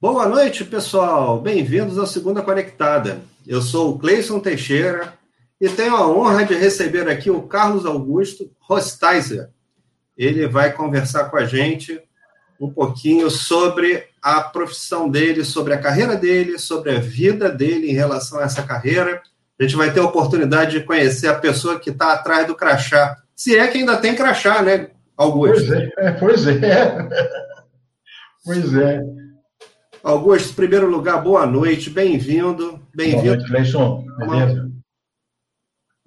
[0.00, 1.40] Boa noite, pessoal.
[1.40, 3.20] Bem-vindos ao Segunda Conectada.
[3.44, 5.12] Eu sou o Cleison Teixeira
[5.60, 9.50] e tenho a honra de receber aqui o Carlos Augusto Rostaiser.
[10.16, 12.00] Ele vai conversar com a gente
[12.60, 17.94] um pouquinho sobre a profissão dele, sobre a carreira dele, sobre a vida dele em
[17.94, 19.20] relação a essa carreira.
[19.58, 23.16] A gente vai ter a oportunidade de conhecer a pessoa que está atrás do crachá.
[23.34, 25.66] Se é que ainda tem crachá, né, Augusto?
[25.66, 27.08] Pois é, pois é.
[28.44, 29.17] Pois é.
[30.08, 32.80] Augusto, em primeiro lugar, boa noite, bem-vindo.
[32.94, 33.44] Bem-vindo.
[33.46, 33.72] Boa noite.
[34.16, 34.72] Beleza?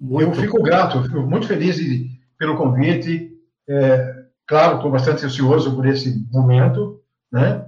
[0.00, 0.28] Muito...
[0.28, 1.78] Eu fico grato, eu fico muito feliz
[2.36, 3.30] pelo convite.
[3.68, 7.64] É, claro, estou bastante ansioso por esse momento, né?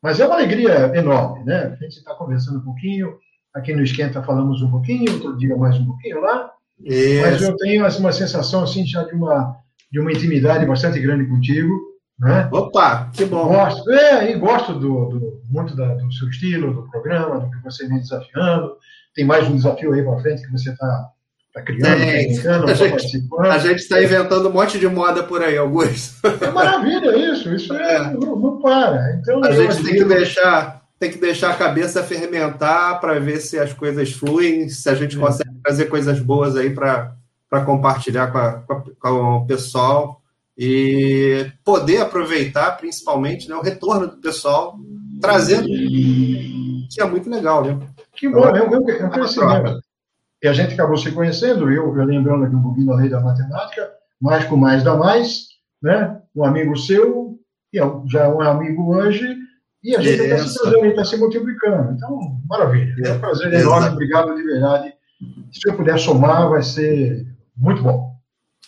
[0.00, 1.64] Mas é uma alegria enorme, né?
[1.64, 3.18] A gente está conversando um pouquinho,
[3.52, 6.52] aqui no Esquenta falamos um pouquinho, outro dia mais um pouquinho lá.
[6.84, 7.20] Isso.
[7.20, 9.56] Mas eu tenho assim, uma sensação assim já de uma
[9.90, 12.48] de uma intimidade bastante grande contigo né?
[12.52, 13.48] Opa, que bom.
[13.48, 17.62] Gosto, é, e gosto do, do muito da, do seu estilo, do programa, do que
[17.62, 18.76] você vem desafiando.
[19.14, 21.08] Tem mais um desafio aí para frente que você está
[21.52, 21.84] tá criando,
[22.42, 26.26] tá a, gente, a gente está inventando um monte de moda por aí, Augusto.
[26.40, 28.10] É maravilha isso, isso é, é.
[28.10, 29.14] Não, não, para.
[29.14, 33.58] Então, a gente tem que deixar tem que deixar a cabeça fermentar para ver se
[33.58, 35.20] as coisas fluem, se a gente é.
[35.20, 37.16] consegue trazer coisas boas aí para
[37.66, 38.62] compartilhar com, a,
[38.98, 40.22] com, o pessoal
[40.56, 44.78] e poder aproveitar, principalmente, né, o retorno do pessoal,
[45.20, 47.78] trazendo que é muito legal, né?
[48.14, 49.80] Que bom, é um, é um crescimento.
[50.42, 53.20] E a gente acabou se conhecendo, eu, eu lembrando aqui um pouquinho da lei da
[53.20, 55.46] matemática, mais com mais dá mais,
[55.82, 56.20] né?
[56.34, 57.38] Um amigo seu,
[57.70, 59.36] que é, já é um amigo hoje,
[59.82, 61.92] e a gente está se trazendo, está se multiplicando.
[61.92, 62.94] Então, maravilha.
[63.04, 64.94] É um prazer enorme, obrigado de verdade.
[65.52, 68.13] Se eu puder somar, vai ser muito bom.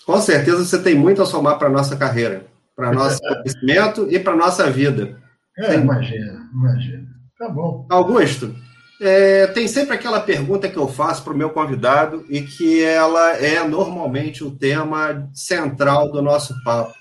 [0.07, 4.21] Com certeza você tem muito a somar para a nossa carreira, para nosso conhecimento e
[4.21, 5.21] para a nossa vida.
[5.59, 7.09] É, imagina, imagina.
[7.37, 7.87] Tá bom.
[7.91, 8.55] Augusto,
[9.01, 13.37] é, tem sempre aquela pergunta que eu faço para o meu convidado e que ela
[13.37, 16.95] é normalmente o tema central do nosso papo.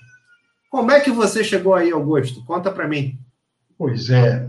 [0.68, 2.44] Como é que você chegou aí, Augusto?
[2.44, 3.18] Conta para mim.
[3.78, 4.48] Pois é,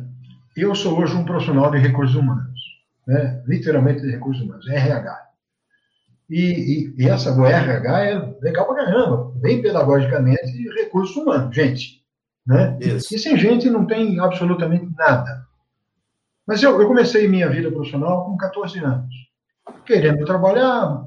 [0.56, 2.60] eu sou hoje um profissional de recursos humanos,
[3.06, 3.44] né?
[3.46, 5.27] literalmente de recursos humanos, RH.
[6.30, 11.56] E, e, e essa do RH é legal pra caramba, bem pedagogicamente e recursos humanos,
[11.56, 12.04] gente.
[12.46, 12.78] Né?
[12.82, 13.16] Isso.
[13.16, 15.46] E sem gente não tem absolutamente nada.
[16.46, 19.14] Mas eu, eu comecei minha vida profissional com 14 anos,
[19.86, 21.06] querendo trabalhar,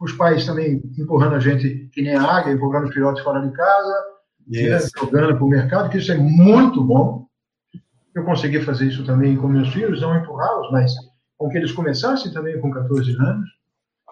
[0.00, 4.04] os pais também empurrando a gente que nem a águia, empurrando filhotes fora de casa,
[4.46, 7.26] né, jogando para o mercado, que isso é muito bom.
[8.14, 10.92] Eu consegui fazer isso também com meus filhos, não empurrá-los, mas
[11.36, 13.53] com que eles começassem também com 14 anos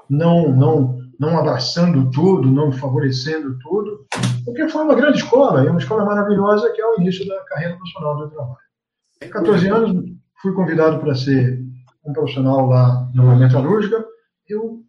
[0.08, 4.06] não, não, não abraçando tudo, não favorecendo tudo,
[4.44, 7.76] porque foi uma grande escola, e uma escola maravilhosa que é o início da carreira
[7.76, 8.56] profissional do trabalho.
[9.30, 10.04] 14 anos,
[10.40, 11.60] fui convidado para ser
[12.04, 14.04] um profissional lá numa metalúrgica,
[14.48, 14.82] eu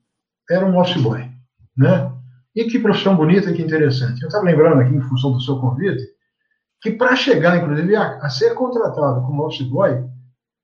[0.50, 1.30] era um office boy,
[1.78, 2.12] né?
[2.56, 4.22] E que profissão bonita que interessante.
[4.22, 6.04] Eu estava lembrando aqui, em função do seu convite,
[6.82, 10.04] que para chegar, inclusive, a, a, ser contratado como office boy,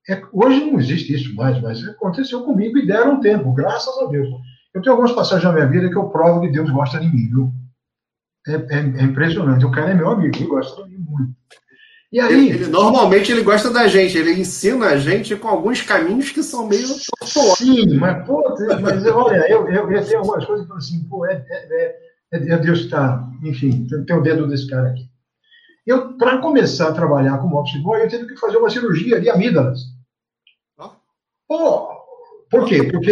[0.09, 4.27] é, hoje não existe isso mais, mas aconteceu comigo e deram tempo, graças a Deus.
[4.73, 7.29] Eu tenho algumas passagens na minha vida que eu provo que Deus gosta de mim,
[7.29, 7.51] viu?
[8.47, 9.65] É, é, é impressionante.
[9.65, 11.33] O cara é meu amigo, ele gosta de mim muito.
[12.11, 15.83] E aí, ele, ele, normalmente ele gosta da gente, ele ensina a gente com alguns
[15.83, 16.87] caminhos que são meio
[17.55, 18.43] Sim, mas, pô,
[18.81, 21.95] mas olha, eu, eu, eu tenho algumas coisas que assim, pô, é, é,
[22.33, 25.07] é, é Deus que está, enfim, tem, tem o dedo desse cara aqui.
[25.85, 29.29] Eu, para começar a trabalhar como office boy, eu tive que fazer uma cirurgia de
[29.29, 29.98] amígdalas.
[31.49, 31.89] Pô,
[32.51, 32.83] por quê?
[32.83, 33.11] Porque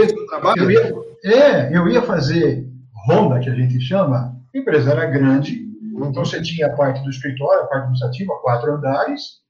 [0.58, 0.94] eu ia,
[1.25, 2.70] é, eu ia fazer
[3.08, 5.66] ronda, que a gente chama, a empresa era grande,
[5.96, 9.42] então você tinha a parte do escritório, a parte administrativa, quatro andares,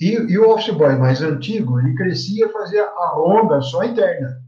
[0.00, 4.40] e, e o office boy mais antigo, ele crescia fazia a ronda só interna.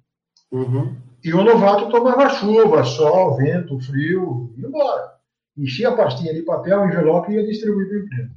[0.53, 0.94] Uhum.
[1.25, 5.12] E o novato tomava chuva, sol, vento, frio, e ia embora.
[5.59, 8.31] Enchia a pastinha de papel, envelope e ia distribuir para a empresa.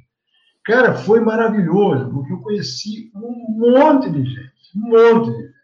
[0.66, 5.56] Cara, foi maravilhoso, porque eu conheci um monte de gente, um monte de gente.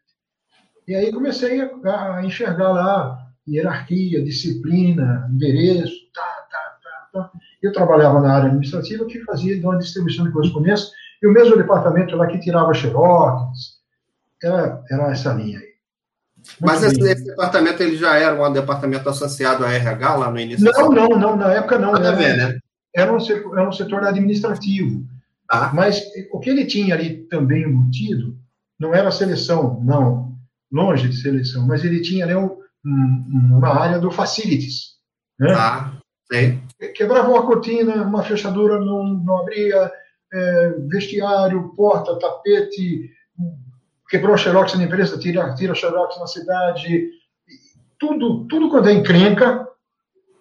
[0.87, 7.31] E aí comecei a, a enxergar lá hierarquia, disciplina, endereço, tá, tá, tá, tá.
[7.61, 10.89] Eu trabalhava na área administrativa que fazia uma distribuição de correspondência
[11.21, 13.79] e o mesmo departamento lá que tirava xerox.
[14.41, 15.71] Era, era essa linha aí.
[16.37, 20.39] Muito Mas esse, esse, departamento ele já era um departamento associado à RH lá no
[20.39, 20.65] início?
[20.65, 21.95] Não, não, não, na época não.
[21.95, 22.59] Era, ver, né?
[22.95, 25.05] era, um setor, era um setor administrativo.
[25.47, 25.71] Ah.
[25.73, 28.40] Mas o que ele tinha ali também embutido
[28.81, 30.35] não era seleção, não
[30.71, 34.95] longe de seleção, mas ele tinha né, um, uma área do facilities.
[35.39, 35.53] Né?
[35.53, 35.91] Ah,
[36.31, 36.59] sim.
[36.95, 39.91] Quebrava uma cortina, uma fechadura não, não abria,
[40.33, 43.11] é, vestiário, porta, tapete,
[44.09, 47.07] quebrou a xerox na empresa, tira, tira a xerox na cidade,
[47.99, 49.67] tudo, tudo quando é encrenca,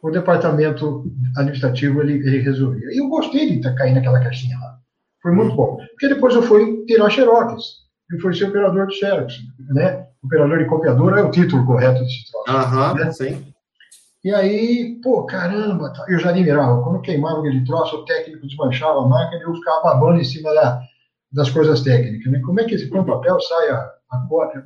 [0.02, 1.04] o departamento
[1.36, 2.88] administrativo ele, ele resolvia.
[2.90, 4.78] E eu gostei de cair naquela caixinha lá.
[5.20, 5.76] Foi muito bom.
[5.90, 7.89] Porque depois eu fui tirar xerox.
[8.10, 9.34] Eu fui ser operador de xerox,
[9.72, 10.06] né?
[10.22, 12.50] Operador de copiador é o título correto desse troço.
[12.50, 13.12] Aham, né?
[13.12, 13.50] sim.
[14.22, 16.82] E aí, pô, caramba, tá, eu já admirava.
[16.82, 20.52] Quando queimava aquele troço, o técnico desmanchava a máquina e eu ficava babando em cima
[20.52, 20.82] da,
[21.32, 22.30] das coisas técnicas.
[22.30, 22.40] Né?
[22.40, 24.62] Como é que esse com papel sai a, a cópia?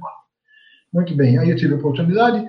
[0.93, 2.45] Muito bem, aí eu tive a oportunidade,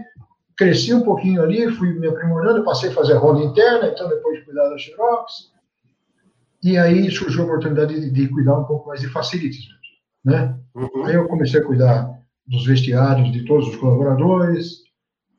[0.58, 4.46] cresci um pouquinho ali, fui me aprimorando, passei a fazer roda interna, então depois de
[4.46, 5.52] cuidar da Xerox.
[6.64, 9.75] E aí surgiu a oportunidade de, de cuidar um pouco mais de facilities.
[10.26, 10.58] Né?
[10.74, 11.06] Uhum.
[11.06, 12.10] Aí eu comecei a cuidar
[12.48, 14.84] dos vestiários de todos os colaboradores,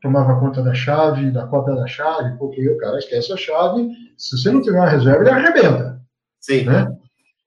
[0.00, 4.38] tomava conta da chave, da cópia da chave, porque o cara esquece a chave, se
[4.38, 6.00] você não tiver uma reserva, ele arrebenta.
[6.40, 6.64] Sim.
[6.64, 6.96] Né?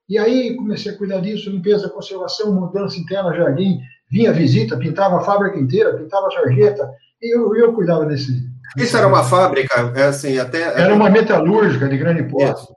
[0.08, 3.80] E aí comecei a cuidar disso, limpeza, conservação, mudança interna, jardim,
[4.12, 6.92] vinha visita, pintava a fábrica inteira, pintava a sarjeta,
[7.22, 8.50] e eu, eu cuidava desse...
[8.76, 10.62] Isso era uma fábrica, é assim, até...
[10.62, 12.68] Era uma metalúrgica de grande porte.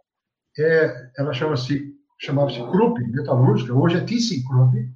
[0.58, 1.92] É, ela chama-se
[2.22, 4.88] chamava-se Krupp, metalúrgica, hoje é ThyssenKrupp.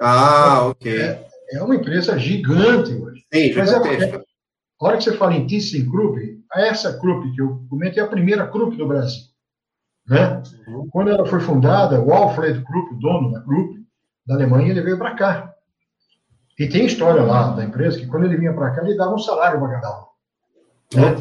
[0.00, 1.00] Ah, ok.
[1.00, 3.24] É, é uma empresa gigante hoje.
[3.32, 7.98] Sim, Mas é, a hora que você fala em ThyssenKrupp, essa Krupp que eu comento
[7.98, 9.24] é a primeira Krupp do Brasil.
[10.06, 10.42] Né?
[10.68, 10.88] Uhum.
[10.90, 13.82] Quando ela foi fundada, o Alfred Krupp, dono da Krupp,
[14.26, 15.54] da Alemanha, ele veio para cá.
[16.58, 19.18] E tem história lá da empresa que quando ele vinha para cá, ele dava um
[19.18, 20.04] salário para cada um.
[20.92, 21.16] Né?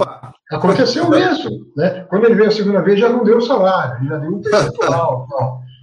[0.51, 1.71] Aconteceu mesmo.
[1.75, 2.05] Né?
[2.09, 5.27] Quando ele veio a segunda vez, já não deu salário, já deu um percentual.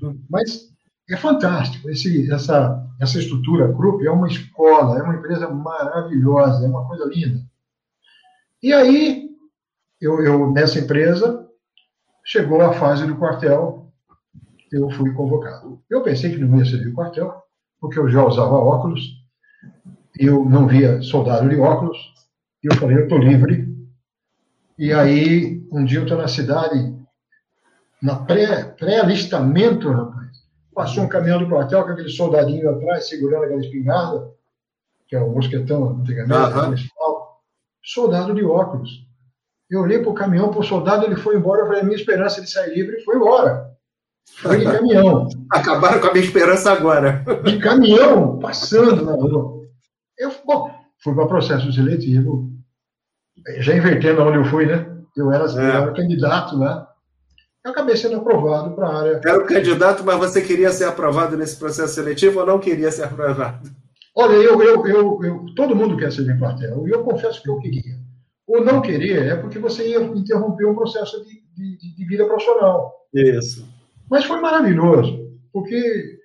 [0.28, 0.70] Mas
[1.10, 1.90] é fantástico.
[1.90, 7.04] Esse, essa, essa estrutura Krupp é uma escola, é uma empresa maravilhosa, é uma coisa
[7.06, 7.40] linda.
[8.62, 9.30] E aí,
[10.00, 11.46] eu, eu, nessa empresa,
[12.24, 13.90] chegou a fase do quartel,
[14.70, 15.82] eu fui convocado.
[15.90, 17.42] Eu pensei que não ia servir o quartel,
[17.80, 19.02] porque eu já usava óculos,
[20.18, 21.98] eu não via soldado de óculos,
[22.62, 23.69] e eu falei, eu estou livre.
[24.80, 26.92] E aí, um dia eu estou na cidade,
[28.02, 30.30] na pré-alistamento, pré rapaz,
[30.74, 34.32] passou um caminhão do quartel com aquele soldadinho atrás, segurando aquela espingarda,
[35.06, 37.30] que é o mosquetão antigamente, uhum
[37.82, 39.06] soldado de óculos.
[39.70, 41.62] Eu olhei para o caminhão, para o soldado, ele foi embora.
[41.62, 43.70] Eu falei, a minha esperança de sair livre foi embora.
[44.36, 45.28] Foi de caminhão.
[45.50, 47.24] Acabaram com a minha esperança agora.
[47.44, 49.60] De caminhão, passando na rua.
[50.18, 50.70] Eu, bom,
[51.02, 52.49] fui para processo seletivo,
[53.58, 54.86] já invertendo onde eu fui, né?
[55.16, 55.54] Eu era, é.
[55.54, 56.88] eu era candidato lá.
[57.64, 59.20] Eu acabei sendo aprovado para a área.
[59.24, 63.04] Era o candidato, mas você queria ser aprovado nesse processo seletivo ou não queria ser
[63.04, 63.68] aprovado?
[64.16, 67.50] Olha, eu, eu, eu, eu, todo mundo quer ser de quartel, e eu confesso que
[67.50, 67.98] eu queria.
[68.46, 72.92] Ou não querer é porque você ia interromper um processo de, de, de vida profissional.
[73.14, 73.68] Isso.
[74.10, 76.18] Mas foi maravilhoso, porque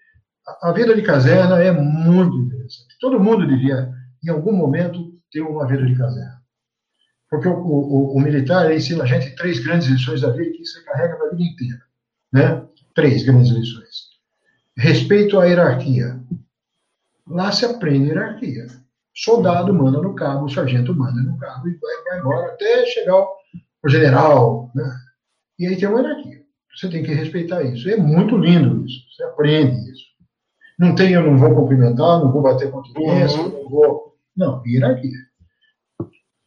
[0.48, 2.98] a, a vida de caserna é muito interessante.
[3.00, 3.90] Todo mundo devia,
[4.24, 6.42] em algum momento, ter uma vida de caserna.
[7.30, 10.82] Porque o, o, o militar ensina a gente três grandes lições da vida que você
[10.84, 11.82] carrega para a vida inteira.
[12.32, 12.64] Né?
[12.94, 14.10] Três grandes lições.
[14.78, 16.20] Respeito à hierarquia.
[17.28, 18.68] Lá se aprende hierarquia.
[19.14, 23.16] Soldado manda no cabo, o sargento manda no cabo e vai, vai embora até chegar
[23.84, 24.72] o general.
[24.76, 24.92] Né?
[25.58, 26.42] E aí tem uma hierarquia.
[26.76, 27.90] Você tem que respeitar isso.
[27.90, 29.00] É muito lindo isso.
[29.10, 30.04] Você aprende isso.
[30.78, 33.50] Não tem, eu não vou cumprimentar, não vou bater continência, uhum.
[33.50, 34.18] não vou.
[34.36, 35.18] Não, hierarquia.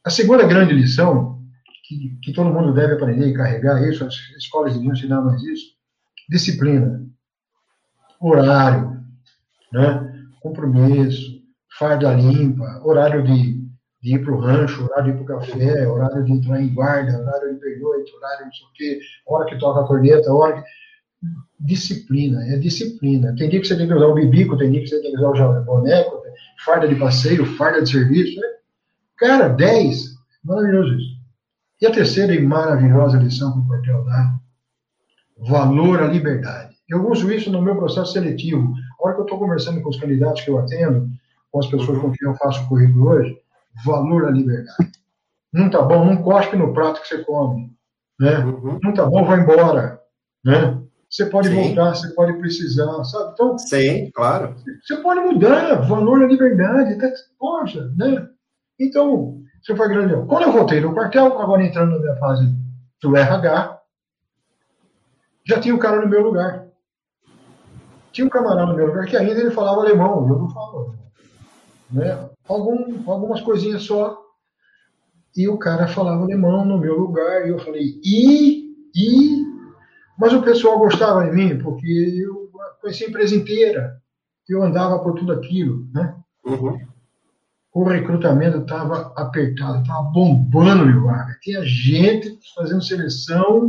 [0.09, 1.39] A segunda grande lição,
[1.87, 5.67] que, que todo mundo deve aprender e carregar isso, as escolas deviam ensinar mais isso,
[6.31, 7.07] disciplina,
[8.19, 9.03] horário,
[9.71, 10.25] né?
[10.41, 11.43] compromisso,
[11.79, 13.61] farda limpa, horário de,
[14.01, 16.73] de ir para o rancho, horário de ir para o café, horário de entrar em
[16.73, 20.33] guarda, horário de pernoite, horário de não sei o quê, hora que toca a corneta,
[20.33, 20.69] hora que...
[21.61, 23.35] Disciplina, é disciplina.
[23.37, 25.19] Tem dia que você tem que usar o bibico, tem dia que você tem que
[25.19, 26.23] usar o boneco,
[26.65, 28.41] farda de passeio, farda de serviço.
[28.41, 28.58] Né?
[29.19, 30.17] Cara, 10.
[30.45, 31.19] Maravilhoso isso.
[31.81, 34.39] E a terceira e maravilhosa lição que o quartel dá:
[35.37, 36.77] valor à liberdade.
[36.89, 38.73] Eu uso isso no meu processo seletivo.
[38.99, 41.09] A hora que eu estou conversando com os candidatos que eu atendo,
[41.51, 43.39] com as pessoas com quem eu faço o currículo hoje,
[43.85, 44.91] valor à liberdade.
[45.53, 47.71] Não tá bom, não cospe no prato que você come.
[48.19, 48.39] Né?
[48.39, 48.79] Uhum.
[48.83, 50.01] Não tá bom, vai embora.
[50.45, 50.79] Né?
[51.09, 51.55] Você pode Sim.
[51.55, 53.33] voltar, você pode precisar, sabe?
[53.33, 54.55] Então, Sim, claro.
[54.83, 56.99] Você pode mudar, valor à liberdade.
[56.99, 58.29] Tá, poxa, né?
[58.79, 60.15] Então, você foi grande.
[60.27, 62.47] Quando eu voltei no quartel, agora entrando na minha fase
[63.03, 63.81] do RH,
[65.47, 66.69] já tinha o cara no meu lugar.
[68.13, 70.95] Tinha um camarada no meu lugar que ainda ele falava alemão, eu não falo.
[71.91, 72.29] Né?
[72.47, 74.23] Algum, algumas coisinhas só.
[75.37, 79.45] E o cara falava alemão no meu lugar, e eu falei, e, e
[80.19, 84.01] Mas o pessoal gostava de mim, porque eu conhecia a empresa inteira.
[84.49, 86.17] Eu andava por tudo aquilo, né?
[86.45, 86.79] Uhum.
[87.79, 91.39] O recrutamento estava apertado, estava bombando de vaga.
[91.41, 93.69] Tinha gente fazendo seleção,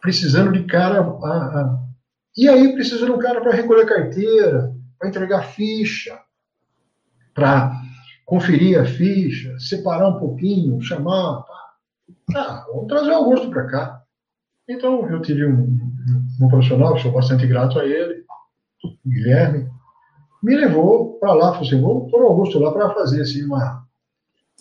[0.00, 1.02] precisando de cara.
[1.02, 1.78] A, a...
[2.34, 6.18] E aí precisando de um cara para recolher carteira, para entregar ficha,
[7.34, 7.78] para
[8.24, 11.44] conferir a ficha, separar um pouquinho, chamar.
[12.34, 14.02] Ah, vamos trazer o Augusto para cá.
[14.66, 15.78] Então, eu tive um,
[16.40, 18.24] um profissional, sou bastante grato a ele,
[19.06, 19.68] Guilherme,
[20.42, 23.84] me levou para lá, falou assim, vou pôr o Augusto lá para fazer assim, uma,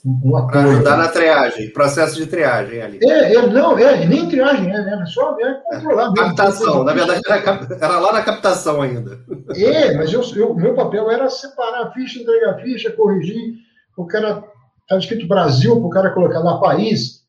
[0.05, 0.31] um.
[0.47, 2.99] Para ajudar na triagem, processo de triagem ali.
[3.03, 6.13] É, é não, é, nem triagem, é, né, só é controlar.
[6.13, 9.19] Captação, na verdade era, era, lá na captação ainda.
[9.55, 13.55] É, mas eu, eu, meu papel era separar a ficha, entregar a ficha, corrigir,
[13.97, 14.43] o cara,
[14.81, 17.19] estava escrito Brasil, para o cara colocar lá país,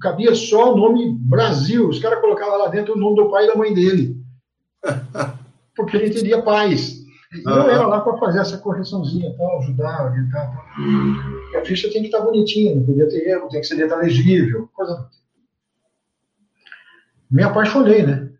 [0.00, 3.48] cabia só o nome Brasil, os caras colocavam lá dentro o nome do pai e
[3.48, 4.16] da mãe dele.
[5.74, 7.01] Porque ele entendia paz.
[7.32, 10.54] E eu era lá para fazer essa correçãozinha, tal, ajudar, orientar.
[10.54, 10.64] Tal.
[11.52, 13.76] E a ficha tem que estar tá bonitinha, não podia ter erro, tem que ser
[13.76, 15.22] letra legível, coisa tipo.
[17.30, 18.30] Me apaixonei, né?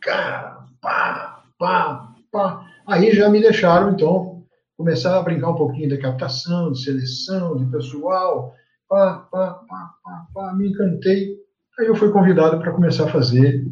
[0.00, 2.66] Cara, pá, pá, pá.
[2.84, 4.44] Aí já me deixaram, então,
[4.76, 8.52] começar a brincar um pouquinho da captação, de seleção, de pessoal,
[8.88, 11.36] pá, pá, pá, pá, pá, me encantei.
[11.78, 13.64] Aí eu fui convidado para começar a fazer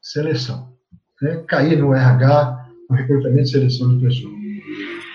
[0.00, 0.72] seleção.
[1.20, 1.42] Né?
[1.48, 4.34] Caí no RH, no recrutamento e seleção de pessoas.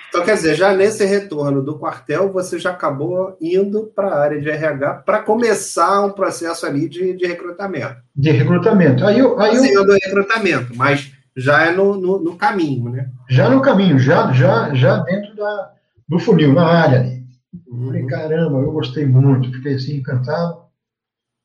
[0.09, 4.41] Então, quer dizer, já nesse retorno do quartel, você já acabou indo para a área
[4.41, 7.97] de RH para começar um processo ali de, de recrutamento.
[8.15, 9.05] De recrutamento.
[9.05, 9.85] Aí eu, aí eu...
[9.85, 13.09] do recrutamento, mas já é no, no, no, caminho, né?
[13.29, 15.73] Já no caminho, já, já, já dentro da,
[16.07, 17.23] do funil, na área ali.
[17.67, 17.85] Uhum.
[17.85, 20.63] Falei, caramba, eu gostei muito, fiquei assim encantado.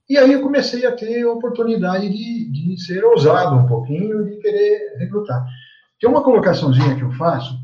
[0.08, 4.30] E aí eu comecei a ter a oportunidade de, de ser ousado um pouquinho e
[4.30, 5.46] de querer recrutar.
[6.04, 7.58] Tem uma colocaçãozinha que eu faço,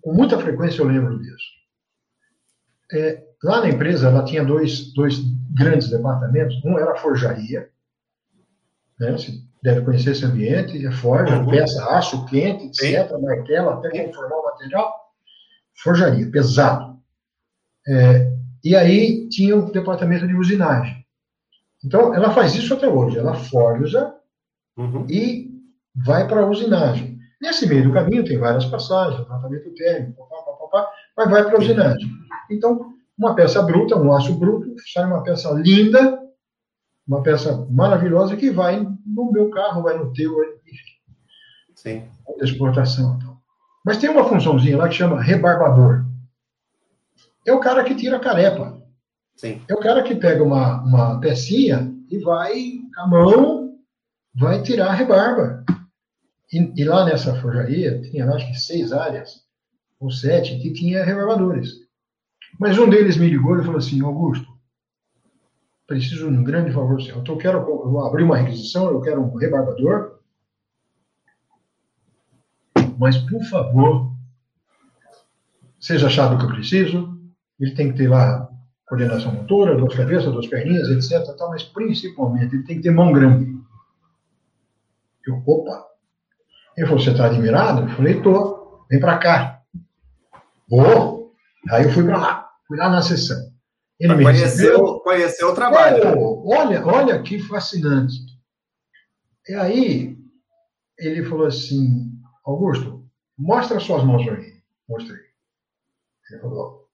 [0.00, 1.44] com muita frequência eu lembro disso.
[2.90, 5.18] É, lá na empresa, ela tinha dois, dois
[5.54, 6.58] grandes departamentos.
[6.64, 7.68] Um era a forjaria,
[8.98, 9.12] né?
[9.12, 9.30] você
[9.62, 11.50] deve conhecer esse ambiente, é forja, uhum.
[11.50, 14.94] peça, aço quente, etc., martelo, até conformar o material.
[15.82, 16.98] Forjaria, pesado.
[17.86, 18.32] É,
[18.64, 21.04] e aí tinha o departamento de usinagem.
[21.84, 23.18] Então, ela faz isso até hoje.
[23.18, 24.14] Ela forja
[24.78, 25.04] uhum.
[25.10, 25.50] e
[25.94, 27.15] vai para a usinagem.
[27.40, 31.56] Nesse meio do caminho tem várias passagens, tratamento térmico, pá, pá, pá, mas vai para
[31.56, 32.10] a usinagem.
[32.50, 36.18] Então, uma peça bruta, um aço bruto, sai uma peça linda,
[37.06, 40.32] uma peça maravilhosa que vai no meu carro, vai no teu,
[40.66, 40.96] enfim.
[41.74, 42.08] Sim.
[42.40, 43.16] Exportação.
[43.16, 43.36] Então.
[43.84, 46.04] Mas tem uma funçãozinha lá que chama rebarbador.
[47.46, 48.82] É o cara que tira a carepa.
[49.36, 49.62] Sim.
[49.68, 53.78] É o cara que pega uma, uma pecinha e vai, com a mão,
[54.34, 55.64] vai tirar a rebarba.
[56.52, 59.44] E, e, lá nessa forjaria, tinha acho que seis áreas,
[59.98, 61.70] ou sete, que tinha rebarbadores.
[62.58, 64.46] Mas um deles me ligou e falou assim, Augusto,
[65.86, 67.18] preciso de um grande favor seu.
[67.18, 70.20] Então, eu quero eu vou abrir uma requisição, eu quero um rebarbador,
[72.98, 74.12] mas, por favor,
[75.78, 77.20] seja achado o que eu preciso,
[77.60, 78.48] ele tem que ter lá
[78.86, 81.36] coordenação motora, duas cabeças, duas perninhas, etc.
[81.36, 83.56] Tal, mas, principalmente, ele tem que ter mão grande.
[85.26, 85.85] Eu, opa,
[86.76, 87.82] ele falou, você está admirado?
[87.82, 88.84] Eu falei, tô.
[88.90, 89.62] Vem para cá.
[90.68, 91.34] Vou.
[91.70, 92.50] Aí eu fui para lá.
[92.68, 93.38] Fui lá na sessão.
[93.98, 96.18] Ele me conheceu, conheceu o trabalho.
[96.18, 98.14] Oh, olha, olha que fascinante.
[99.48, 100.18] E aí,
[100.98, 102.12] ele falou assim,
[102.44, 104.60] Augusto, mostra suas mãos aí.
[104.88, 105.20] Mostrei.
[106.30, 106.88] Ele falou,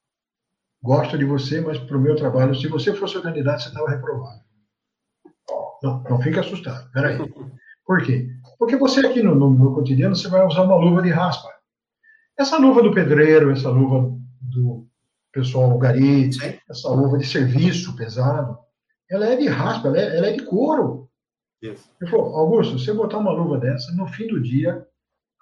[0.81, 3.91] gosto de você, mas para o meu trabalho, se você fosse o candidato, você estava
[3.91, 4.43] reprovado.
[5.83, 6.89] Não, não fique assustado.
[6.93, 7.19] Peraí.
[7.85, 8.29] Por quê?
[8.63, 11.49] Porque você aqui no, no, no, cotidiano, você vai usar uma luva de raspa.
[12.39, 14.87] Essa luva do pedreiro, essa luva do
[15.33, 16.31] pessoal gari,
[16.71, 18.57] essa luva de serviço pesado,
[19.11, 21.11] ela é de raspa, ela é, ela é de couro.
[21.61, 21.91] Isso.
[22.01, 24.87] Ele falou, Augusto, se você botar uma luva dessa, no fim do dia,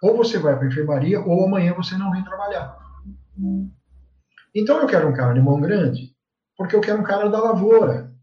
[0.02, 2.74] ou você vai para a enfermaria, ou amanhã você não vem trabalhar.
[4.54, 6.16] Então eu quero um cara de mão grande,
[6.56, 8.14] porque eu quero um cara da lavoura.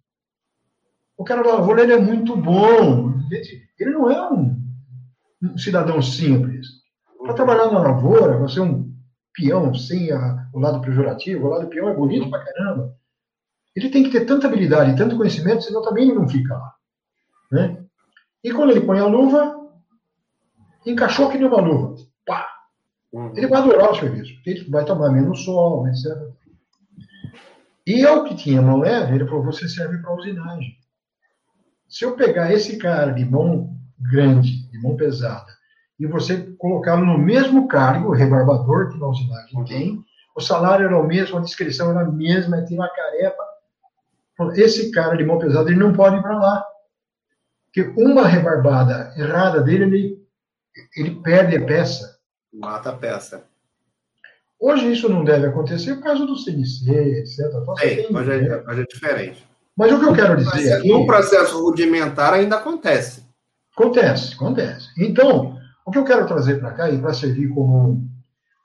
[1.15, 3.13] O cara da lavoura ele é muito bom.
[3.79, 4.66] Ele não é um,
[5.41, 6.67] um cidadão simples.
[7.19, 8.93] Para trabalhar na lavoura, você é um
[9.33, 12.95] peão sem a, o lado pejorativo, o lado peão é bonito pra caramba.
[13.75, 16.73] Ele tem que ter tanta habilidade, tanto conhecimento, senão também não fica lá.
[17.51, 17.85] Né?
[18.43, 19.55] E quando ele põe a luva,
[20.85, 21.95] encaixou que nem uma luva.
[22.25, 22.47] Pá!
[23.35, 26.05] Ele vai adorar o serviço, ele vai tomar menos sol, etc.
[27.85, 30.75] E eu que tinha mão leve, ele falou: você serve para usinagem.
[31.87, 35.57] Se eu pegar esse cara de bom grande, de mão pesada,
[35.99, 40.05] e você colocá-lo no mesmo cargo, rebarbador, que na usinagem tem,
[40.35, 43.43] o salário era o mesmo, a descrição era a mesma, é tirar carepa.
[44.53, 46.65] Esse cara de mão pesada, ele não pode ir para lá.
[47.65, 50.27] Porque uma rebarbada errada dele, ele,
[50.95, 52.19] ele perde a peça.
[52.53, 53.43] Mata a peça.
[54.59, 57.39] Hoje isso não deve acontecer por causa do CNC, etc.
[57.47, 59.47] Então, Sim, hoje, é, hoje é diferente.
[59.75, 60.87] Mas o que eu quero dizer aqui...
[60.87, 63.26] No processo rudimentar ainda acontece.
[63.77, 64.89] Acontece, acontece.
[64.97, 65.55] Então,
[65.85, 68.09] o que eu quero trazer para cá, e para servir como,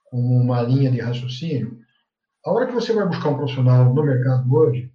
[0.07, 1.79] como uma linha de raciocínio,
[2.45, 4.91] a hora que você vai buscar um profissional no mercado hoje,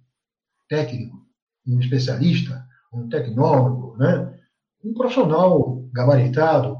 [0.68, 1.16] técnico,
[1.64, 4.36] um especialista, um tecnólogo, né?
[4.84, 6.76] um profissional gabaritado,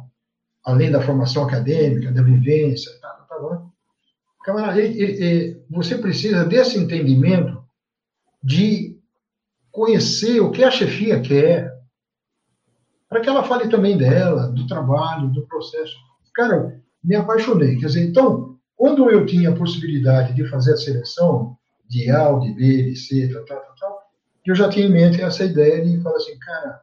[0.65, 3.67] além da formação acadêmica, da vivência, tá, tá, tá,
[4.45, 7.63] Camarada, ele, ele, você precisa desse entendimento
[8.43, 8.99] de
[9.71, 11.78] conhecer o que a chefia quer,
[13.09, 15.95] para que ela fale também dela, do trabalho, do processo.
[16.35, 17.77] Cara, me apaixonei.
[17.77, 21.57] Quer dizer, então, quando eu tinha a possibilidade de fazer a seleção
[21.89, 23.99] de A, de B, de C, tal, tal, tal,
[24.47, 26.83] eu já tinha em mente essa ideia de falar assim, cara,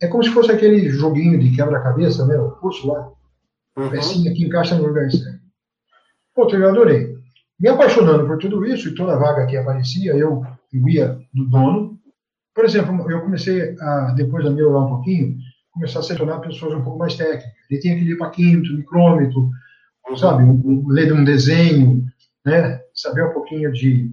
[0.00, 2.38] é como se fosse aquele joguinho de quebra-cabeça, né?
[2.38, 3.10] O curso lá.
[3.76, 3.90] Uhum.
[3.90, 5.40] Pecinha que encaixa no lugar certo.
[6.34, 7.14] Pô, eu adorei.
[7.58, 11.98] Me apaixonando por tudo isso, e toda vaga que aparecia, eu ia do dono,
[12.54, 15.36] por exemplo, eu comecei a, depois a melhorar um pouquinho,
[15.74, 17.50] começar a selecionar pessoas um pouco mais técnicas.
[17.68, 19.50] Ele tinha que ir para químetro, micrômetro,
[20.16, 22.04] sabe, um, ler um desenho,
[22.44, 24.10] né, saber um pouquinho de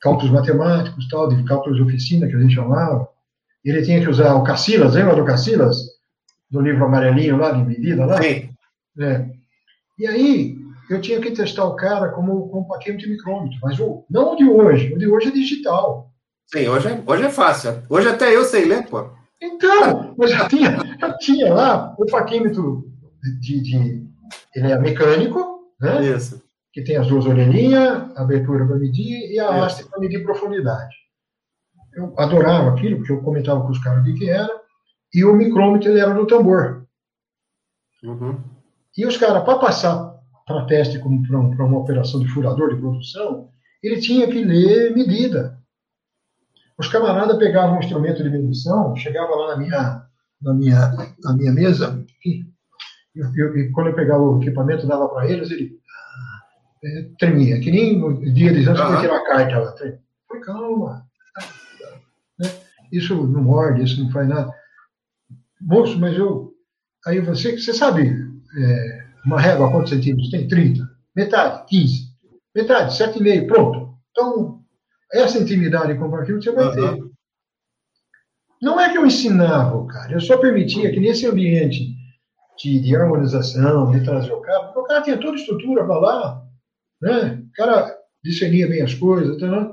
[0.00, 3.08] cálculos matemáticos, tal, de cálculos de oficina, que a gente chamava.
[3.64, 5.76] Ele tinha que usar o Cassilas, lembra do Cassilas?
[6.50, 8.22] Do livro amarelinho lá, de medida lá?
[8.22, 8.50] Sim.
[9.00, 9.26] É.
[9.98, 10.58] E aí,
[10.90, 14.36] eu tinha que testar o cara como, como paquímetro e micrômetro, mas o, não o
[14.36, 16.10] de hoje, o de hoje é digital.
[16.46, 17.82] Sim, hoje é, hoje é fácil.
[17.88, 19.08] Hoje até eu sei ler, pô.
[19.44, 22.90] Então, eu já tinha, já tinha lá o paquímetro
[23.40, 24.06] de, de,
[24.54, 26.06] Ele é mecânico, né?
[26.06, 26.42] Isso.
[26.72, 30.94] Que tem as duas orelhinhas, a abertura para medir e a haste para medir profundidade.
[31.94, 34.50] Eu adorava aquilo, porque eu comentava com os caras o que, que era.
[35.12, 36.86] E o micrômetro ele era no tambor.
[38.02, 38.40] Uhum.
[38.96, 40.14] E os caras, para passar
[40.46, 41.06] para teste para
[41.66, 43.48] uma operação de furador de produção,
[43.82, 45.58] ele tinha que ler medida.
[46.78, 50.02] Os camaradas pegavam um instrumento de medição, chegava lá na minha,
[50.42, 52.44] na minha, na minha mesa, e,
[53.14, 55.78] eu, e quando eu pegava o equipamento, dava para eles, ele
[56.84, 59.00] é, tremia, que nem no dia de exame, uhum.
[59.00, 59.74] tirar a carta lá.
[60.28, 61.06] Foi calma.
[62.38, 62.50] Né?
[62.92, 64.52] Isso não morde, isso não faz nada.
[65.60, 66.52] Moço, mas eu.
[67.06, 68.08] Aí você, você sabe,
[68.58, 70.48] é, uma régua, quantos centímetros tem?
[70.48, 70.82] 30.
[71.14, 72.14] Metade, 15.
[72.54, 73.94] Metade, 7,5, pronto.
[74.10, 74.63] Então,
[75.14, 77.04] essa intimidade com o aquilo você vai ter.
[78.60, 81.94] Não é que eu ensinava, cara, eu só permitia que nesse ambiente
[82.58, 85.98] de, de harmonização, de trazer o cara, porque o cara tinha toda a estrutura para
[85.98, 86.42] lá,
[87.00, 87.42] né?
[87.42, 89.72] o cara discernia bem as coisas, tá,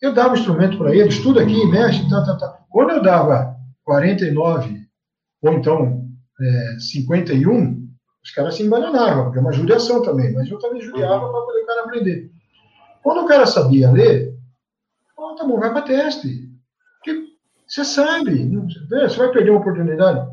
[0.00, 2.58] eu dava o instrumento para ele, estuda aqui, mexe, tá, tá, tá.
[2.70, 4.80] Quando eu dava 49,
[5.42, 6.08] ou então
[6.40, 7.88] é, 51,
[8.24, 11.60] os caras se embananavam, porque é uma judiação também, mas eu também judiava para poder
[11.60, 12.30] o cara aprender.
[13.02, 14.31] Quando o cara sabia ler,
[15.16, 16.48] Oh, tá bom, vai para teste.
[16.98, 17.24] Porque
[17.66, 18.50] você sabe,
[18.90, 20.28] você vai perder uma oportunidade.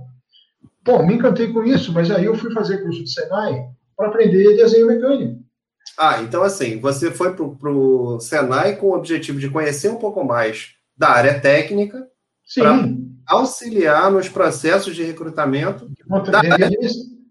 [0.83, 4.55] Bom, me encantei com isso, mas aí eu fui fazer curso de Senai para aprender
[4.55, 5.39] desenho mecânico.
[5.97, 10.23] Ah, então assim, você foi para o Senai com o objetivo de conhecer um pouco
[10.23, 12.07] mais da área técnica
[12.55, 12.87] para
[13.27, 15.89] auxiliar nos processos de recrutamento.
[16.31, 16.41] Da.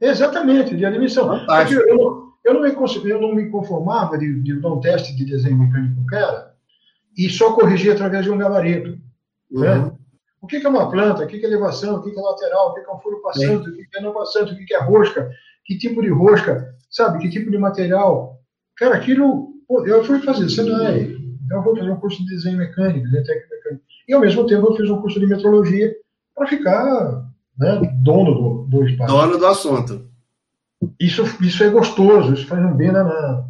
[0.00, 1.44] Exatamente, de admissão.
[1.70, 5.58] Eu, eu, não me, eu não me conformava de, de dar um teste de desenho
[5.58, 6.47] mecânico cara
[7.18, 8.96] e só corrigir através de um gabarito.
[9.50, 9.60] Uhum.
[9.60, 9.92] Né?
[10.40, 11.24] O que é uma planta?
[11.24, 11.96] O que é elevação?
[11.96, 12.68] O que é lateral?
[12.68, 13.68] O que é um furo passando?
[13.68, 14.52] O que é não passando?
[14.52, 15.28] O que é rosca?
[15.64, 16.74] Que tipo de rosca?
[16.88, 17.18] Sabe?
[17.18, 18.40] Que tipo de material?
[18.76, 19.48] Cara, aquilo.
[19.84, 21.18] Eu fui fazer Senai.
[21.44, 23.84] Então, eu vou fazer um curso de desenho mecânico, desenho técnico mecânico.
[24.06, 25.94] E, ao mesmo tempo, eu fiz um curso de metrologia
[26.34, 27.24] para ficar
[27.58, 29.12] né, dono do, do espaço.
[29.12, 30.08] Dono do assunto.
[31.00, 33.48] Isso, isso é gostoso, isso faz um bem danado.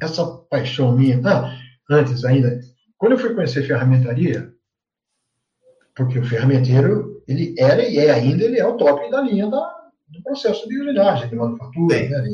[0.00, 1.20] Essa paixão minha.
[1.24, 1.54] Ah,
[1.90, 2.60] antes ainda,
[2.96, 4.52] quando eu fui conhecer ferramentaria,
[5.94, 9.90] porque o ferramenteiro, ele era e é ainda, ele é o top da linha da,
[10.08, 12.08] do processo de usinagem, de manufatura.
[12.08, 12.28] Né?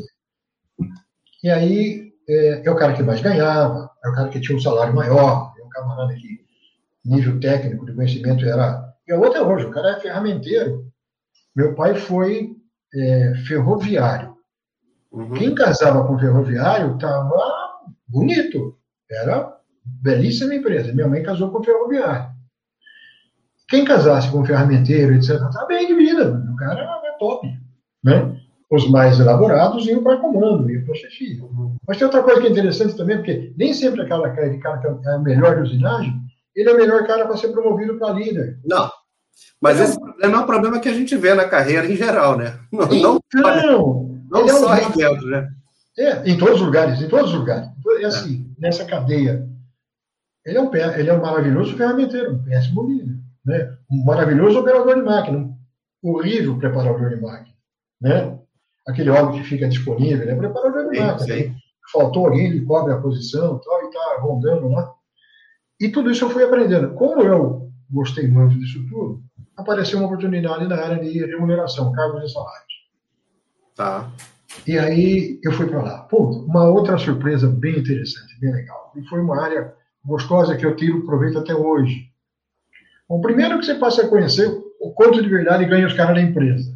[1.43, 4.61] E aí, é, é, o cara que mais ganhava, é o cara que tinha um
[4.61, 6.45] salário maior, é o camarada que
[7.03, 8.93] nível técnico de conhecimento era...
[9.07, 10.91] E a outra hoje, o cara é ferramenteiro.
[11.55, 12.55] Meu pai foi
[12.93, 14.35] é, ferroviário.
[15.11, 15.33] Uhum.
[15.33, 17.31] Quem casava com ferroviário estava
[18.07, 18.77] bonito.
[19.09, 20.93] Era belíssima empresa.
[20.93, 22.33] Minha mãe casou com o ferroviário.
[23.67, 27.47] quem casasse com ferramenteiro, etc., tá bem de vida, o cara é top,
[28.03, 28.39] né?
[28.69, 31.43] Os mais elaborados iam para comando, iam para chefia.
[31.87, 34.87] Mas tem outra coisa que é interessante também, porque nem sempre aquela aquele cara que
[34.87, 36.13] é o melhor de usinagem,
[36.55, 38.59] ele é o melhor cara para ser promovido para líder.
[38.65, 38.89] Não.
[39.61, 42.57] Mas esse problema é um problema que a gente vê na carreira em geral, né?
[42.71, 44.91] Não, então, não, não só é um...
[44.91, 45.47] dentro, né?
[45.97, 47.69] É, em todos os lugares, em todos os lugares.
[48.01, 48.61] É assim, é.
[48.61, 49.47] nessa cadeia.
[50.45, 53.17] Ele é um, ele é um maravilhoso ferramenteiro, um péssimo líder.
[53.45, 53.77] Né?
[53.89, 55.49] Um maravilhoso operador de máquina,
[56.03, 57.55] um horrível preparador de máquina.
[58.01, 58.37] Né?
[58.87, 61.35] Aquele homem que fica disponível, ele é preparador de máquina.
[61.35, 61.55] Sim.
[61.91, 64.91] Faltou alguém, ele cobre a posição tal, e está rondando lá.
[65.79, 66.93] E tudo isso eu fui aprendendo.
[66.93, 69.23] Como eu gostei muito disso tudo,
[69.55, 72.73] apareceu uma oportunidade na área de remuneração, cargos e salários.
[73.75, 74.11] Tá.
[74.67, 75.97] E aí eu fui para lá.
[75.99, 78.91] Pô, uma outra surpresa bem interessante, bem legal.
[78.95, 82.09] E foi uma área gostosa que eu tiro proveito até hoje.
[83.07, 86.21] Bom, primeiro que você passa a conhecer o quanto de verdade ganham os caras da
[86.21, 86.75] empresa.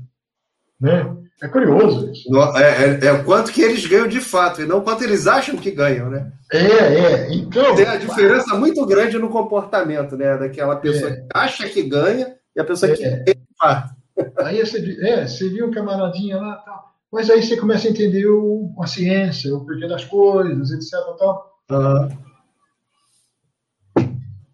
[0.80, 1.16] Né?
[1.42, 2.30] É curioso isso.
[2.58, 5.56] É, é, é, o quanto que eles ganham de fato, e não quanto eles acham
[5.56, 6.32] que ganham, né?
[6.52, 7.34] É, é.
[7.34, 7.76] Então.
[7.76, 10.38] Tem a diferença muito grande no comportamento, né?
[10.38, 11.16] Daquela pessoa é.
[11.16, 13.10] que acha que ganha e a pessoa que é.
[13.10, 13.96] ganha de fato.
[14.40, 16.89] Aí você, é, você viu um camaradinha lá tal.
[17.12, 20.92] Mas aí você começa a entender o, a ciência, o porquê das coisas, etc.
[21.18, 21.60] Tal.
[21.72, 22.30] Uhum.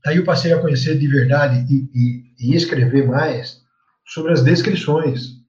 [0.05, 3.61] Aí eu passei a conhecer de verdade e, e, e escrever mais
[4.05, 5.43] sobre as descrições.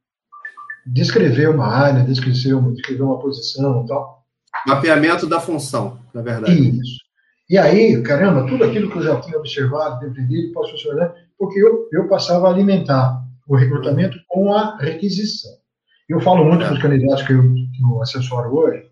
[0.87, 4.25] Descrever uma área, descrever uma, descrever uma posição tal.
[4.67, 6.79] Mapeamento da função, na verdade.
[6.81, 7.07] Isso.
[7.51, 11.89] E aí, caramba, tudo aquilo que eu já tinha observado, aprendido, posso funcionar, porque eu,
[11.93, 15.53] eu passava a alimentar o recrutamento com a requisição.
[16.09, 16.67] Eu falo muito é.
[16.67, 18.87] para os candidatos que eu, que eu assessoro hoje,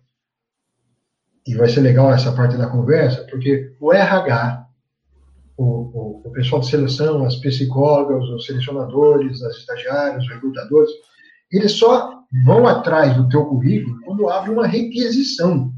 [1.47, 4.67] e vai ser legal essa parte da conversa, porque o RH,
[5.57, 10.89] o, o, o pessoal de seleção, as psicólogas, os selecionadores, as estagiários, os recrutadores,
[11.51, 15.71] eles só vão atrás do teu currículo quando abre uma requisição.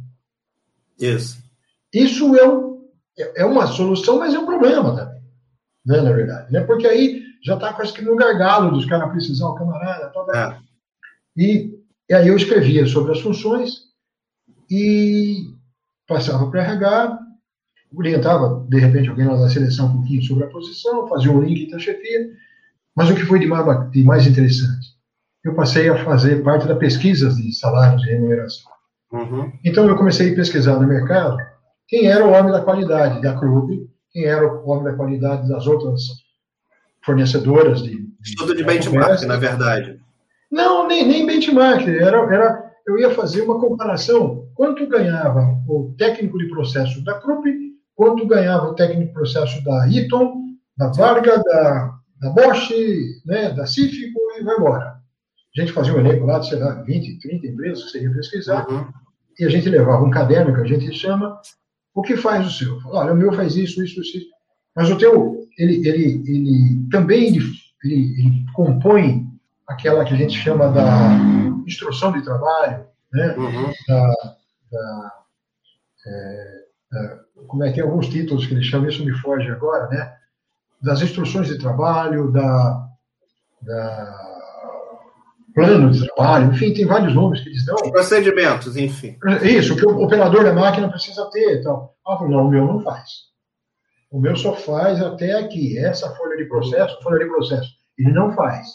[0.99, 1.37] Isso.
[1.93, 2.85] Isso é, um,
[3.35, 5.21] é uma solução, mas é um problema também,
[5.85, 6.51] né, na verdade.
[6.51, 6.61] Né?
[6.61, 10.33] Porque aí já está quase que no gargalo dos caras precisar, o camarada, tal.
[10.33, 10.66] É.
[11.37, 13.87] E, e aí eu escrevia sobre as funções
[14.69, 15.53] e
[16.07, 17.19] passava para RH,
[17.95, 21.69] orientava, de repente, alguém lá da seleção um pouquinho sobre a posição, fazia um link
[21.69, 22.29] da chefia,
[22.95, 24.97] mas o que foi de mais, de mais interessante?
[25.43, 28.71] Eu passei a fazer parte da pesquisa de salários e remuneração.
[29.11, 29.51] Uhum.
[29.63, 31.37] Então eu comecei a pesquisar no mercado
[31.87, 35.65] quem era o homem da qualidade da clube, quem era o homem da qualidade das
[35.67, 36.01] outras
[37.05, 38.05] fornecedoras de.
[38.21, 39.99] Estudo de benchmark, na verdade.
[40.51, 41.87] Não, nem, nem benchmark.
[41.87, 44.47] Era, era, eu ia fazer uma comparação.
[44.55, 47.47] Quanto ganhava o técnico de processo da Krupp,
[47.95, 52.71] quanto ganhava o técnico de processo da Eaton, da Varga, da, da Bosch,
[53.25, 54.97] né, da Cífico e vai embora.
[55.57, 58.13] A gente fazia um elenco lá de, sei lá, 20, 30 empresas que você ia
[58.13, 58.85] pesquisar, uhum.
[59.39, 61.39] e a gente levava um caderno que a gente chama,
[61.95, 62.79] o que faz o seu?
[62.85, 64.27] Olha, o meu faz isso, isso, isso.
[64.75, 67.49] Mas o teu, ele, ele, ele também ele,
[67.83, 69.26] ele compõe
[69.67, 71.09] aquela que a gente chama da
[71.65, 73.35] instrução de trabalho, né?
[73.37, 73.73] Uhum.
[73.87, 74.13] Da,
[74.71, 75.13] da,
[76.07, 79.87] é, da, como é que tem alguns títulos que eles chamam, isso me foge agora,
[79.87, 80.13] né?
[80.81, 82.87] Das instruções de trabalho, da,
[83.61, 84.27] da
[85.53, 87.75] plano de trabalho, enfim, tem vários nomes que eles dão.
[87.91, 89.17] Procedimentos, enfim.
[89.41, 91.59] Isso, que o operador da máquina precisa ter.
[91.59, 93.27] Então, ah, não, o meu não faz.
[94.11, 95.77] O meu só faz até aqui.
[95.79, 98.67] Essa folha de processo, folha de processo, ele não faz.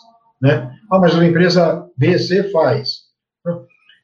[0.42, 0.76] Né?
[0.90, 3.02] Ah, mas a empresa BC faz.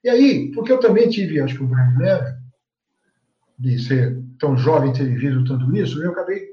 [0.05, 2.39] E aí, porque eu também tive, acho que o Brian Leve,
[3.59, 6.47] de ser tão jovem, ter vivido tudo isso, eu acabei,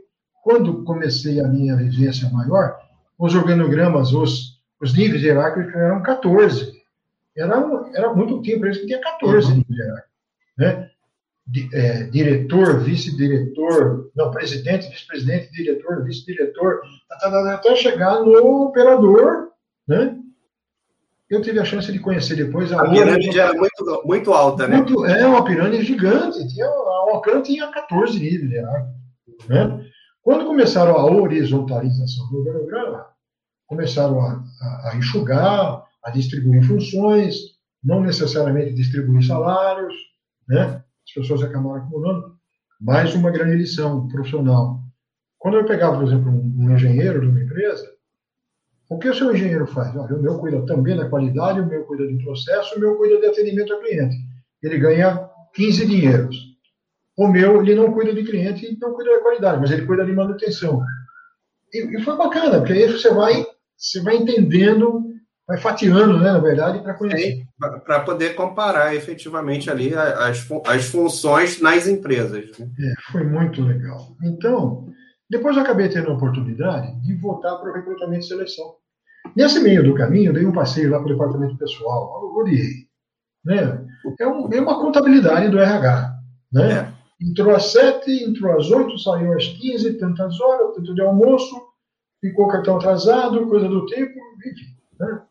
[0.43, 2.75] quando comecei a minha vivência maior,
[3.19, 6.73] os organogramas, os, os níveis hierárquicos eram 14.
[7.37, 7.55] Era,
[7.93, 9.57] era muito tempo, isso que tinha 14 uhum.
[9.57, 10.15] níveis hierárquicos.
[10.57, 10.89] Né?
[11.73, 19.49] é, diretor, vice-diretor, não, presidente, vice-presidente, diretor, vice-diretor, tá, tá, tá, até chegar no operador,
[19.87, 20.17] né?
[21.29, 22.81] Eu tive a chance de conhecer depois a.
[22.81, 24.77] A pirâmide era muito, muito alta, né?
[24.77, 26.47] Muito, é, uma pirâmide gigante.
[26.47, 28.61] Tinha, a Ocran tinha 14 níveis de
[29.49, 29.85] né?
[30.21, 33.05] Quando começaram a horizontalização do organograma,
[33.67, 37.35] começaram a, a, a enxugar, a distribuir funções,
[37.83, 39.93] não necessariamente distribuir salários,
[40.47, 40.83] né?
[41.05, 42.35] as pessoas acabaram acumulando.
[42.81, 44.81] Mais uma grande lição profissional.
[45.37, 47.87] Quando eu pegava, por exemplo, um, um engenheiro de uma empresa,
[48.89, 49.95] o que o seu engenheiro faz?
[49.95, 53.19] Olha, o meu cuida também da qualidade, o meu cuida do processo, o meu cuida
[53.19, 54.15] de atendimento ao cliente.
[54.61, 56.35] Ele ganha 15 dinheiros.
[57.17, 60.05] O meu, ele não cuida de cliente e não cuida da qualidade, mas ele cuida
[60.05, 60.81] de manutenção.
[61.73, 63.45] e, e foi bacana, porque aí você vai,
[63.75, 65.01] você vai entendendo,
[65.47, 67.43] vai fatiando, né, na verdade, para conhecer.
[67.57, 72.57] Para poder comparar efetivamente ali as, as funções nas empresas.
[72.59, 72.69] Né?
[72.79, 74.15] É, foi muito legal.
[74.21, 74.89] Então,
[75.29, 78.75] depois eu acabei tendo a oportunidade de voltar para o recrutamento e seleção.
[79.35, 82.85] Nesse meio do caminho, eu dei um passeio lá para o departamento pessoal, eu odiei.
[83.43, 83.85] Né?
[84.19, 86.15] É, um, é uma contabilidade do RH.
[86.51, 86.71] Né?
[86.73, 86.95] É.
[87.25, 91.55] Entrou às sete, entrou às oito, saiu às quinze, tantas horas, tanto de almoço,
[92.21, 94.65] ficou cartão atrasado, coisa do tempo, enfim.
[94.99, 95.21] Né?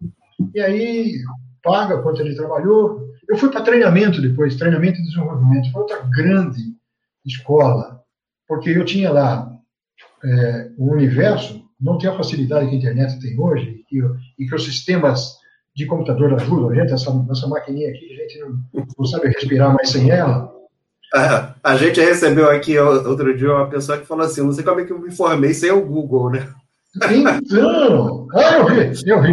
[0.55, 1.19] E aí,
[1.63, 3.01] paga quanto ele trabalhou.
[3.29, 5.71] Eu fui para treinamento depois, treinamento e desenvolvimento.
[5.71, 6.75] Foi outra grande
[7.25, 8.03] escola,
[8.47, 9.54] porque eu tinha lá
[10.25, 13.99] é, o universo, não tem a facilidade que a internet tem hoje, e,
[14.43, 15.35] e que os sistemas
[15.75, 19.75] de computador ajudam a gente, essa, essa maquininha aqui, a gente não, não sabe respirar
[19.75, 20.53] mais sem ela.
[21.13, 24.81] A, a gente recebeu aqui outro dia uma pessoa que falou assim: não sei como
[24.81, 26.49] é que eu me informei sem o Google, né?
[27.11, 29.33] Então, ah, eu vi, eu vi.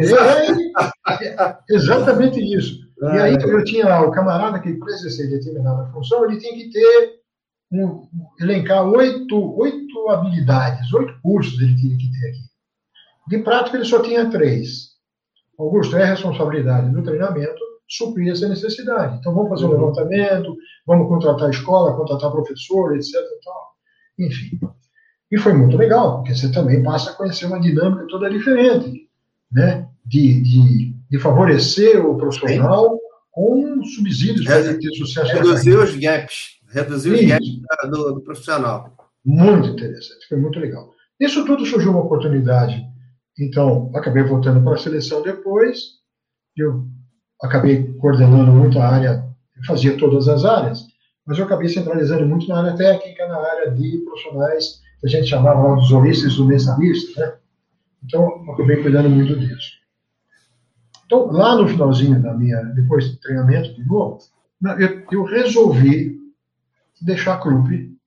[1.09, 2.79] É, é, exatamente isso.
[3.01, 7.20] E aí eu tinha o camarada que para exercer determinada função, ele tinha que ter
[7.71, 8.07] um,
[8.39, 12.51] elencar oito, oito habilidades, oito cursos ele tinha que ter aqui.
[13.27, 14.91] De prática, ele só tinha três.
[15.57, 19.17] Augusto, é responsabilidade do treinamento suprir essa necessidade.
[19.17, 19.79] Então, vamos fazer um uhum.
[19.79, 20.55] levantamento,
[20.87, 23.13] vamos contratar escola, contratar professor, etc.
[23.43, 23.67] Tal.
[24.19, 24.59] Enfim.
[25.31, 29.09] E foi muito legal, porque você também passa a conhecer uma dinâmica toda diferente,
[29.51, 29.87] né?
[30.05, 32.97] De, de, de favorecer o profissional Sim.
[33.31, 35.31] com subsídios para ele ter sucesso.
[35.33, 37.47] Reduzir os gaps, reduzir os gaps
[37.89, 38.95] do, do profissional.
[39.23, 40.91] Muito interessante, foi muito legal.
[41.19, 42.83] Isso tudo surgiu uma oportunidade.
[43.39, 45.99] Então, acabei voltando para a seleção depois.
[46.57, 46.85] Eu
[47.41, 49.25] acabei coordenando muito a área,
[49.65, 50.85] fazia todas as áreas,
[51.25, 55.27] mas eu acabei centralizando muito na área técnica, na área de profissionais, que a gente
[55.27, 57.33] chamava dos holistas e mensalista, né?
[58.03, 59.73] Então, eu acabei cuidando muito disso.
[61.05, 64.19] Então, lá no finalzinho da minha, depois do treinamento de novo,
[64.79, 66.20] eu, eu resolvi
[67.01, 67.97] deixar a clube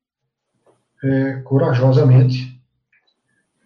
[1.03, 2.61] é, corajosamente,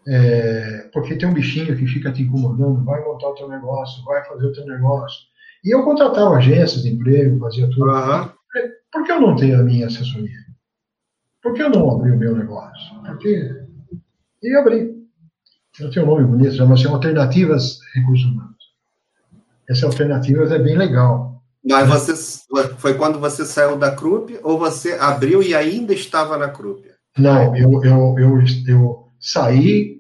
[0.06, 4.24] é, porque tem um bichinho que fica te incomodando, vai montar o teu negócio, vai
[4.24, 5.20] fazer o teu negócio,
[5.64, 7.90] e eu contratava agências de emprego, fazia tudo.
[7.90, 8.30] Uhum.
[8.90, 10.46] Por que eu não tenho a minha assessoria?
[11.42, 13.00] Por que eu não abri o meu negócio?
[13.04, 13.54] Porque.
[14.42, 14.96] E abri.
[15.78, 18.56] Eu tenho um nome bonito, chama-se Alternativas Recursos Humanos.
[19.68, 21.38] Essa Alternativas é bem legal.
[21.68, 22.42] Mas você,
[22.78, 26.87] foi quando você saiu da CRUP ou você abriu e ainda estava na CRUP?
[27.18, 29.98] Não, eu, eu, eu, eu saí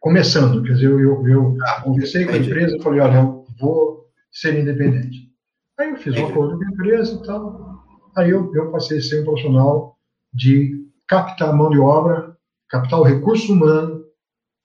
[0.00, 0.62] começando.
[0.62, 2.38] Quer dizer, eu, eu, eu ah, conversei entendi.
[2.38, 5.32] com a empresa e falei: olha, eu vou ser independente.
[5.78, 7.84] Aí eu fiz um acordo com a empresa e tal.
[8.16, 9.96] Aí eu, eu passei a ser um profissional
[10.32, 12.36] de captar mão de obra,
[12.68, 14.04] captar o recurso humano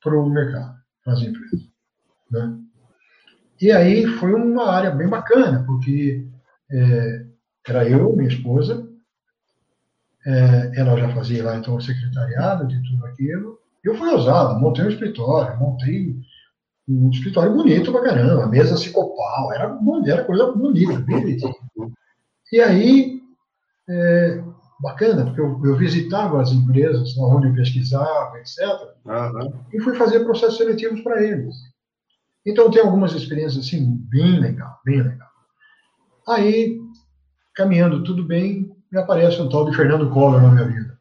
[0.02, 1.62] para o mercado, para as empresas.
[2.30, 2.58] Né?
[3.62, 6.26] E aí foi uma área bem bacana, porque
[6.72, 7.26] é,
[7.68, 8.88] era eu, minha esposa,
[10.26, 13.60] é, ela já fazia lá então o secretariado de tudo aquilo.
[13.84, 16.16] Eu fui ousado, montei um escritório, montei
[16.88, 21.38] um escritório bonito pra caramba, mesa cicopal, era, era coisa bonita, bem.
[22.52, 23.22] E aí,
[23.90, 24.44] é,
[24.82, 28.60] bacana, porque eu, eu, visitava as empresas onde eu pesquisava, etc.,
[29.06, 29.54] uhum.
[29.74, 31.56] e fui fazer processos seletivos para eles.
[32.46, 35.31] Então, tem algumas experiências assim, bem legal, bem legal.
[36.28, 36.80] Aí,
[37.56, 41.00] caminhando tudo bem, me aparece um tal de Fernando Collor na minha vida.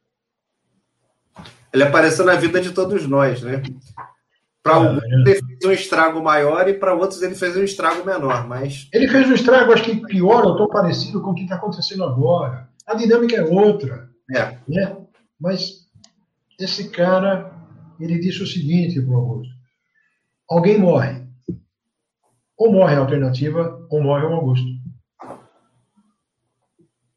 [1.73, 3.63] Ele apareceu na vida de todos nós, né?
[4.63, 8.47] Para alguns ele fez um estrago maior e para outros ele fez um estrago menor,
[8.47, 8.89] mas...
[8.93, 12.05] Ele fez um estrago, acho que pior, ou tão parecido com o que está acontecendo
[12.05, 12.69] agora.
[12.87, 14.11] A dinâmica é outra.
[14.35, 14.59] É.
[14.69, 14.97] Né?
[15.41, 15.87] Mas
[16.59, 17.53] esse cara,
[17.99, 19.55] ele disse o seguinte para o Augusto.
[20.49, 21.23] Alguém morre.
[22.59, 24.69] Ou morre a alternativa, ou morre o Augusto.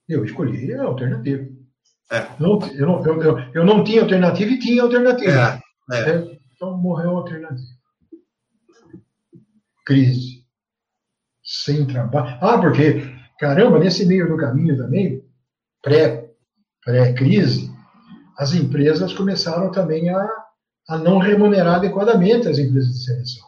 [0.08, 1.48] Eu escolhi a alternativa.
[2.12, 2.28] É.
[2.39, 5.62] Não, eu, não, eu, eu, eu, não tinha alternativa e tinha alternativa.
[5.92, 5.96] É.
[5.96, 6.10] É.
[6.12, 6.39] é.
[6.56, 7.74] Então morreu a alternativa.
[9.86, 10.44] Crise.
[11.44, 12.38] Sem trabalho.
[12.42, 13.04] Ah, porque,
[13.39, 15.24] caramba, nesse meio do caminho também,
[15.82, 17.74] pré-crise, pré
[18.38, 20.28] as empresas começaram também a,
[20.89, 23.48] a não remunerar adequadamente as empresas de seleção.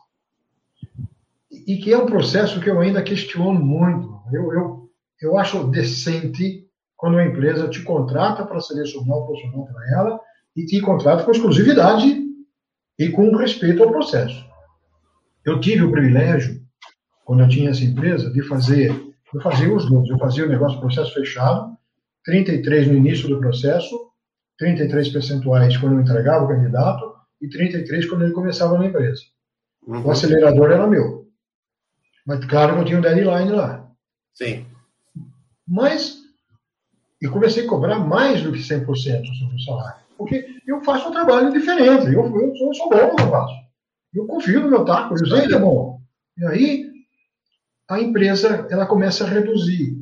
[1.51, 4.21] E que é um processo que eu ainda questiono muito.
[4.31, 4.84] Eu, eu,
[5.21, 10.19] eu acho decente quando uma empresa te contrata para selecionar o profissional para ela
[10.55, 12.23] e te contrata com exclusividade
[12.97, 14.45] e com respeito ao processo.
[15.45, 16.61] Eu tive o privilégio,
[17.25, 18.91] quando eu tinha essa empresa, de fazer,
[19.33, 21.77] eu fazia os números, eu fazia o negócio processo fechado,
[22.23, 24.09] 33 no início do processo,
[24.57, 29.21] 33 percentuais quando eu entregava o candidato e 33 quando ele começava na empresa.
[29.85, 30.05] Uhum.
[30.05, 31.27] O acelerador era meu.
[32.25, 33.87] Mas claro eu tinha um deadline lá.
[34.33, 34.65] Sim.
[35.67, 36.21] Mas
[37.21, 40.05] eu comecei a cobrar mais do que 100% sobre o salário.
[40.17, 42.05] Porque eu faço um trabalho diferente.
[42.07, 43.55] Eu, eu, eu sou bom no que eu faço.
[44.13, 45.99] Eu confio no meu taco, eu sei que é bom.
[46.37, 46.91] E aí,
[47.89, 49.97] a empresa ela começa a reduzir.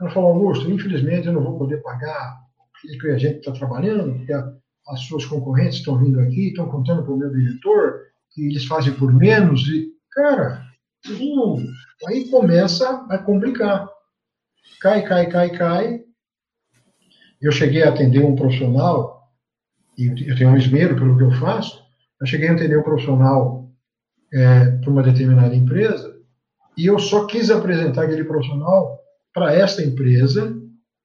[0.00, 4.14] Ela fala, Augusto, infelizmente eu não vou poder pagar o que a gente está trabalhando,
[4.14, 4.52] porque a,
[4.88, 8.94] as suas concorrentes estão vindo aqui, estão contando para o meu diretor, que eles fazem
[8.94, 10.64] por menos, e, cara,
[11.08, 11.66] hum,
[12.06, 13.88] aí começa a complicar.
[14.80, 16.00] Cai, cai, cai, cai.
[17.40, 19.32] Eu cheguei a atender um profissional,
[19.96, 21.82] e eu tenho um esmero pelo que eu faço,
[22.20, 23.70] eu cheguei a atender um profissional
[24.32, 26.16] é, para uma determinada empresa,
[26.76, 28.98] e eu só quis apresentar aquele profissional
[29.32, 30.56] para esta empresa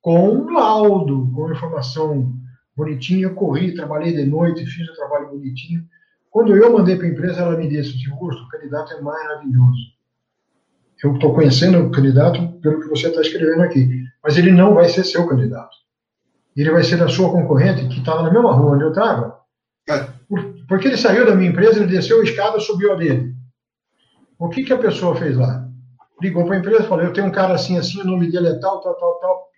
[0.01, 2.33] com um laudo, com informação
[2.75, 3.23] bonitinha.
[3.23, 5.83] Eu corri, trabalhei de noite, fiz o trabalho bonitinho.
[6.29, 9.92] Quando eu mandei para a empresa, ela me disse assim, Augusto, o candidato é maravilhoso.
[11.03, 14.87] Eu estou conhecendo o candidato pelo que você está escrevendo aqui, mas ele não vai
[14.87, 15.75] ser seu candidato.
[16.55, 19.39] Ele vai ser da sua concorrente, que estava na mesma rua onde eu estava,
[19.89, 20.07] é.
[20.67, 23.35] porque ele saiu da minha empresa, ele desceu a escada, subiu a dele.
[24.39, 25.67] O que, que a pessoa fez lá?
[26.21, 28.47] Ligou para a empresa e falou: Eu tenho um cara assim, assim, o nome dele
[28.47, 29.51] é tal, tal, tal, tal.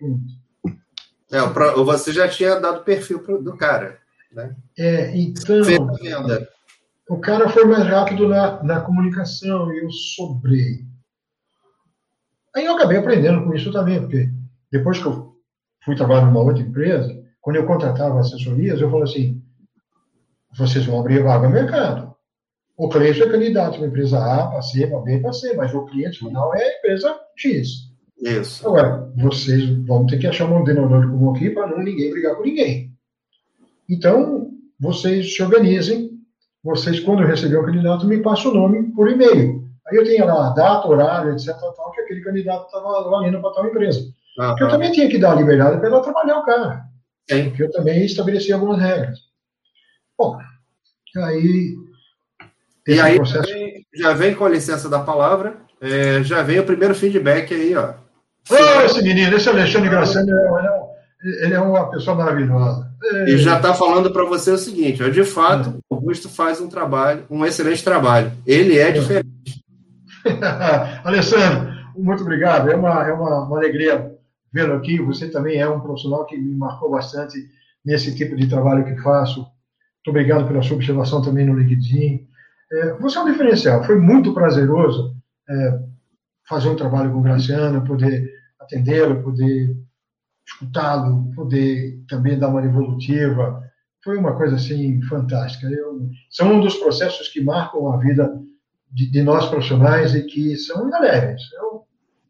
[1.31, 1.39] É,
[1.83, 3.99] você já tinha dado perfil do cara.
[4.31, 4.55] Né?
[4.77, 5.61] É, então.
[7.07, 10.85] O cara foi mais rápido na, na comunicação eu sobrei.
[12.55, 14.29] Aí eu acabei aprendendo com isso também, porque
[14.71, 15.35] depois que eu
[15.83, 19.43] fui trabalhar numa outra empresa, quando eu contratava assessorias, eu falei assim:
[20.57, 22.15] vocês vão abrir vaga no mercado.
[22.77, 25.73] O cliente é candidato para a empresa A, para C, para B, para C, mas
[25.73, 27.89] o cliente final é a empresa X.
[28.21, 28.67] Isso.
[28.67, 32.43] Agora, vocês vão ter que achar um denominador comum aqui para não ninguém brigar com
[32.43, 32.91] ninguém.
[33.89, 36.11] Então, vocês se organizem.
[36.63, 39.64] Vocês, quando receber o candidato, me passam o nome por e-mail.
[39.87, 41.55] Aí eu tenho lá a data, horário, etc.
[41.57, 43.99] Tal, que aquele candidato estava valendo para tal empresa.
[43.99, 44.47] Uhum.
[44.47, 46.83] Porque eu também tinha que dar a liberdade para ela trabalhar o cara.
[47.29, 47.49] Sim.
[47.49, 49.19] Porque eu também estabeleci algumas regras.
[50.17, 50.37] Bom,
[51.17, 51.75] aí
[52.87, 53.47] e aí processo...
[53.47, 57.53] já, vem, já vem, com a licença da palavra, é, já vem o primeiro feedback
[57.53, 57.93] aí, ó.
[58.49, 60.31] Oh, esse menino, esse Alexandre Graciano,
[61.41, 62.87] ele é uma pessoa maravilhosa.
[63.27, 65.73] E já está falando para você o seguinte, ó, de fato, é.
[65.89, 68.31] o Augusto faz um trabalho, um excelente trabalho.
[68.45, 68.91] Ele é, é.
[68.91, 69.34] diferente.
[71.03, 72.69] Alessandro, muito obrigado.
[72.69, 74.11] É uma, é uma, uma alegria
[74.51, 74.99] vê-lo aqui.
[75.01, 77.37] Você também é um profissional que me marcou bastante
[77.83, 79.39] nesse tipo de trabalho que faço.
[79.41, 82.27] Muito obrigado pela sua observação também no LinkedIn.
[82.71, 83.83] É, você é um diferencial.
[83.83, 85.15] Foi muito prazeroso
[85.49, 85.79] é,
[86.47, 89.75] fazer um trabalho com o Graciano, poder atendê-lo, poder
[90.47, 93.63] escutá-lo, poder também dar uma evolutiva.
[94.03, 95.67] Foi uma coisa assim fantástica.
[95.67, 98.31] Eu, são um dos processos que marcam a vida
[98.91, 101.41] de, de nós profissionais e que são indeléveis.
[101.53, 101.83] Eu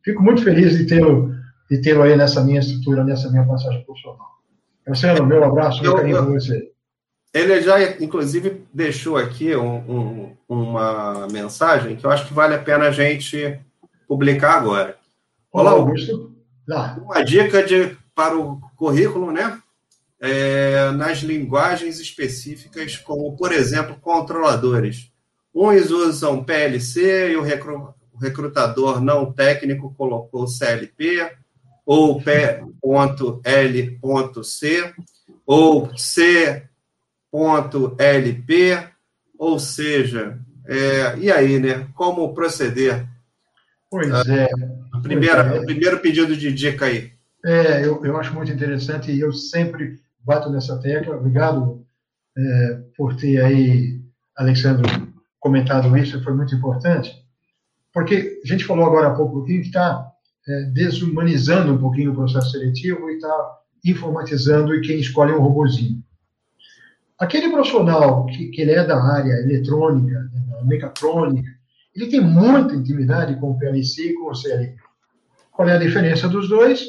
[0.03, 1.35] fico muito feliz de tê-lo
[1.69, 4.35] de tê-lo aí nessa minha estrutura, nessa minha passagem profissional.
[4.87, 6.71] Marcelo, meu abraço, meu carinho para você.
[7.33, 12.61] Ele já, inclusive, deixou aqui um, um, uma mensagem que eu acho que vale a
[12.61, 13.59] pena a gente
[14.07, 14.97] publicar agora.
[15.51, 16.33] Olá, Augusto.
[17.01, 19.59] Uma dica de, para o currículo, né?
[20.21, 25.11] É, nas linguagens específicas, como, por exemplo, controladores.
[25.55, 31.31] Uns usam PLC e o, recru, o recrutador não técnico colocou CLP,
[31.85, 32.73] ou P.L.C,
[35.45, 36.67] ou C
[37.97, 38.87] .lp,
[39.37, 41.87] ou seja, é, e aí, né?
[41.93, 43.07] Como proceder?
[43.89, 44.47] Pois ah, é.
[45.01, 45.59] Primeira, é.
[45.59, 47.11] O primeiro pedido de dica aí.
[47.45, 51.17] É, eu, eu acho muito interessante e eu sempre bato nessa tecla.
[51.17, 51.85] Obrigado
[52.37, 54.01] é, por ter aí,
[54.35, 54.89] Alexandre,
[55.45, 57.23] comentado isso, foi muito importante.
[57.93, 60.11] Porque a gente falou agora há pouco que está
[60.47, 65.41] é, desumanizando um pouquinho o processo seletivo e está informatizando e quem escolhe é um
[65.41, 66.03] robozinho.
[67.19, 71.47] Aquele profissional que, que ele é da área eletrônica, né, mecatrônica,
[71.95, 74.75] ele tem muita intimidade com o PLC e com o CLP.
[75.51, 76.83] Qual é a diferença dos dois?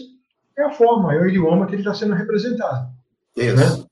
[0.59, 2.89] É a forma, é o idioma que ele está sendo representado.
[3.37, 3.55] Isso.
[3.55, 3.87] Né?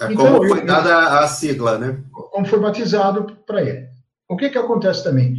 [0.00, 2.02] É então, como foi dada a sigla, né?
[2.12, 3.93] Como foi batizado para ele.
[4.28, 5.36] O que, que acontece também?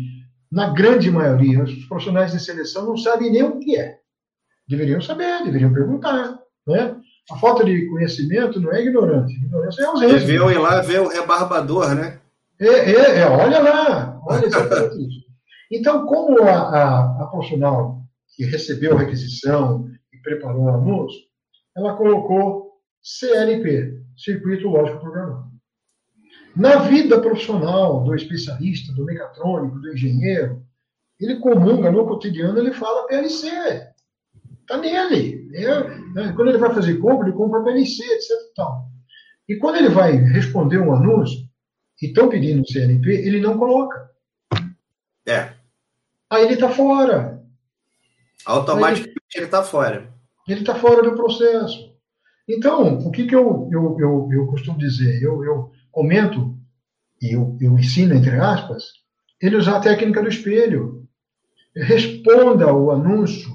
[0.52, 3.98] Na grande maioria, os profissionais de seleção não sabem nem o que é.
[4.68, 6.40] Deveriam saber, deveriam perguntar.
[6.68, 6.96] Né?
[7.32, 9.34] A falta de conhecimento não é ignorante.
[9.34, 10.20] Ignorância é ausência.
[10.20, 12.20] Deviam ir lá ver o rebarbador, né?
[12.60, 15.26] É, é, é olha lá, olha exatamente isso.
[15.72, 18.02] Então, como a, a, a profissional
[18.36, 21.20] que recebeu a requisição e preparou o anúncio,
[21.76, 25.55] ela colocou CLP, Circuito Lógico Programado.
[26.56, 30.64] Na vida profissional do especialista, do mecatrônico, do engenheiro,
[31.20, 33.50] ele comunga no cotidiano, ele fala PLC.
[34.62, 35.50] Está nele.
[35.54, 35.84] É,
[36.14, 36.34] né?
[36.36, 38.30] Quando ele vai fazer compra, ele compra PLC, etc.
[38.56, 38.88] Tal.
[39.48, 41.46] E quando ele vai responder um anúncio,
[42.02, 44.10] e estão pedindo CNP, ele não coloca.
[45.26, 45.54] É.
[46.30, 47.44] Aí ele está fora.
[48.46, 50.14] Automaticamente ele está fora.
[50.48, 51.96] Ele está fora do processo.
[52.48, 55.22] Então, o que, que eu, eu, eu, eu costumo dizer?
[55.22, 56.54] Eu, eu comento,
[57.22, 58.84] e eu, eu ensino, entre aspas,
[59.42, 61.08] ele usar a técnica do espelho.
[61.74, 63.50] Responda o anúncio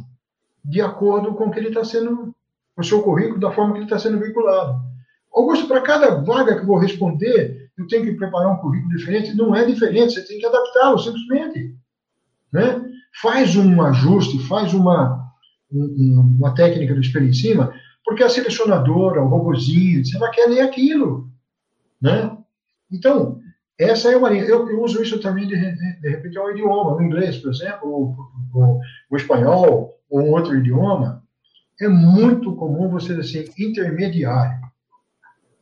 [0.64, 2.34] de acordo com o que ele está sendo,
[2.76, 4.80] o seu currículo, da forma que ele está sendo vinculado.
[5.34, 9.36] Augusto, para cada vaga que eu vou responder, eu tenho que preparar um currículo diferente.
[9.36, 11.74] Não é diferente, você tem que adaptá-lo simplesmente.
[12.50, 12.82] Né?
[13.20, 15.30] Faz um ajuste, faz uma,
[15.70, 17.72] um, uma técnica do espelho em cima,
[18.02, 21.29] porque a selecionadora, o robozinho, você vai querer aquilo.
[22.00, 22.36] Né?
[22.90, 23.40] Então,
[23.78, 24.44] essa é uma linha.
[24.44, 27.88] Eu, eu uso isso também, de, de, de repente, ao idioma, o inglês, por exemplo,
[27.88, 28.80] o, o,
[29.10, 31.22] o espanhol, ou um outro idioma.
[31.80, 34.60] É muito comum você dizer assim, intermediário.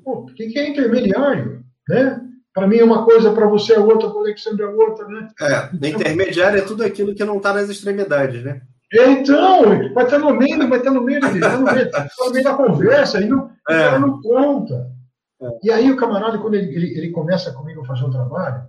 [0.03, 1.64] Pô, o que é intermediário?
[1.89, 2.20] Né?
[2.53, 5.07] Para mim é uma coisa, para você é outra, para o Alexandre é outra.
[5.07, 5.28] Né?
[5.41, 8.62] É, então, intermediário é tudo aquilo que não está nas extremidades, né?
[8.93, 12.32] Então, vai estar no meio, vai estar no meio, vai estar no meio, tá no
[12.32, 13.99] meio da conversa, e não, é.
[13.99, 14.97] não conta.
[15.41, 15.59] É.
[15.64, 18.68] E aí o camarada, quando ele, ele, ele começa comigo a fazer um trabalho,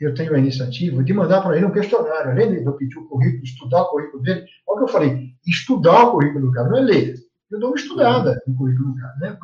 [0.00, 3.06] eu tenho a iniciativa de mandar para ele um questionário, além de eu pedir o
[3.06, 4.46] currículo, estudar o currículo dele.
[4.66, 7.14] Olha o que eu falei, estudar o currículo do cara, não é ler.
[7.50, 9.38] Eu dou uma estudada no currículo do cara, né?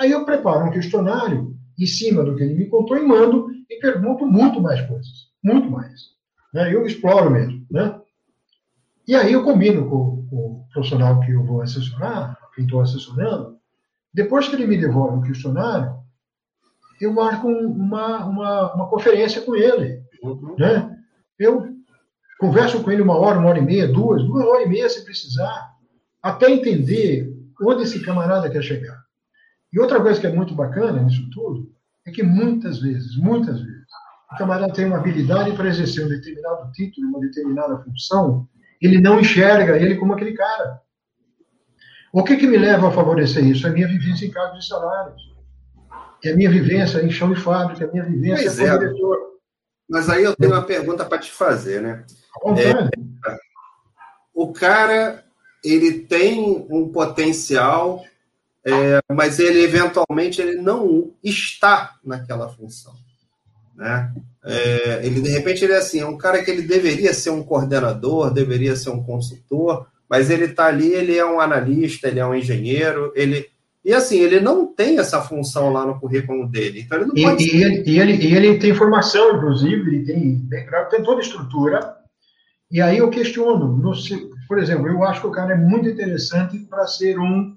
[0.00, 3.78] Aí eu preparo um questionário em cima do que ele me contou e mando e
[3.78, 6.16] pergunto muito mais coisas, muito mais.
[6.54, 6.72] Né?
[6.72, 8.00] Eu exploro mesmo, né?
[9.06, 13.55] E aí eu combino com, com o profissional que eu vou assessorar, quem estou assessorando,
[14.16, 15.94] depois que ele me devolve o questionário,
[16.98, 20.00] eu marco uma, uma, uma conferência com ele.
[20.22, 20.56] Uhum.
[20.58, 20.98] Né?
[21.38, 21.68] Eu
[22.40, 25.04] converso com ele uma hora, uma hora e meia, duas, duas horas e meia se
[25.04, 25.70] precisar,
[26.22, 29.04] até entender onde esse camarada quer chegar.
[29.70, 31.70] E outra coisa que é muito bacana nisso tudo
[32.06, 33.84] é que muitas vezes, muitas vezes,
[34.32, 38.48] o camarada tem uma habilidade para exercer um determinado título, uma determinada função,
[38.80, 40.80] ele não enxerga ele como aquele cara.
[42.16, 43.66] O que, que me leva a favorecer isso?
[43.66, 45.22] É a minha vivência em cargos de salários.
[46.24, 48.78] É a minha vivência em chão de fábrica, é a minha vivência pois como é.
[48.78, 49.18] diretor.
[49.86, 52.06] Mas aí eu tenho uma pergunta para te fazer, né?
[52.56, 53.36] É,
[54.32, 55.26] o cara,
[55.62, 58.02] ele tem um potencial,
[58.64, 62.94] é, mas ele eventualmente ele não está naquela função,
[63.74, 64.10] né?
[64.42, 67.42] É, ele de repente ele é assim, é um cara que ele deveria ser um
[67.42, 72.26] coordenador, deveria ser um consultor, mas ele está ali, ele é um analista, ele é
[72.26, 73.46] um engenheiro, ele
[73.86, 76.80] e assim, ele não tem essa função lá no currículo dele.
[76.80, 80.04] Então ele não e, pode e, ele, e, ele, e ele tem formação, inclusive, ele
[80.04, 81.96] tem background, tem toda a estrutura.
[82.68, 83.92] E aí eu questiono, no,
[84.48, 87.56] por exemplo, eu acho que o cara é muito interessante para ser um,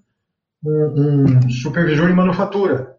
[0.63, 2.95] um, um, supervisor de manufatura.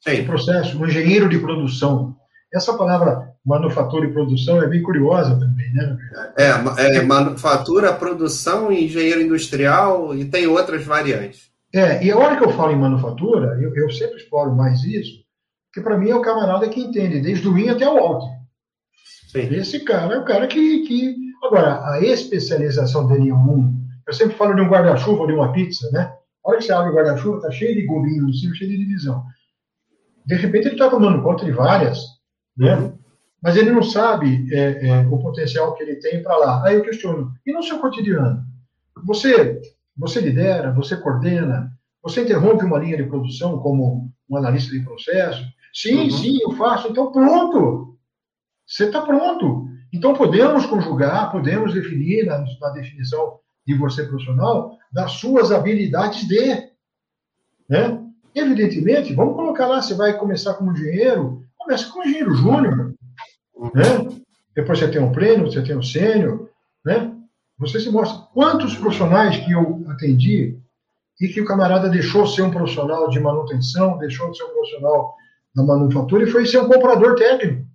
[0.00, 0.24] Sim.
[0.24, 2.16] processo, um engenheiro de produção.
[2.50, 5.98] Essa palavra manufatura e produção é bem curiosa também, né?
[6.38, 11.50] É, é manufatura, produção, engenheiro industrial e tem outras variantes.
[11.72, 15.24] É, e a hora que eu falo em manufatura, eu, eu sempre exploro mais isso,
[15.66, 18.20] porque para mim é o camarada que entende desde o in até o.
[19.30, 19.54] Sim.
[19.54, 21.16] Esse cara é o cara que, que.
[21.44, 23.78] Agora, a especialização dele em um.
[24.06, 26.12] Eu sempre falo de um guarda-chuva ou de uma pizza, né?
[26.44, 28.78] A hora que você abre o guarda-chuva, está cheio de gominho no cima, cheio de
[28.78, 29.22] divisão.
[30.26, 32.00] De repente ele está tomando conta de várias,
[32.56, 32.74] né?
[32.74, 32.99] Uhum.
[33.42, 36.66] Mas ele não sabe é, é, o potencial que ele tem para lá.
[36.66, 38.44] Aí eu questiono, e no seu cotidiano?
[39.04, 39.60] Você
[40.00, 41.70] você lidera, você coordena,
[42.02, 45.44] você interrompe uma linha de produção como um analista de processo.
[45.74, 46.10] Sim, uhum.
[46.10, 46.88] sim, eu faço.
[46.88, 47.98] Então, pronto.
[48.66, 49.68] Você está pronto.
[49.92, 56.70] Então, podemos conjugar, podemos definir na, na, definição de você profissional das suas habilidades de.
[57.68, 58.02] Né?
[58.34, 62.89] Evidentemente, vamos colocar lá, você vai começar como engenheiro, começa como engenheiro júnior.
[63.74, 64.20] Né?
[64.54, 66.48] Depois você tem um pleno, você tem um sênior.
[66.84, 67.14] Né?
[67.58, 70.58] Você se mostra quantos profissionais que eu atendi
[71.20, 75.14] e que o camarada deixou ser um profissional de manutenção, deixou de ser um profissional
[75.54, 77.66] da manufatura e foi ser um comprador técnico.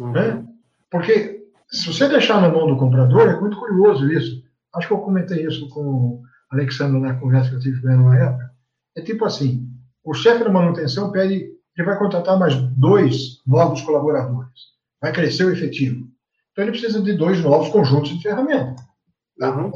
[0.00, 0.12] Uhum.
[0.12, 0.44] Né?
[0.90, 4.42] Porque se você deixar na mão do comprador, é muito curioso isso.
[4.74, 8.02] Acho que eu comentei isso com o Alexandre na conversa que eu tive com ele
[8.02, 8.50] na época.
[8.96, 9.68] É tipo assim:
[10.02, 14.60] o chefe da manutenção pede, ele vai contratar mais dois novos colaboradores.
[15.00, 16.06] Vai crescer o efetivo.
[16.52, 18.82] Então ele precisa de dois novos conjuntos de ferramenta.
[19.40, 19.70] Uhum.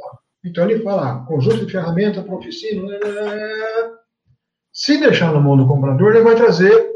[0.45, 2.83] Então ele fala, conjunto de ferramenta para oficina.
[2.83, 3.91] Né, né, né,
[4.73, 6.93] Se deixar na mão do comprador, ele vai trazer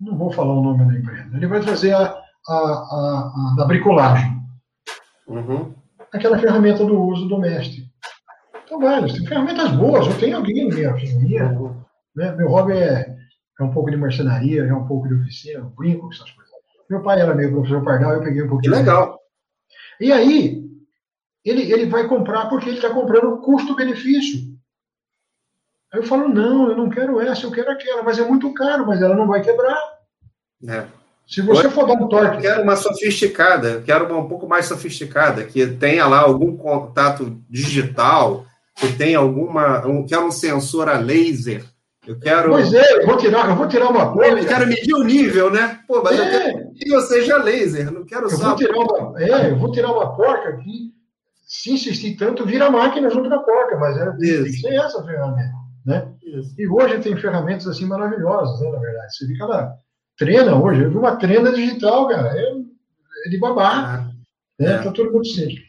[0.00, 3.66] não vou falar o nome da empresa, ele vai trazer a, a, a, a da
[3.66, 4.40] bricolagem.
[5.28, 5.74] Uhum.
[6.12, 7.86] Aquela ferramenta do uso doméstico.
[8.64, 9.12] Então, várias.
[9.12, 10.06] Tem ferramentas boas.
[10.06, 11.52] Eu tenho alguém na minha oficina.
[11.52, 11.76] Uhum.
[12.16, 12.32] Né?
[12.32, 13.14] Meu hobby é,
[13.62, 16.50] é um pouco de marcenaria, é um pouco de oficina, eu brinco com essas coisas.
[16.88, 18.72] Meu pai era meio professor Pardal, eu peguei um pouquinho.
[18.72, 19.20] Que legal.
[20.00, 20.64] E aí,
[21.44, 24.50] ele, ele vai comprar porque ele está comprando custo-benefício.
[25.92, 28.86] Aí eu falo, não, eu não quero essa, eu quero aquela, mas é muito caro,
[28.86, 29.78] mas ela não vai quebrar.
[30.66, 30.86] É.
[31.26, 32.36] Se você for dar um torque.
[32.36, 37.40] Eu quero uma sofisticada, quero uma um pouco mais sofisticada, que tenha lá algum contato
[37.48, 39.86] digital, que tenha alguma.
[39.86, 41.64] Um, quero um sensor a laser.
[42.06, 42.50] Eu quero.
[42.50, 44.38] Pois é, eu vou tirar, eu vou tirar uma coisa.
[44.38, 45.80] Eu quero medir o nível, né?
[45.86, 46.22] Pô, mas é.
[46.22, 48.48] eu quero que eu seja laser, não quero eu só.
[48.48, 50.92] Vou tirar uma, é, eu vou tirar uma porca que,
[51.46, 55.02] se insistir tanto, vira a máquina junto da porca, mas é, tem que ser essa
[55.04, 55.52] ferramenta.
[55.84, 56.08] Né?
[56.58, 59.16] E hoje tem ferramentas assim maravilhosas, né, na verdade.
[59.16, 59.72] Você fica lá,
[60.16, 62.52] treina hoje, eu vi uma treina digital, cara, é,
[63.26, 63.70] é de babá.
[63.72, 64.10] Ah,
[64.58, 64.74] né?
[64.74, 64.78] É.
[64.78, 65.60] Tá mundo simples.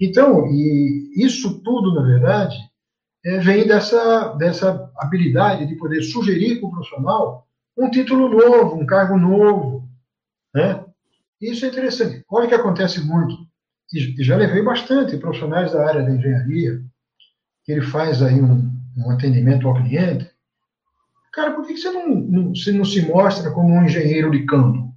[0.00, 2.56] Então, e isso tudo, na verdade,
[3.24, 7.46] é, vem dessa, dessa habilidade de poder sugerir para o profissional
[7.76, 9.88] um título novo, um cargo novo.
[10.54, 10.84] Né?
[11.40, 12.24] Isso é interessante.
[12.28, 13.36] Olha que acontece muito,
[13.92, 16.82] e já levei bastante profissionais da área da engenharia,
[17.64, 20.30] que ele faz aí um, um atendimento ao cliente.
[21.32, 24.92] Cara, por que você não, não, você não se mostra como um engenheiro de campo?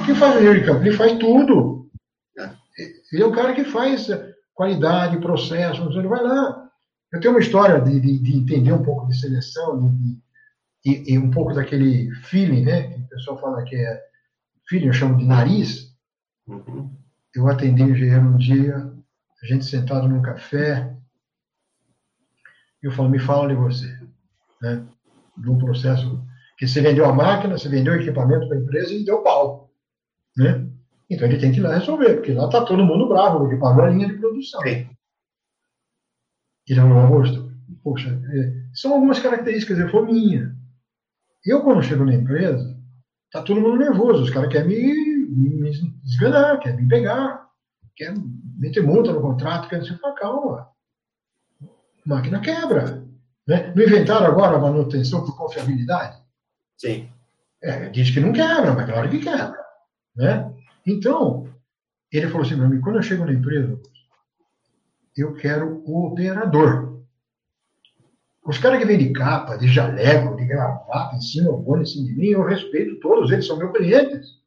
[0.00, 0.82] O que faz o engenheiro de campo?
[0.82, 1.90] Ele faz tudo.
[3.12, 4.08] Ele é o cara que faz
[4.60, 6.70] qualidade, processo, ele vai lá.
[7.10, 10.18] Eu tenho uma história de, de, de entender um pouco de seleção de,
[10.84, 12.82] e, e, um pouco daquele feeling, né?
[12.82, 14.02] Que o pessoal fala que é
[14.68, 15.96] feeling, eu chamo de nariz.
[16.46, 16.94] Uhum.
[17.34, 18.76] Eu atendi um engenheiro um dia,
[19.42, 20.94] a gente sentado num café,
[22.82, 23.98] e eu falo, me fala de você.
[24.60, 24.86] Né?
[25.38, 26.22] De um processo
[26.58, 29.70] que você vendeu a máquina, você vendeu o equipamento para a empresa e deu pau.
[30.36, 30.68] Né?
[31.10, 33.84] Então ele tem que ir lá resolver, porque lá está todo mundo bravo, porque pagou
[33.84, 34.60] a linha de produção.
[34.62, 34.88] Sim.
[36.68, 37.52] Ele falou, Augusto,
[37.82, 40.54] poxa, é, são algumas características, eu for minha.
[41.44, 42.78] Eu, quando chego na empresa,
[43.32, 45.70] tá todo mundo nervoso, os caras querem me, me
[46.04, 47.48] desganar, querem me pegar,
[47.96, 48.22] querem
[48.56, 50.68] meter multa no contrato, querem se falar, calma.
[52.06, 53.04] Máquina quebra.
[53.48, 53.72] Né?
[53.74, 56.22] Não inventaram agora a manutenção por confiabilidade?
[56.76, 57.10] Sim.
[57.62, 59.58] É, diz que não quebra, mas claro que quebra.
[60.16, 60.49] Né?
[60.86, 61.48] Então,
[62.12, 63.78] ele falou assim para mim, quando eu chego na empresa,
[65.16, 67.00] eu quero o operador.
[68.44, 72.14] Os caras que vêm de capa, de jaleco, de gravata, em cima, em cima de
[72.14, 74.40] mim, eu respeito todos, eles são meus clientes.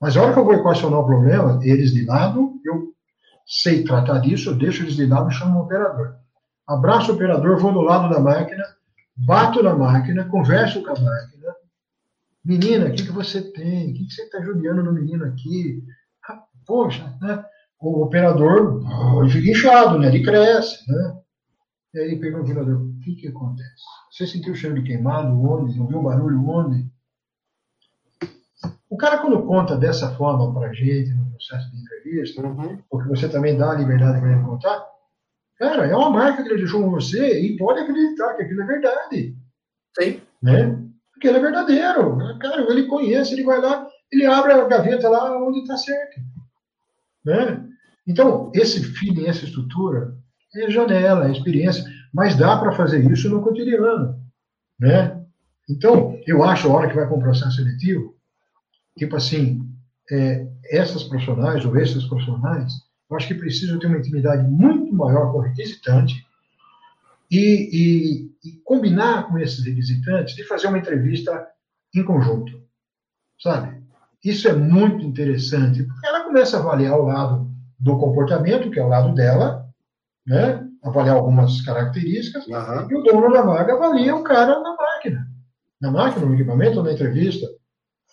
[0.00, 2.92] Mas a hora que eu vou equacionar o problema, eles de lado, eu
[3.46, 6.16] sei tratar disso, eu deixo eles de lado e chamo o operador.
[6.66, 8.64] Abraço o operador, vou do lado da máquina,
[9.14, 11.54] bato na máquina, converso com a máquina,
[12.44, 13.90] Menina, o que, que você tem?
[13.90, 15.82] O que, que você está judiando no menino aqui?
[16.28, 17.44] Ah, poxa, né?
[17.80, 18.80] O operador
[19.20, 20.08] ele fica inchado, né?
[20.08, 21.16] Ele cresce, né?
[21.94, 23.82] E aí pega o operador, o que, que acontece?
[24.10, 25.28] Você sentiu o cheiro de queimado?
[25.28, 25.78] Onde?
[25.78, 26.48] Ouviu um barulho?
[26.48, 26.90] Onde?
[28.88, 32.78] O cara, quando conta dessa forma para a gente, no processo de entrevista, uhum.
[32.90, 34.86] porque você também dá a liberdade para ele contar,
[35.56, 38.66] cara, é uma marca que ele deixou com você e pode acreditar que aquilo é
[38.66, 39.36] verdade.
[39.98, 40.20] Sim.
[40.42, 40.91] Né?
[41.22, 42.38] Porque ele é verdadeiro.
[42.40, 46.20] Cara, ele conhece, ele vai lá, ele abre a gaveta lá onde está certo.
[47.24, 47.64] Né?
[48.08, 50.16] Então, esse feeling, essa estrutura,
[50.56, 54.20] é janela, é experiência, mas dá para fazer isso no cotidiano.
[54.80, 55.24] Né?
[55.70, 58.16] Então, eu acho, a hora que vai para um processo seletivo,
[58.98, 59.62] tipo assim,
[60.10, 62.72] é, essas profissionais ou esses profissionais,
[63.08, 66.26] eu acho que precisam ter uma intimidade muito maior com o requisitante,
[67.32, 71.46] e, e, e combinar com esses visitantes de fazer uma entrevista
[71.94, 72.52] em conjunto,
[73.40, 73.82] sabe?
[74.22, 78.84] Isso é muito interessante, porque ela começa a avaliar o lado do comportamento, que é
[78.84, 79.66] o lado dela,
[80.26, 80.68] né?
[80.84, 82.90] avaliar algumas características, uhum.
[82.90, 85.26] e o dono da vaga avalia o cara na máquina.
[85.80, 87.46] Na máquina, no equipamento ou na entrevista.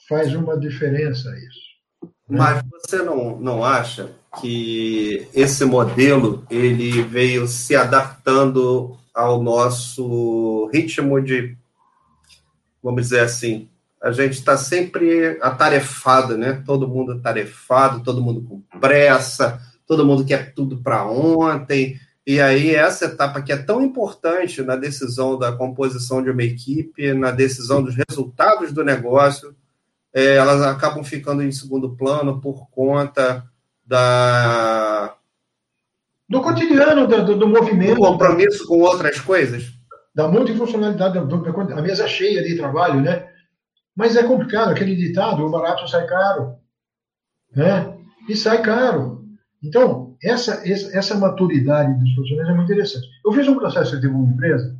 [0.07, 2.09] Faz uma diferença isso.
[2.27, 2.37] Né?
[2.37, 4.09] Mas você não, não acha
[4.39, 11.57] que esse modelo ele veio se adaptando ao nosso ritmo de,
[12.81, 13.67] vamos dizer assim,
[14.01, 16.63] a gente está sempre atarefado, né?
[16.65, 21.99] Todo mundo atarefado, todo mundo com pressa, todo mundo quer tudo para ontem.
[22.25, 27.13] E aí, essa etapa que é tão importante na decisão da composição de uma equipe,
[27.13, 29.53] na decisão dos resultados do negócio,
[30.13, 33.43] é, elas acabam ficando em segundo plano por conta
[33.85, 35.13] da
[36.29, 37.95] do cotidiano, do, do movimento.
[37.95, 39.73] Do compromisso com outras coisas?
[40.13, 43.27] Da multifuncionalidade, da, da, a mesa cheia de trabalho, né?
[43.95, 46.55] Mas é complicado, aquele ditado, o barato sai caro.
[47.55, 47.97] Né?
[48.27, 49.23] E sai caro.
[49.61, 53.07] Então, essa, essa maturidade dos profissionais é muito interessante.
[53.25, 54.77] Eu fiz um processo de uma empresa,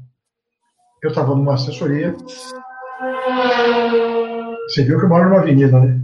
[1.04, 2.16] eu estava numa assessoria,
[4.68, 6.00] você viu que eu moro numa avenida, né?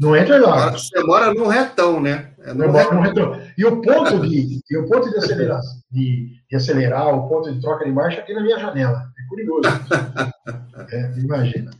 [0.00, 0.72] Não entra lá.
[0.72, 2.32] Você mora num retão, né?
[2.42, 3.02] É no retão.
[3.02, 3.40] retão.
[3.56, 7.60] E o ponto de, e o ponto de, acelerar, de, de, acelerar, o ponto de
[7.60, 8.98] troca de marcha aqui na minha janela.
[8.98, 9.68] É curioso.
[10.90, 11.70] é, imagina.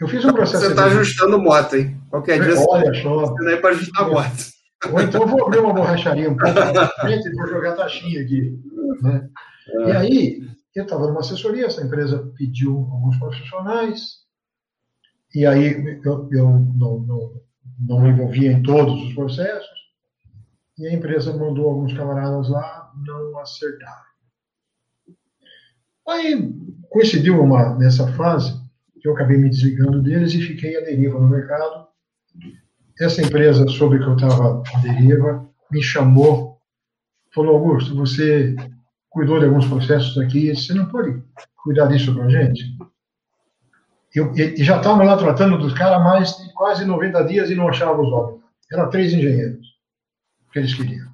[0.00, 0.64] Eu fiz um processo.
[0.64, 1.96] Você está ajustando moto, hein?
[2.10, 3.26] Qualquer dia Olha só.
[3.26, 4.56] Você não é para ajustar moto.
[4.92, 8.22] Ou então eu vou abrir uma borracharia um pouco na frente e vou jogar taxinha
[8.22, 8.58] aqui.
[9.02, 9.28] Né?
[9.68, 9.88] É.
[9.88, 10.40] E aí,
[10.74, 14.25] eu estava numa assessoria, essa empresa pediu alguns profissionais,
[15.36, 17.32] e aí eu, eu não, não,
[17.78, 19.76] não me envolvia em todos os processos,
[20.78, 24.06] e a empresa mandou alguns camaradas lá, não acertaram.
[26.08, 26.54] Aí
[26.88, 28.58] coincidiu uma, nessa fase
[28.98, 31.86] que eu acabei me desligando deles e fiquei à deriva no mercado.
[32.98, 36.62] Essa empresa soube que eu estava à deriva, me chamou,
[37.34, 38.56] falou: Augusto, você
[39.10, 41.22] cuidou de alguns processos aqui, você não pode
[41.62, 42.64] cuidar disso para a gente?
[44.16, 47.68] Eu, e já estavam lá tratando dos caras mais de quase 90 dias e não
[47.68, 48.40] achavam os homens.
[48.72, 49.76] Eram três engenheiros
[50.50, 51.06] que eles queriam.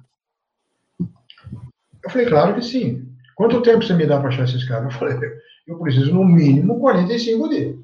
[0.99, 3.13] Eu falei, claro que sim.
[3.35, 4.93] Quanto tempo você me dá para achar esses caras?
[4.93, 5.17] Eu falei,
[5.67, 7.75] eu preciso no mínimo 45 dias.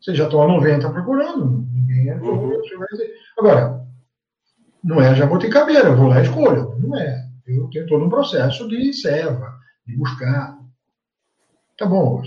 [0.00, 1.66] Vocês já estão a 90 procurando.
[1.72, 2.14] Ninguém é.
[2.14, 2.62] Uhum.
[3.38, 3.84] Agora,
[4.84, 6.76] não é jabuticabeira, eu vou lá e escolho.
[6.78, 7.26] Não é.
[7.44, 10.56] Eu tenho todo um processo de serva, de buscar.
[11.76, 12.22] Tá bom,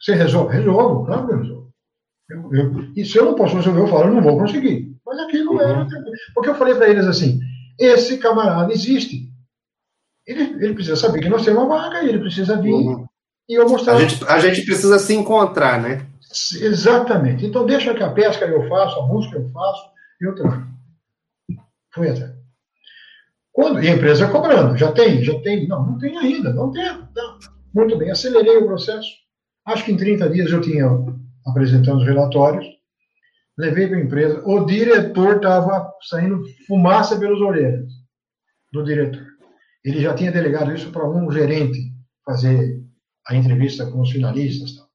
[0.00, 0.56] você resolve?
[0.56, 1.70] Resolvo, claro que eu resolvo.
[2.30, 4.96] Eu, eu, e se eu não posso resolver, eu falo, eu não vou conseguir.
[5.04, 5.82] Mas aqui não é.
[5.82, 5.88] Uhum.
[6.34, 7.40] Porque eu falei para eles assim:
[7.78, 9.28] esse camarada existe.
[10.26, 13.06] Ele, ele precisa saber que nós temos uma vaga, ele precisa vir uhum.
[13.48, 13.94] e eu mostrar.
[13.96, 16.06] A gente, a gente precisa se encontrar, né?
[16.60, 17.44] Exatamente.
[17.44, 19.90] Então, deixa que a pesca eu faço, a busca eu faço,
[20.20, 20.68] eu trago.
[21.92, 22.32] Foi até.
[23.52, 25.66] Quando, e a empresa cobrando, já tem, já tem.
[25.66, 26.84] Não, não tem ainda, não tem.
[26.84, 27.38] Não.
[27.74, 29.08] Muito bem, acelerei o processo.
[29.66, 30.86] Acho que em 30 dias eu tinha
[31.46, 32.66] apresentando os relatórios,
[33.56, 34.42] levei para a empresa.
[34.46, 37.88] O diretor estava saindo fumaça pelas orelhas
[38.72, 39.26] do diretor.
[39.84, 41.78] Ele já tinha delegado isso para um gerente
[42.24, 42.82] fazer
[43.26, 44.76] a entrevista com os finalistas.
[44.76, 44.86] Tal.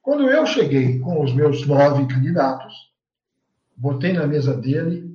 [0.00, 2.74] Quando eu cheguei com os meus nove candidatos,
[3.76, 5.12] botei na mesa dele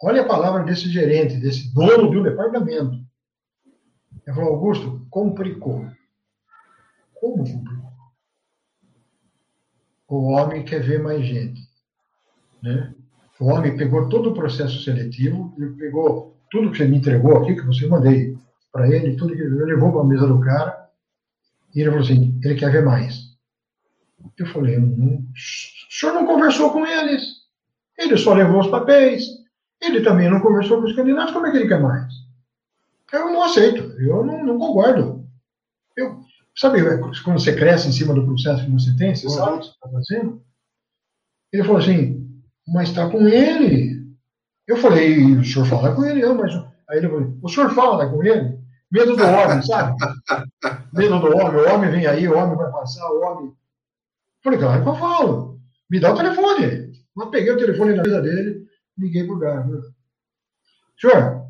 [0.00, 3.04] Olha a palavra desse gerente, desse dono de um departamento.
[4.24, 5.86] Ele falou, Augusto, complicou.
[7.14, 7.77] Como complicou?
[10.08, 11.60] O homem quer ver mais gente.
[12.62, 12.94] Né?
[13.38, 17.54] O homem pegou todo o processo seletivo, ele pegou tudo que você me entregou aqui,
[17.54, 18.36] que você mandei
[18.72, 20.88] para ele, tudo que ele levou para a mesa do cara,
[21.74, 23.28] e ele falou assim, ele quer ver mais.
[24.36, 25.22] Eu falei, o
[25.90, 27.22] senhor não conversou com eles.
[27.98, 29.24] Ele só levou os papéis,
[29.80, 32.12] ele também não conversou com os candidatos, como é que ele quer mais?
[33.12, 35.26] Eu não aceito, eu não, não concordo.
[35.96, 36.20] Eu,
[36.58, 36.82] sabe
[37.22, 39.72] quando você cresce em cima do processo que você tem, você sabe o que você
[39.72, 40.42] está fazendo?
[41.52, 43.98] Ele falou assim, mas está com ele.
[44.66, 46.52] Eu falei, o senhor fala com ele, não, mas.
[46.90, 48.58] Aí ele falou, o senhor fala com ele?
[48.90, 49.96] Medo do homem, sabe?
[50.92, 53.46] Medo do homem, o homem vem aí, o homem vai passar, o homem.
[53.46, 53.54] Eu
[54.42, 55.60] falei, claro que eu falo.
[55.90, 56.92] Me dá o telefone.
[57.16, 59.82] Eu peguei o telefone na mesa dele, liguei para o Garro.
[60.98, 61.46] Senhor,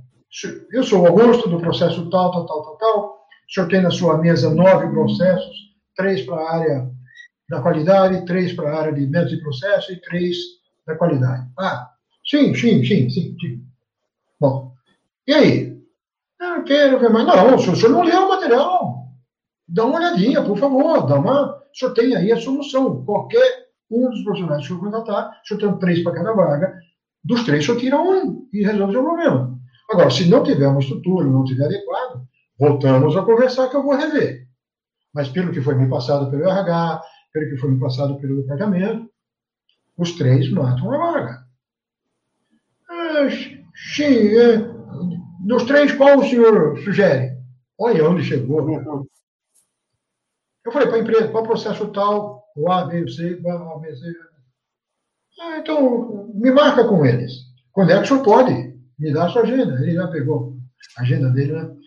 [0.71, 3.18] eu sou o Augusto do processo tal, tal, tal, tal, tal.
[3.49, 5.57] O senhor tem na sua mesa nove processos,
[5.97, 6.91] três para a área
[7.49, 10.37] da qualidade, três para a área de métodos de processo e três
[10.87, 11.47] da qualidade.
[11.59, 11.91] Ah,
[12.29, 13.65] sim, sim, sim, sim, sim.
[14.39, 14.75] Bom,
[15.27, 15.79] e aí?
[16.41, 17.27] Eu quero ver mais.
[17.27, 19.07] Não, o senhor, o senhor não leu o material.
[19.67, 21.07] Dá uma olhadinha, por favor.
[21.07, 21.57] Dá uma...
[21.57, 23.05] O senhor tem aí a solução.
[23.05, 26.79] Qualquer um dos profissionais que o senhor contratar, o senhor tem três para cada vaga,
[27.25, 29.59] dos três só tira um e resolve o problema.
[29.91, 32.28] Agora, se não tiver uma estrutura, não tiver adequado,
[32.59, 34.47] voltamos a conversar que eu vou rever.
[35.15, 37.03] Mas pelo que foi me passado pelo RH,
[37.33, 39.11] pelo que foi me passado pelo departamento,
[39.97, 41.45] os três matam a vaga.
[42.91, 43.29] Ah,
[43.95, 44.59] sim, é,
[45.41, 47.37] dos três, qual o senhor sugere?
[47.79, 48.69] Olha onde chegou.
[50.65, 54.15] Eu falei para a empresa, o processo tal, o A, B, C, A, B, C,
[55.41, 57.33] ah, então, me marca com eles.
[57.73, 58.53] Quando é que o senhor pode?
[58.99, 59.81] Me dá a sua agenda.
[59.81, 60.57] Ele já pegou
[60.97, 61.78] a agenda dele, né?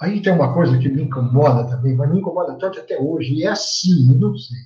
[0.00, 3.44] Aí tem uma coisa que me incomoda também, mas me incomoda tanto até hoje, e
[3.44, 4.58] é assim, não sei.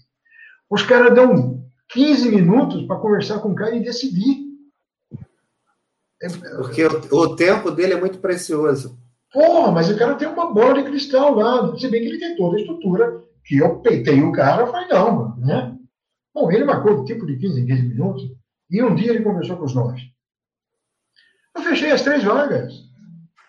[0.69, 4.39] Os caras dão 15 minutos para conversar com o cara e decidir.
[6.23, 8.99] É, Porque o, tempo dele é muito precioso.
[9.33, 12.37] Porra, mas o cara tem uma bola de cristal lá, se bem que ele tem
[12.37, 15.77] toda a estrutura, que eu peitei o cara, eu falei, não, né?
[16.35, 18.23] Bom, ele marcou tipo de 15 em 15 minutos,
[18.71, 20.01] e um dia ele conversou com os nove.
[21.55, 22.73] Eu fechei as três vagas.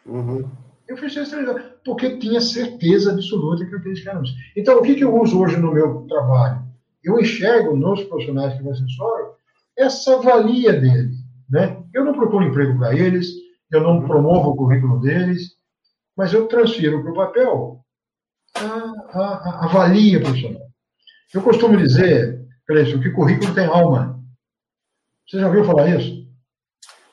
[0.05, 0.49] Uhum.
[0.87, 4.29] Eu fechei as três vagas, porque tinha certeza absoluta que aqueles caras.
[4.55, 6.63] Então, o que, que eu uso hoje no meu trabalho?
[7.03, 9.31] Eu enxergo nos profissionais que me assessoram
[9.77, 11.11] essa valia dele.
[11.49, 11.83] Né?
[11.93, 13.27] Eu não procuro emprego para eles,
[13.71, 15.55] eu não promovo o currículo deles,
[16.15, 17.79] mas eu transfiro para o papel
[18.55, 20.61] a, a, a, valia profissional.
[21.33, 24.19] Eu costumo dizer, Cleiton, que currículo tem alma.
[25.27, 26.27] Você já ouviu falar isso?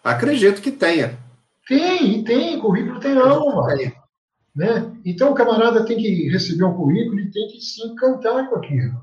[0.02, 1.16] Acredito que tenha.
[1.66, 3.76] Tem, tem, currículo tem alma.
[3.76, 3.92] Tem.
[4.58, 4.90] Né?
[5.04, 9.00] Então o camarada tem que receber um currículo e tem que se encantar com aquilo.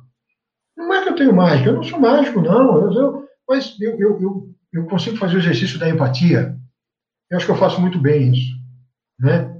[0.76, 2.82] Não é que eu tenho mágica, eu não sou mágico, não.
[2.82, 6.58] Eu, eu, mas eu, eu, eu, consigo fazer o exercício da empatia.
[7.32, 8.54] Eu acho que eu faço muito bem isso.
[9.18, 9.56] Né?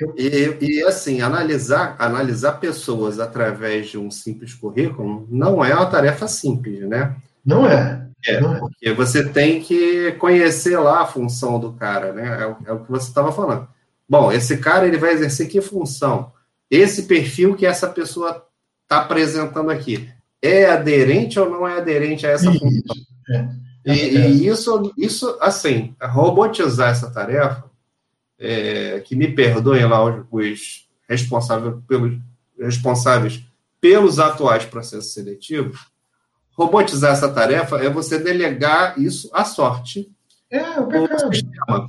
[0.00, 0.14] Eu...
[0.16, 6.26] E, e, assim, analisar, analisar pessoas através de um simples currículo não é uma tarefa
[6.26, 7.14] simples, né?
[7.44, 8.08] Não é.
[8.26, 8.60] É, não é.
[8.60, 12.42] porque você tem que conhecer lá a função do cara, né?
[12.42, 13.68] É, o, é o que você estava falando.
[14.08, 16.32] Bom, esse cara ele vai exercer que função?
[16.70, 18.46] Esse perfil que essa pessoa
[18.82, 20.08] está apresentando aqui
[20.42, 22.96] é aderente ou não é aderente a essa isso, função?
[23.30, 23.48] É.
[23.86, 27.64] E, e, isso, isso, assim, robotizar essa tarefa,
[28.38, 32.18] é, que me perdoem lá os, os responsáveis, pelos,
[32.58, 33.44] responsáveis
[33.80, 35.78] pelos atuais processos seletivos,
[36.56, 40.10] robotizar essa tarefa é você delegar isso à sorte.
[40.50, 41.34] É, o pecado.
[41.34, 41.86] Sistema,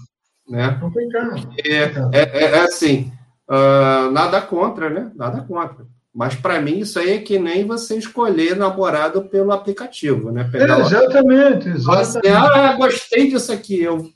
[0.47, 0.79] né?
[0.93, 1.49] Pecado.
[1.63, 3.11] É, é, é, é assim,
[3.49, 5.11] uh, nada contra, né?
[5.15, 5.85] Nada contra.
[6.13, 10.47] Mas para mim isso aí é que nem você escolher namorado pelo aplicativo, né?
[10.49, 12.29] Pegar é, exatamente, exatamente.
[12.29, 14.09] ah, gostei disso aqui, eu,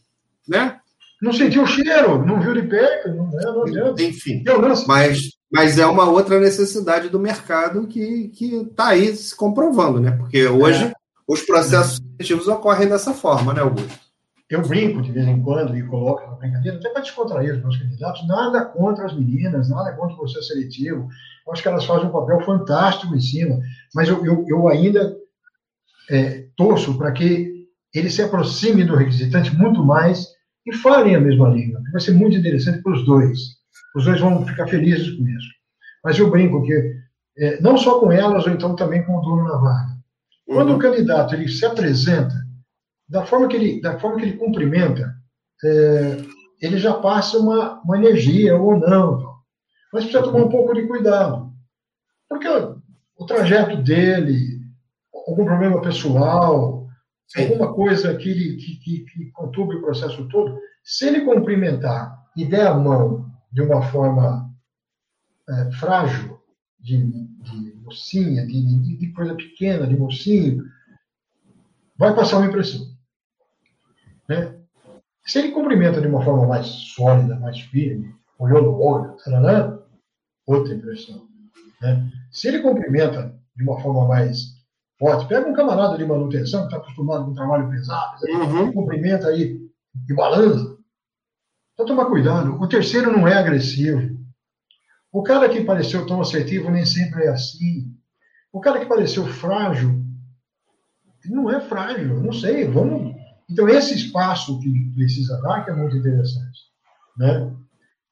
[0.48, 0.78] né?
[1.22, 4.02] Não sentiu o cheiro, não viu de perto, não, é, não adianta.
[4.02, 4.42] Enfim,
[4.88, 8.32] mas, mas é uma outra necessidade do mercado que
[8.72, 10.12] está aí se comprovando, né?
[10.12, 10.94] Porque hoje é.
[11.28, 14.09] os processos seletivos ocorrem dessa forma, né, Augusto?
[14.50, 17.78] Eu brinco de vez em quando e coloco na brincadeira, até para descontrair os meus
[17.78, 21.08] candidatos, nada contra as meninas, nada contra o processo seletivo.
[21.46, 23.60] Eu acho que elas fazem um papel fantástico em cima,
[23.94, 25.16] mas eu, eu, eu ainda
[26.10, 30.28] é, torço para que eles se aproximem do requisitante muito mais
[30.66, 33.40] e falem a mesma língua, que vai ser muito interessante para os dois.
[33.96, 35.48] Os dois vão ficar felizes com isso.
[36.04, 36.96] Mas eu brinco que
[37.38, 40.00] é, não só com elas, ou então também com o dono da vaga.
[40.48, 42.49] Quando o candidato ele se apresenta
[43.10, 45.16] da forma que ele, da forma que ele cumprimenta,
[45.64, 46.18] é,
[46.62, 49.40] ele já passa uma, uma energia ou não.
[49.92, 51.52] Mas precisa tomar um pouco de cuidado.
[52.30, 54.62] Porque o trajeto dele,
[55.28, 56.88] algum problema pessoal,
[57.36, 62.46] alguma coisa que, ele, que, que, que conturbe o processo todo, se ele cumprimentar e
[62.46, 64.50] der a mão de uma forma
[65.50, 66.40] é, frágil,
[66.80, 70.64] de, de mocinha, de, de, coisa pequena, de mocinho,
[71.98, 72.89] vai passar uma impressão.
[74.30, 74.56] Né?
[75.26, 79.80] Se ele cumprimenta de uma forma mais sólida, mais firme, olhou no olho, tarará,
[80.46, 81.28] outra impressão.
[81.82, 82.10] Né?
[82.32, 84.60] Se ele cumprimenta de uma forma mais
[85.00, 88.72] forte, pega um camarada de manutenção que está acostumado com trabalho pesado, uhum.
[88.72, 89.60] cumprimenta aí
[90.08, 90.78] e balança.
[91.74, 92.62] Então, tomar cuidado.
[92.62, 94.18] O terceiro não é agressivo.
[95.12, 97.96] O cara que pareceu tão assertivo nem sempre é assim.
[98.52, 100.04] O cara que pareceu frágil,
[101.26, 103.19] não é frágil, não sei, vamos
[103.50, 106.60] então, esse espaço que precisa dar, que é muito interessante.
[107.18, 107.52] Né?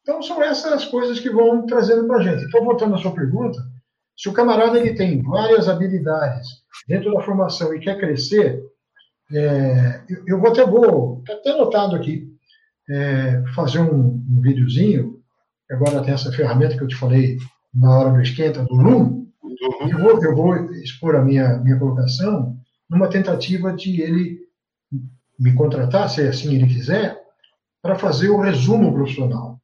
[0.01, 2.45] Então, são essas coisas que vão trazendo para a gente.
[2.45, 3.59] Então, voltando à sua pergunta,
[4.17, 6.47] se o camarada ele tem várias habilidades
[6.87, 8.63] dentro da formação e quer crescer,
[9.31, 12.27] é, eu, eu, vou até vou, tá até anotado aqui,
[12.89, 15.21] é, fazer um, um videozinho,
[15.69, 17.37] agora tem essa ferramenta que eu te falei
[17.73, 19.89] na hora do esquenta, do Loom, uhum.
[19.89, 22.57] eu, vou, eu vou expor a minha, minha colocação
[22.89, 24.46] numa tentativa de ele
[25.39, 27.21] me contratar, se assim ele quiser,
[27.81, 29.59] para fazer o resumo profissional.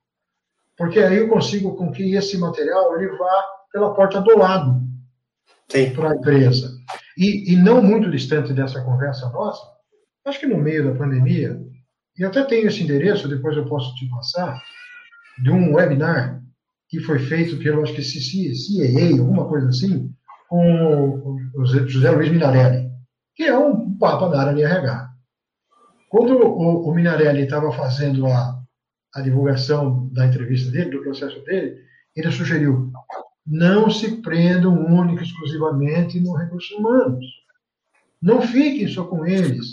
[0.77, 4.81] Porque aí eu consigo com que esse material ele vá pela porta do lado
[5.95, 6.71] para a empresa.
[7.17, 9.61] E, e não muito distante dessa conversa nossa,
[10.25, 11.59] acho que no meio da pandemia,
[12.17, 14.61] e até tenho esse endereço, depois eu posso te passar,
[15.41, 16.41] de um webinar
[16.87, 20.13] que foi feito pelo, acho que CAA, alguma coisa assim,
[20.47, 22.87] com o José Luiz Minarelli,
[23.35, 25.12] que é um papa da área de RH.
[26.13, 28.61] Quando o, o Minarelli estava fazendo a,
[29.15, 31.75] a divulgação da entrevista dele, do processo dele,
[32.15, 32.91] ele sugeriu
[33.47, 37.25] não se prendam única e exclusivamente no recursos humanos.
[38.21, 39.65] Não fiquem só com eles.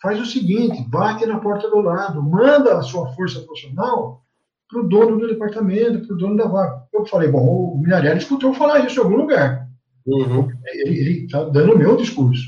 [0.00, 4.22] Faz o seguinte, bate na porta do lado, manda a sua força profissional
[4.70, 6.84] para o dono do departamento, para o dono da vaga.
[6.94, 9.66] Eu falei, bom, o Minarelli escutou falar isso em algum lugar.
[10.06, 10.48] Uhum.
[10.64, 12.46] Ele está dando o meu discurso.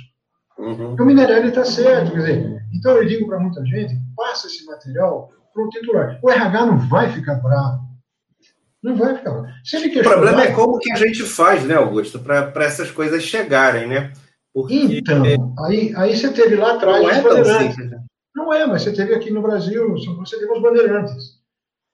[0.57, 0.95] Uhum.
[0.95, 2.13] O Minarelli está certo.
[2.13, 6.19] Quer dizer, então eu digo para muita gente: passa esse material para o titular.
[6.23, 7.81] O RH não vai ficar bravo.
[8.83, 9.49] Não vai ficar bravo.
[9.65, 12.91] Se ele questionar, o problema é como que a gente faz, né, Augusto, para essas
[12.91, 14.13] coisas chegarem, né?
[14.53, 14.75] Porque...
[14.75, 15.23] Então,
[15.67, 17.75] aí, aí você teve lá atrás não é bandeirantes.
[17.75, 18.05] Simples, né?
[18.35, 21.41] Não é, mas você teve aqui no Brasil, você teve os bandeirantes.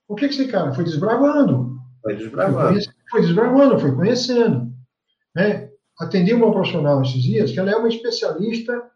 [0.07, 1.77] O que, que esse cara foi desbravando?
[2.01, 2.73] Foi desbravando.
[2.73, 4.71] Foi, foi desbravando, foi conhecendo.
[5.35, 5.69] Né?
[5.99, 8.89] Atendi uma profissional esses dias, que ela é uma especialista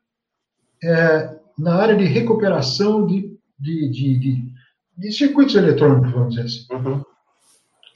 [0.84, 4.54] é, na área de recuperação de, de, de, de,
[4.98, 6.68] de circuitos eletrônicos, vamos dizer assim.
[6.74, 7.04] Uhum.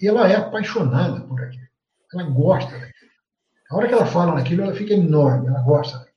[0.01, 1.65] E ela é apaixonada por aquilo.
[2.13, 2.93] Ela gosta daquilo.
[3.69, 6.15] A hora que ela fala naquilo, ela fica enorme, ela gosta daquilo.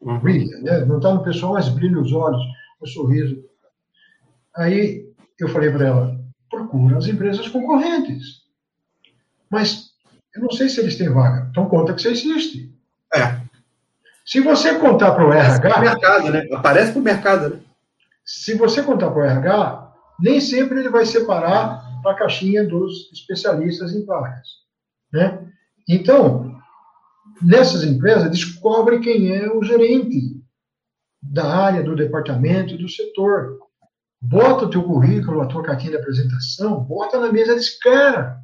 [0.00, 0.18] Uhum.
[0.20, 0.84] Brilha, né?
[0.84, 2.42] Não está no pessoal, mas brilha os olhos,
[2.80, 3.44] o sorriso.
[4.56, 5.06] Aí
[5.38, 6.20] eu falei para ela,
[6.50, 8.42] procura as empresas concorrentes.
[9.50, 9.90] Mas
[10.34, 11.48] eu não sei se eles têm vaga.
[11.50, 12.72] Então conta que você existe.
[13.14, 13.45] É.
[14.26, 15.80] Se você contar para o RH.
[15.80, 16.48] mercado, né?
[16.52, 17.60] Aparece para o mercado, né?
[18.24, 23.10] Se você contar para o RH, nem sempre ele vai separar para a caixinha dos
[23.12, 24.48] especialistas em placas.
[25.12, 25.46] Né?
[25.88, 26.58] Então,
[27.40, 30.42] nessas empresas, descobre quem é o gerente
[31.22, 33.60] da área, do departamento, do setor.
[34.20, 38.40] Bota o teu currículo, a tua cartinha de apresentação, bota na mesa desse cara.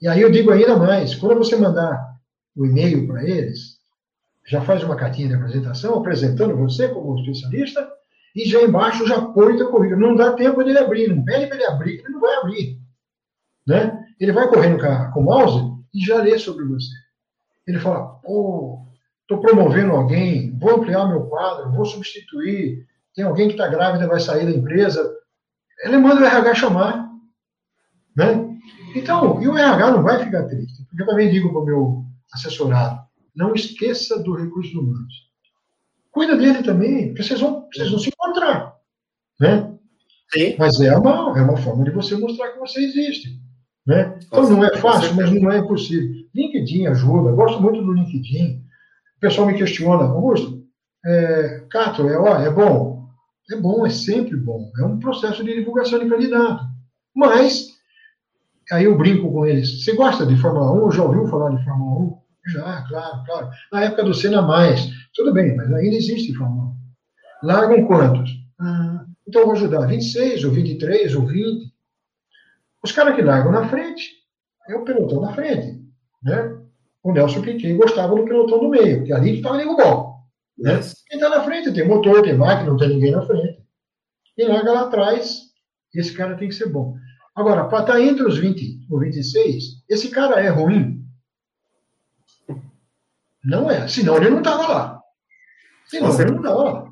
[0.00, 2.16] E aí eu digo ainda mais, quando você mandar
[2.54, 3.75] o e-mail para eles,
[4.46, 7.88] já faz uma cartinha de apresentação apresentando você como especialista
[8.34, 10.00] e já embaixo já põe o teu currículo.
[10.00, 12.78] Não dá tempo dele abrir, não pede para ele abrir, ele não vai abrir.
[13.66, 13.98] Né?
[14.20, 14.78] Ele vai correndo
[15.12, 16.92] com o mouse e já lê sobre você.
[17.66, 18.86] Ele fala, pô,
[19.22, 24.20] estou promovendo alguém, vou ampliar meu quadro, vou substituir, tem alguém que está grávida vai
[24.20, 25.10] sair da empresa.
[25.82, 27.10] Ele manda o RH chamar.
[28.14, 28.46] Né?
[28.94, 30.84] Então, e o RH não vai ficar triste.
[30.84, 33.05] Porque eu também digo para o meu assessorado,
[33.36, 35.26] não esqueça do recurso humanos.
[36.10, 38.74] Cuida dele também, porque vocês vão, vocês vão se encontrar.
[39.38, 39.74] Né?
[40.32, 40.56] Sim.
[40.58, 43.38] Mas é uma, é uma forma de você mostrar que você existe.
[43.86, 44.18] Né?
[44.26, 46.08] Então não é fácil, mas não é impossível.
[46.34, 48.64] LinkedIn ajuda, gosto muito do LinkedIn.
[49.16, 50.64] O pessoal me questiona, Augusto,
[51.04, 53.06] é, Cato, é, ó, é bom?
[53.50, 54.72] É bom, é sempre bom.
[54.80, 56.64] É um processo de divulgação de candidato.
[57.14, 57.68] Mas,
[58.72, 59.84] aí eu brinco com eles.
[59.84, 60.90] Você gosta de Fórmula 1?
[60.90, 62.25] Já ouviu falar de Fórmula 1?
[62.46, 63.50] Já, claro, claro.
[63.72, 64.88] Na época do Senna mais.
[65.14, 66.72] Tudo bem, mas ainda existe Fórmula
[67.42, 67.46] 1.
[67.46, 68.30] Largam quantos?
[68.58, 71.72] Ah, então vou ajudar 26, ou 23, ou 20.
[72.82, 74.10] Os caras que largam na frente,
[74.68, 75.80] é o pelotão na frente.
[76.22, 76.56] Né?
[77.02, 80.16] O Nelson Piquet gostava do pelotão do meio, porque ali estava ali o bom.
[80.58, 80.80] Né?
[81.08, 83.60] Quem está na frente tem motor, tem máquina, não tem ninguém na frente.
[84.36, 85.40] E larga lá atrás,
[85.94, 86.94] esse cara tem que ser bom.
[87.34, 91.05] Agora, para estar tá entre os 20 ou 26, esse cara é ruim?
[93.46, 93.86] Não é.
[93.86, 95.00] Senão ele não estava lá.
[95.86, 96.22] Senão Você...
[96.22, 96.86] ele não estava lá.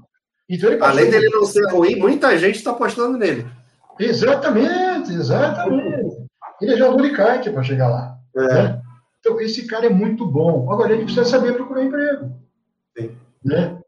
[0.49, 3.47] Então, Além dele não ser ruim, muita gente está apostando nele.
[3.99, 6.17] Exatamente, exatamente.
[6.61, 8.19] Ele é jogador de kite para chegar lá.
[8.37, 8.41] É.
[8.41, 8.83] Né?
[9.19, 10.71] Então, esse cara é muito bom.
[10.71, 12.31] Agora, ele precisa saber procurar emprego.
[12.97, 13.17] Sim.
[13.43, 13.79] Né?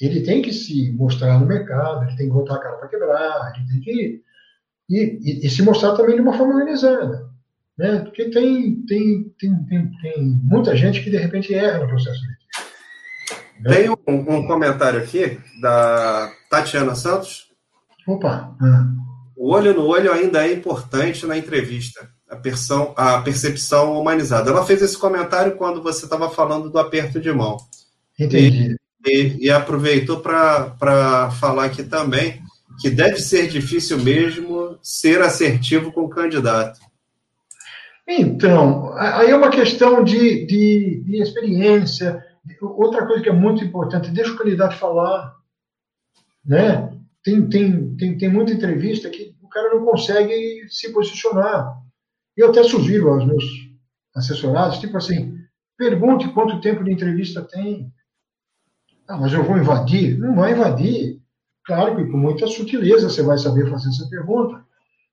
[0.00, 3.52] Ele tem que se mostrar no mercado, ele tem que botar a cara para quebrar,
[3.54, 4.22] ele tem que.
[4.88, 7.29] E, e, e, se mostrar também de uma forma organizada.
[7.80, 8.00] Né?
[8.00, 12.20] Porque tem, tem, tem, tem, tem muita gente que, de repente, erra no processo
[13.58, 13.74] Né?
[13.74, 17.46] Tem um, um, comentário aqui da Tatiana Santos.
[18.06, 18.54] Opa!
[18.60, 18.86] Ah.
[19.34, 24.50] O olho no olho ainda é importante na entrevista, a, persão, a percepção humanizada.
[24.50, 27.56] Ela fez esse comentário quando você estava falando do aperto de mão.
[28.18, 28.76] Entendi.
[29.06, 32.42] E, e, e aproveitou para falar aqui também
[32.78, 36.89] que deve ser difícil mesmo ser assertivo com o candidato.
[38.12, 42.20] Então, aí é uma questão de, de, de experiência.
[42.60, 45.36] Outra coisa que é muito importante, deixa o candidato falar.
[46.44, 46.92] Né?
[47.22, 51.72] Tem, tem, tem, tem muita entrevista que o cara não consegue se posicionar.
[52.36, 53.44] Eu até sugiro aos meus
[54.16, 55.38] assessorados, tipo assim,
[55.78, 57.92] pergunte quanto tempo de entrevista tem.
[59.06, 60.18] Ah, mas eu vou invadir?
[60.18, 61.20] Não vai invadir.
[61.64, 64.64] Claro que com muita sutileza você vai saber fazer essa pergunta.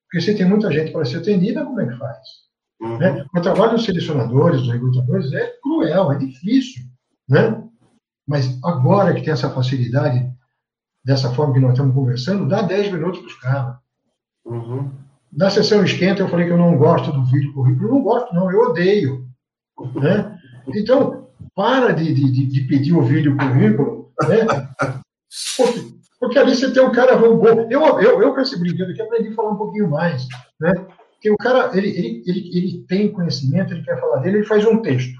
[0.05, 2.46] Porque se tem muita gente para ser atendida, como é que faz?
[2.79, 2.97] Uhum.
[2.97, 3.25] Né?
[3.35, 6.83] O trabalho dos selecionadores, dos recrutadores, é cruel, é difícil.
[7.27, 7.63] Né?
[8.27, 10.29] Mas agora que tem essa facilidade
[11.03, 13.75] dessa forma que nós estamos conversando, dá 10 minutos para os caras.
[14.45, 14.91] Uhum.
[15.31, 17.87] Na sessão esquenta, eu falei que eu não gosto do vídeo currículo.
[17.87, 19.27] Eu não gosto, não, eu odeio.
[19.95, 20.37] Né?
[20.75, 24.45] Então, para de, de, de pedir o vídeo currículo, né?
[25.55, 27.41] porque, porque, ali você tem um cara bom.
[27.69, 30.27] Eu, eu, eu com esse brinquedo aqui, aprendi a falar um pouquinho mais.
[30.59, 30.73] Né?
[31.17, 34.65] Porque o cara, ele, ele, ele, ele tem conhecimento, ele quer falar dele, ele faz
[34.65, 35.17] um texto.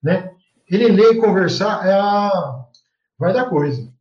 [0.00, 0.32] Né?
[0.68, 2.64] ele ler e conversar, é a...
[3.18, 3.92] vai dar coisa.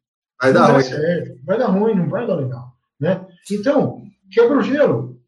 [0.41, 0.83] Vai dar ruim.
[0.83, 2.73] Certo, vai dar ruim, não vai dar legal.
[2.99, 3.25] Né?
[3.51, 5.19] Então, quebra o gelo.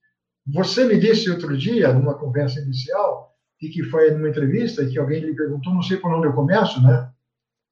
[0.53, 5.21] Você me disse outro dia, numa conversa inicial, e que foi numa entrevista, que alguém
[5.21, 7.09] lhe perguntou, não sei por onde eu começo, né?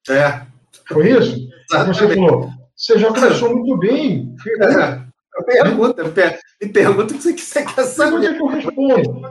[0.08, 0.46] É.
[0.88, 1.48] Foi isso?
[1.70, 4.34] Você falou, você já começou muito bem.
[4.60, 5.11] É.
[5.46, 6.04] Pergunta,
[6.60, 8.20] me pergunta o que você quer saber.
[8.20, 9.26] Pergunta que eu respondo.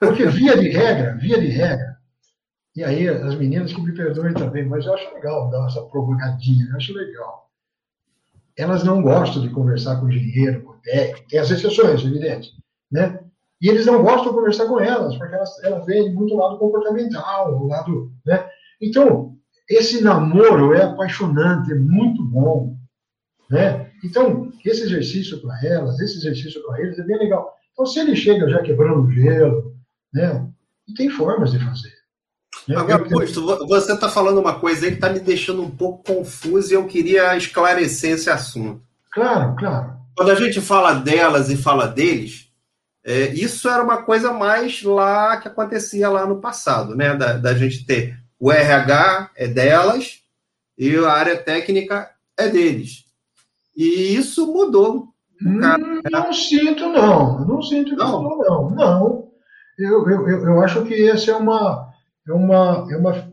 [0.00, 1.96] Porque via de regra, via de regra,
[2.76, 6.68] e aí as meninas que me perdoem também, mas eu acho legal dar essa provocadinha,
[6.70, 7.50] eu acho legal.
[8.56, 12.50] Elas não gostam de conversar com engenheiro, com técnico, tem as exceções, evidente,
[12.90, 13.18] né?
[13.60, 16.58] E eles não gostam de conversar com elas, porque elas, elas veem muito o lado
[16.58, 18.48] comportamental, o lado, né?
[18.80, 19.36] Então,
[19.68, 22.76] esse namoro é apaixonante, é muito bom,
[23.50, 23.87] né?
[24.04, 27.54] Então, esse exercício para elas, esse exercício para eles é bem legal.
[27.72, 29.74] Então, se ele chega já quebrando o gelo,
[30.12, 30.48] né?
[30.86, 31.92] E tem formas de fazer.
[32.66, 32.76] Né?
[32.76, 36.72] Agora, Augusto, você está falando uma coisa aí que está me deixando um pouco confuso
[36.72, 38.82] e eu queria esclarecer esse assunto.
[39.12, 39.98] Claro, claro.
[40.16, 42.48] Quando a gente fala delas e fala deles,
[43.04, 47.14] é, isso era uma coisa mais lá que acontecia lá no passado, né?
[47.14, 50.20] Da, da gente ter o RH é delas
[50.76, 53.04] e a área técnica é deles.
[53.78, 55.06] E isso mudou.
[55.40, 55.60] Hum,
[56.10, 57.46] não sinto, não.
[57.46, 58.36] Não sinto não.
[58.38, 58.70] não.
[58.70, 59.28] Não.
[59.78, 61.88] Eu, eu, eu acho que esse é uma,
[62.26, 63.32] é uma, é uma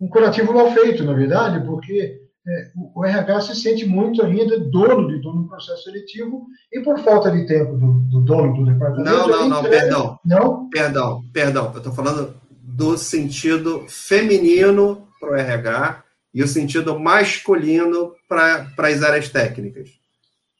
[0.00, 5.06] um curativo mal feito, na verdade, porque é, o RH se sente muito ainda dono
[5.06, 9.10] de todo o processo seletivo e por falta de tempo do, do dono do departamento.
[9.10, 10.18] Não, não, não, perdão.
[10.24, 10.68] Não?
[10.68, 11.70] Perdão, perdão.
[11.72, 16.03] Eu estou falando do sentido feminino para o RH
[16.34, 19.90] e o sentido masculino para as áreas técnicas.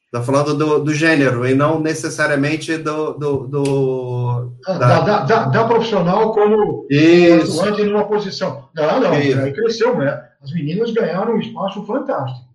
[0.07, 3.15] Está falando do, do, gênero e não necessariamente do.
[3.15, 5.01] do, do ah, da...
[5.01, 7.61] Da, da, da, profissional como Isso.
[7.61, 8.69] atuante numa posição.
[8.77, 9.41] Não, não, Isso.
[9.41, 10.25] aí cresceu, né?
[10.41, 12.49] As meninas ganharam um espaço fantástico.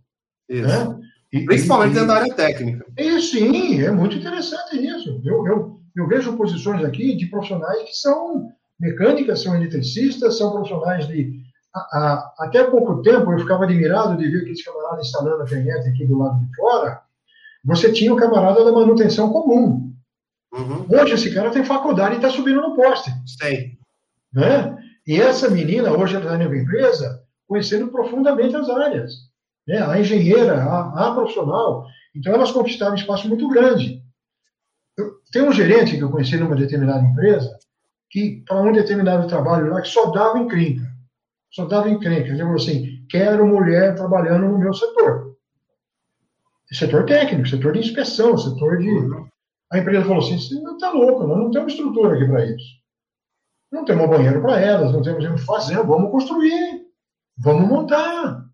[0.48, 0.68] Isso.
[0.68, 1.00] Né?
[1.34, 2.86] E, Principalmente dentro da área técnica.
[2.98, 5.22] E, sim, é muito interessante isso.
[5.26, 11.08] Eu, eu, eu vejo posições aqui de profissionais que são mecânicas, são eletricistas, são profissionais
[11.10, 11.39] de.
[12.40, 16.18] Até pouco tempo eu ficava admirado de ver aqueles camaradas instalando a internet aqui do
[16.18, 17.02] lado de fora.
[17.66, 19.94] Você tinha o camarada da manutenção comum.
[20.52, 20.86] Uhum.
[20.90, 23.12] Hoje esse cara tem faculdade e está subindo no poste.
[23.26, 23.78] Sim.
[24.34, 24.78] Né?
[25.06, 29.14] E essa menina, hoje ela está na empresa, conhecendo profundamente as áreas.
[29.68, 29.80] Né?
[29.84, 31.86] A engenheira, a, a profissional.
[32.16, 34.02] Então elas conquistaram um espaço muito grande.
[34.98, 37.58] Eu, tem um gerente que eu conheci numa determinada empresa,
[38.10, 40.89] que para um determinado trabalho lá que só dava encrenca.
[41.52, 42.30] Só dava encrenca.
[42.30, 45.36] Ele falou assim: quero mulher trabalhando no meu setor.
[46.72, 48.89] Setor técnico, setor de inspeção, setor de.
[49.72, 52.80] A empresa falou assim: você não está louco, nós não temos estrutura aqui para isso.
[53.72, 56.88] Não temos banheiro para elas, não temos o que fazer, vamos construir,
[57.38, 58.45] vamos montar.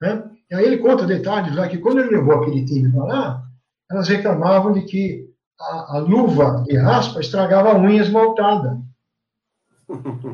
[0.00, 0.30] Né?
[0.50, 3.42] E aí ele conta detalhes lá que quando ele levou aquele time para lá,
[3.90, 5.30] elas reclamavam de que
[5.60, 8.80] a, a luva de raspa estragava a unha esmaltada.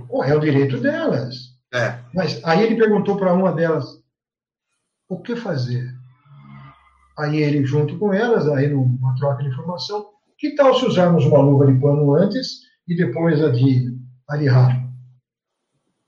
[0.08, 1.49] Pô, é o direito delas.
[1.72, 1.98] É.
[2.14, 4.02] Mas aí ele perguntou para uma delas
[5.08, 5.88] o que fazer.
[7.18, 10.06] Aí ele, junto com elas, aí numa troca de informação,
[10.38, 13.94] que tal se usarmos uma luva de pano antes e depois a de,
[14.28, 14.46] a de?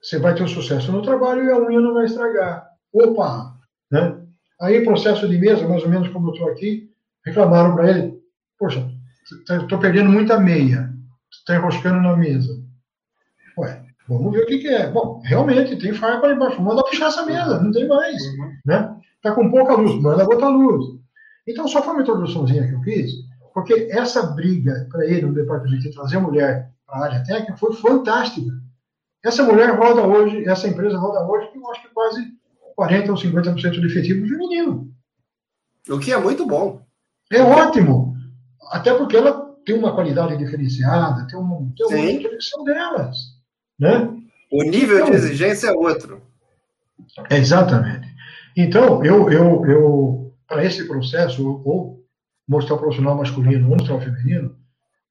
[0.00, 2.66] Você vai ter um sucesso no trabalho e a unha não vai estragar.
[2.92, 3.56] Opa!
[3.90, 4.20] Né?
[4.60, 6.90] Aí, processo de mesa, mais ou menos como eu estou aqui,
[7.24, 8.20] reclamaram para ele:
[8.58, 8.90] Poxa,
[9.50, 10.92] estou perdendo muita meia,
[11.30, 12.52] está enroscando na mesa.
[13.58, 14.90] Ué, vamos ver o que, que é.
[14.90, 16.61] Bom, realmente, tem farpa ali embaixo.
[16.61, 18.22] Manda fechar essa mesa, não tem mais.
[18.22, 18.53] Uhum.
[18.64, 18.96] Né?
[19.22, 20.84] Tá com pouca luz, manda botar luz.
[21.46, 23.12] Então, só foi uma introduçãozinha que eu fiz,
[23.53, 27.72] porque essa briga para ele no departamento de trazer mulher para a área técnica foi
[27.74, 28.50] fantástica.
[29.24, 32.26] Essa mulher roda hoje, essa empresa roda hoje, eu acho que quase
[32.78, 34.90] 40% ou 50% do efetivo feminino.
[35.88, 36.82] O que é muito bom.
[37.30, 38.16] É ótimo.
[38.70, 43.16] Até porque ela tem uma qualidade diferenciada, tem uma, tem uma integração delas.
[43.83, 44.16] Né?
[44.49, 46.22] O nível então, de exigência é outro.
[47.28, 48.07] Exatamente.
[48.57, 52.01] Então, eu, eu, eu para esse processo, ou
[52.49, 54.57] mostrar o profissional masculino ou mostrar o feminino,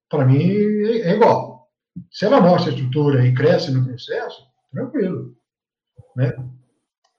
[0.09, 1.67] para mim é, é igual.
[2.09, 4.41] Se ela mostra a estrutura e cresce no processo,
[4.71, 5.35] tranquilo.
[6.15, 6.33] Né?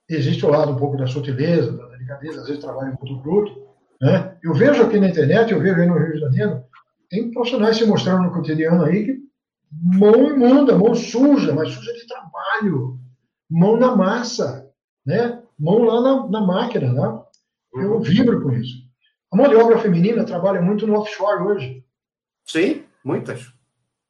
[0.08, 3.68] Existe o lado um pouco da sutileza, da delicadeza, às vezes trabalha muito bruto.
[4.00, 4.38] Né?
[4.42, 6.64] Eu vejo aqui na internet, eu vejo aí no Rio de Janeiro,
[7.10, 9.31] tem profissionais se mostrando no cotidiano aí que
[9.72, 12.98] mão imunda, mão suja, mas suja de trabalho,
[13.50, 14.68] mão na massa,
[15.04, 15.42] né?
[15.58, 16.92] mão lá na, na máquina.
[16.92, 17.22] Né?
[17.74, 18.00] Eu uhum.
[18.00, 18.82] vibro com isso.
[19.32, 21.84] A mão de obra feminina trabalha muito no offshore hoje.
[22.44, 23.46] Sim, muitas.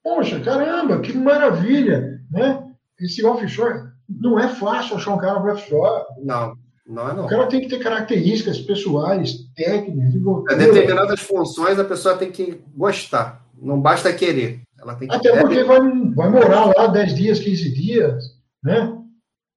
[0.02, 2.20] Poxa, caramba, que maravilha!
[2.30, 2.72] Né?
[3.04, 6.04] esse offshore não é fácil achar um cara para offshore.
[6.22, 6.54] Não,
[6.86, 7.26] não é não.
[7.26, 10.20] O cara tem que ter características pessoais, técnicas, de
[10.56, 13.44] Determinadas funções a pessoa tem que gostar.
[13.60, 14.62] Não basta querer.
[14.82, 15.80] Ela tem que Até porque vai,
[16.14, 18.24] vai morar lá 10 dias, 15 dias,
[18.62, 18.98] né?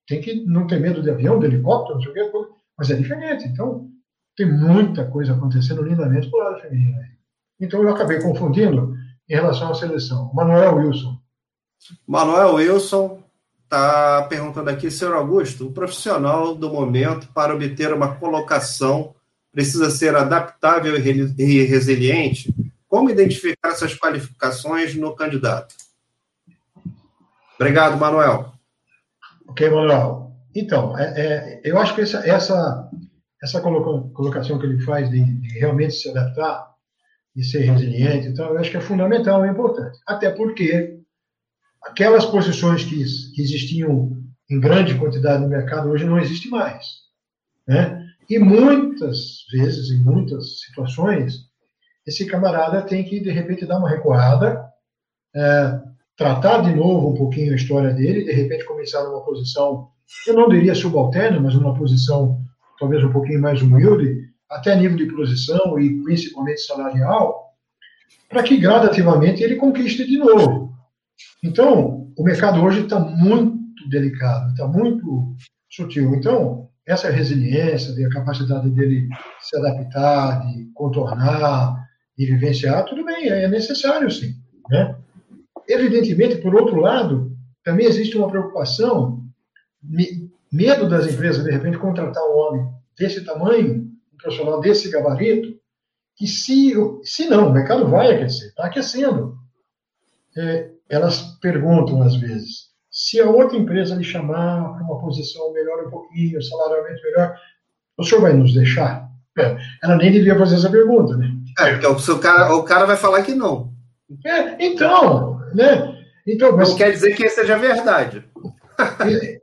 [0.08, 2.32] Tem que não ter medo de avião, de helicóptero, não sei o quê,
[2.78, 3.48] mas é diferente.
[3.48, 3.90] Então,
[4.38, 7.00] tem muita coisa acontecendo lindamente por lado feminino.
[7.60, 8.96] Então, eu acabei confundindo
[9.28, 10.32] em relação à seleção.
[10.34, 11.18] Manuel Wilson.
[12.08, 13.24] Manuel Wilson
[13.64, 19.16] está perguntando aqui, senhor Augusto, o profissional do momento para obter uma colocação
[19.52, 22.54] precisa ser adaptável e resiliente?
[23.06, 25.76] Como identificar essas qualificações no candidato?
[27.54, 28.52] Obrigado, Manuel.
[29.48, 30.32] Ok, Manuel.
[30.56, 32.90] Então, é, é, eu acho que essa, essa,
[33.44, 36.74] essa colocação que ele faz de, de, realmente se adaptar
[37.36, 40.00] e ser resiliente, então, eu acho que é fundamental e importante.
[40.08, 41.00] Até porque
[41.84, 44.18] aquelas posições que, que existiam
[44.50, 46.88] em grande quantidade no mercado hoje não existem mais.
[47.68, 48.04] Né?
[48.28, 51.45] E muitas vezes, em muitas situações,
[52.06, 54.64] esse camarada tem que, de repente, dar uma recuada,
[55.36, 55.80] é,
[56.18, 59.90] tratar de novo um pouquinho a história dele, de repente começar numa posição,
[60.28, 62.40] eu não diria subalterna, mas numa posição
[62.80, 67.54] talvez um pouquinho mais humilde, até nível de posição e principalmente salarial,
[68.30, 70.74] para que gradativamente ele conquiste de novo.
[71.44, 75.36] Então, o mercado hoje está muito delicado, está muito
[75.70, 76.16] sutil.
[76.16, 79.08] Então, essa resiliência, a capacidade dele
[79.40, 81.85] se adaptar, de contornar,
[82.18, 84.34] de vivenciar, tudo bem, é necessário sim.
[84.70, 84.96] Né?
[85.68, 89.24] Evidentemente, por outro lado, também existe uma preocupação,
[90.52, 95.56] medo das empresas, de repente, contratar um homem desse tamanho, um profissional desse gabarito,
[96.16, 99.38] que se, se não, o mercado vai aquecer, está aquecendo.
[100.38, 105.86] É, elas perguntam, às vezes, se a outra empresa lhe chamar para uma posição melhor
[105.86, 107.36] um pouquinho, salarialmente melhor,
[107.98, 109.10] o senhor vai nos deixar?
[109.38, 111.30] É, ela nem devia fazer essa pergunta, né?
[111.58, 113.74] É, porque o, cara, o cara vai falar que não.
[114.26, 115.96] É, então, né?
[116.28, 116.70] Então, mas...
[116.70, 118.24] Não quer dizer que seja verdade.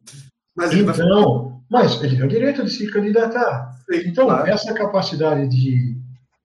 [0.57, 1.83] mas então, vai...
[1.85, 3.73] mas ele tem o direito de se candidatar.
[3.91, 4.51] Sim, então, claro.
[4.51, 5.97] essa capacidade de,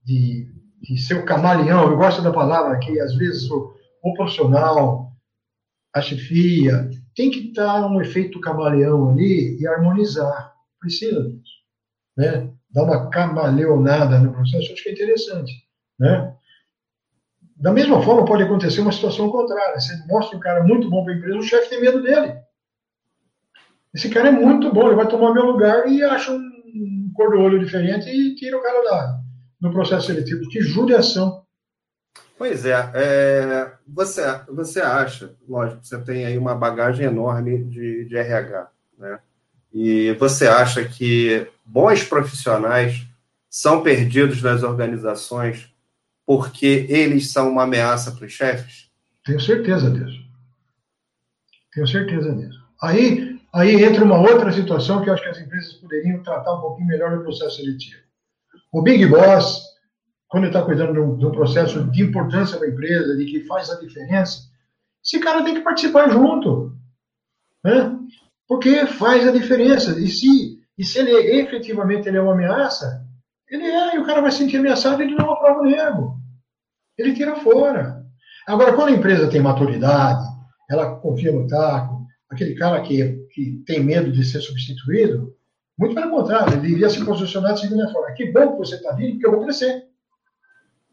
[0.03, 0.47] de,
[0.82, 5.11] de ser o camaleão, eu gosto da palavra que às vezes o, o profissional,
[5.93, 10.53] a chefia, tem que dar um efeito camaleão ali e harmonizar.
[10.80, 11.57] Precisa disso.
[12.15, 12.51] Né?
[12.78, 15.51] Dar uma camaleonada no processo, acho que é interessante.
[15.99, 16.32] Né?
[17.55, 19.80] Da mesma forma, pode acontecer uma situação contrária.
[19.80, 22.36] Você mostra um cara muito bom para a empresa, o chefe tem medo dele.
[23.95, 27.39] Esse cara é muito bom, ele vai tomar meu lugar e acha um cor do
[27.39, 29.21] olho diferente e tira o cara da,
[29.59, 30.47] do processo seletivo.
[30.47, 31.43] Que judiação.
[32.38, 38.15] Pois é, é, você, você acha, lógico, você tem aí uma bagagem enorme de, de
[38.15, 38.69] RH,
[38.99, 39.19] né?
[39.74, 43.05] E você acha que bons profissionais
[43.49, 45.72] são perdidos nas organizações
[46.26, 48.89] porque eles são uma ameaça para os chefes?
[49.24, 50.20] Tenho certeza disso.
[51.74, 52.59] Tenho certeza disso.
[52.82, 56.61] Aí, aí entra uma outra situação que eu acho que as empresas poderiam tratar um
[56.61, 58.01] pouquinho melhor no processo seletivo.
[58.72, 59.63] O Big Boss,
[60.28, 64.49] quando está cuidando de um, processo de importância da empresa, de que faz a diferença,
[65.03, 66.76] esse cara tem que participar junto.
[67.64, 67.97] Né?
[68.48, 69.99] Porque faz a diferença.
[69.99, 71.11] E se, e se ele
[71.41, 73.06] efetivamente ele é uma ameaça,
[73.49, 76.18] ele é, e o cara vai se sentir ameaçado ele não aprova o erro.
[76.98, 78.06] Ele tira fora.
[78.48, 80.26] Agora, quando a empresa tem maturidade,
[80.69, 85.36] ela confia no taco, aquele cara que, que tem medo de ser substituído,
[85.78, 88.94] muito pelo contrário, ele iria se posicionar da seguinte forma: que bom que você está
[88.94, 89.84] vindo, porque eu vou crescer.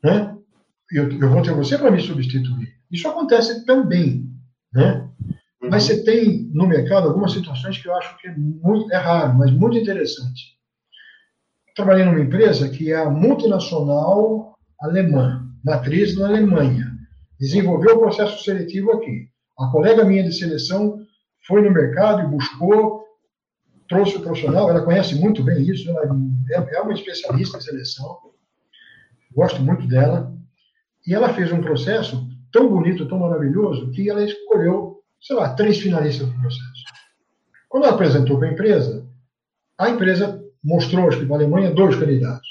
[0.02, 0.36] Né?
[0.92, 2.74] Eu, eu vou ter você para me substituir.
[2.90, 4.30] Isso acontece também.
[4.72, 5.08] Né?
[5.64, 5.70] Uhum.
[5.70, 9.34] Mas você tem no mercado algumas situações que eu acho que é, muito, é raro,
[9.34, 10.54] mas muito interessante
[11.74, 16.92] trabalhei numa empresa que é multinacional alemã, matriz na Alemanha.
[17.38, 19.28] Desenvolveu o processo seletivo aqui.
[19.58, 21.00] A colega minha de seleção
[21.46, 23.04] foi no mercado e buscou,
[23.88, 26.02] trouxe o profissional, ela conhece muito bem isso, ela
[26.50, 28.18] é, é uma especialista em seleção,
[29.34, 30.32] gosto muito dela.
[31.06, 34.93] E ela fez um processo tão bonito, tão maravilhoso, que ela escolheu,
[35.24, 36.84] sei lá, três finalistas do processo.
[37.68, 39.08] Quando ela apresentou para a empresa,
[39.78, 42.46] a empresa mostrou, acho que na Alemanha, dois candidatos.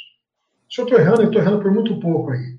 [0.70, 2.58] Se eu estou errando, eu estou errando por muito pouco aí.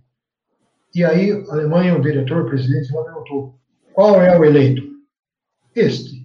[0.95, 3.59] E aí, a Alemanha, o diretor, o presidente, me perguntou:
[3.93, 4.83] qual é o eleito?
[5.75, 6.25] Este.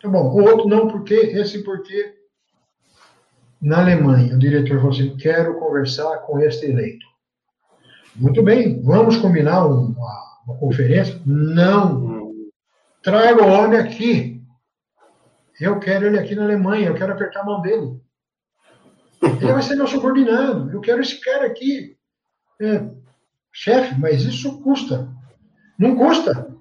[0.00, 0.30] Tá bom.
[0.30, 2.14] O outro não, porque esse porque
[3.60, 7.04] na Alemanha, o diretor falou assim: quero conversar com este eleito.
[8.14, 9.96] Muito bem, vamos combinar uma,
[10.46, 11.20] uma conferência?
[11.26, 12.17] Não.
[13.08, 14.42] Traga o homem aqui.
[15.58, 17.98] Eu quero ele aqui na Alemanha, eu quero apertar a mão dele.
[19.22, 20.70] Ele vai ser meu subordinado.
[20.70, 21.96] Eu quero esse cara aqui.
[22.60, 22.86] É,
[23.50, 25.08] chefe, mas isso custa.
[25.78, 26.54] Não custa.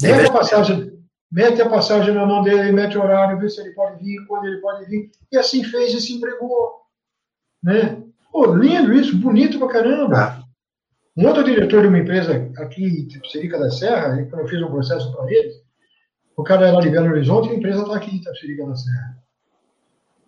[0.00, 3.72] Mete a passagem, mete a passagem na mão dele, mete o horário, vê se ele
[3.72, 5.10] pode vir, quando ele pode vir.
[5.30, 6.80] E assim fez e se entregou.
[7.62, 8.02] Né?
[8.32, 10.41] Pô, lindo isso, bonito pra caramba.
[11.16, 14.70] Um outro diretor de uma empresa aqui em Tipsirica da Serra, quando eu fiz um
[14.70, 15.56] processo para eles,
[16.34, 19.18] o cara era de Belo Horizonte e a empresa está aqui em Tapsirica da Serra.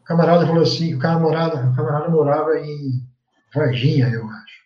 [0.02, 3.02] O camarada falou assim, o camarada, o camarada morava em
[3.54, 4.64] Varginha, eu acho.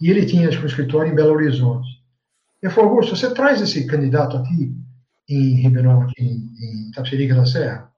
[0.00, 1.88] E ele tinha um escritório em Belo Horizonte.
[2.60, 4.76] Eu falei, Augusto, você traz esse candidato aqui
[5.28, 7.92] em Ribeirão, aqui em, em Tapsirica da Serra?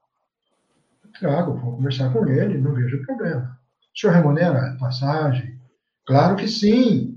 [1.03, 3.59] Eu trago, vou conversar com ele, não vejo problema.
[3.95, 5.59] O senhor remunera passagem?
[6.07, 7.10] Claro que sim.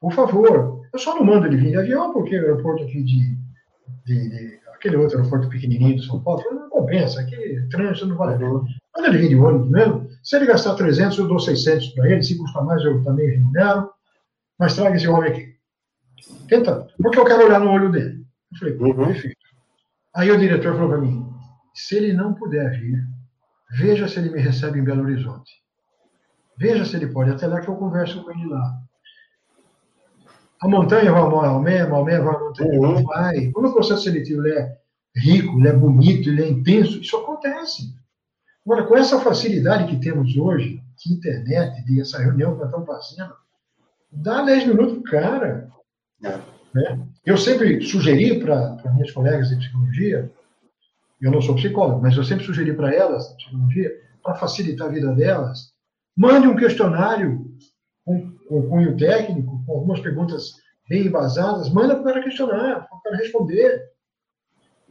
[0.00, 0.80] Por favor.
[0.92, 3.36] Eu só não mando ele vir de avião, porque o aeroporto aqui de,
[4.04, 8.34] de, de aquele outro aeroporto pequenininho de São Paulo, não compensa, aquele trânsito não vale
[8.34, 8.64] a pena.
[8.96, 10.08] Manda ele vir de ônibus mesmo.
[10.22, 12.22] Se ele gastar 300, eu dou 600 para ele.
[12.22, 13.90] Se custar mais, eu também remunero.
[14.58, 15.54] Mas traga esse homem aqui.
[16.48, 18.24] Tenta, porque eu quero olhar no olho dele.
[18.52, 19.06] Eu falei, uhum.
[19.06, 19.36] perfeito.
[20.14, 21.24] Aí o diretor falou para mim:
[21.72, 23.06] se ele não puder vir,
[23.78, 25.52] veja se ele me recebe em Belo Horizonte.
[26.58, 27.30] Veja se ele pode.
[27.30, 28.82] Até lá que eu converso com ele lá.
[30.62, 32.92] A montanha vai ao Maomé, Maomé vai à montanha, uhum.
[32.92, 33.50] não vai.
[33.50, 34.76] Quando o processo seletivo ele é
[35.16, 37.94] rico, ele é bonito, ele é intenso, isso acontece.
[38.64, 42.86] Agora, com essa facilidade que temos hoje, de internet, de essa reunião que nós estamos
[42.86, 43.34] fazendo,
[44.12, 45.68] dá 10 minutos pro cara.
[46.22, 46.38] É.
[46.74, 47.08] Né?
[47.24, 50.30] Eu sempre sugeri para minhas colegas de psicologia,
[51.20, 53.90] eu não sou psicólogo, mas eu sempre sugeri para elas, psicologia,
[54.22, 55.72] para facilitar a vida delas,
[56.16, 57.50] mande um questionário
[58.04, 60.54] com, com cunho técnico, com algumas perguntas
[60.88, 63.80] bem embasadas, manda para o cara questionar, para o cara responder.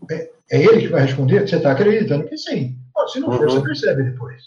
[0.10, 1.46] É, é, ele que vai responder?
[1.46, 2.78] Você está acreditando que sim.
[3.12, 3.50] se não for, uhum.
[3.50, 4.42] você percebe depois.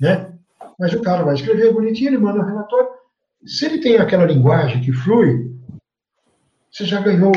[0.00, 0.32] Né?
[0.78, 2.88] Mas o cara vai escrever bonitinho, ele manda um relatório.
[3.44, 5.50] Se ele tem aquela linguagem que flui,
[6.70, 7.32] você já ganhou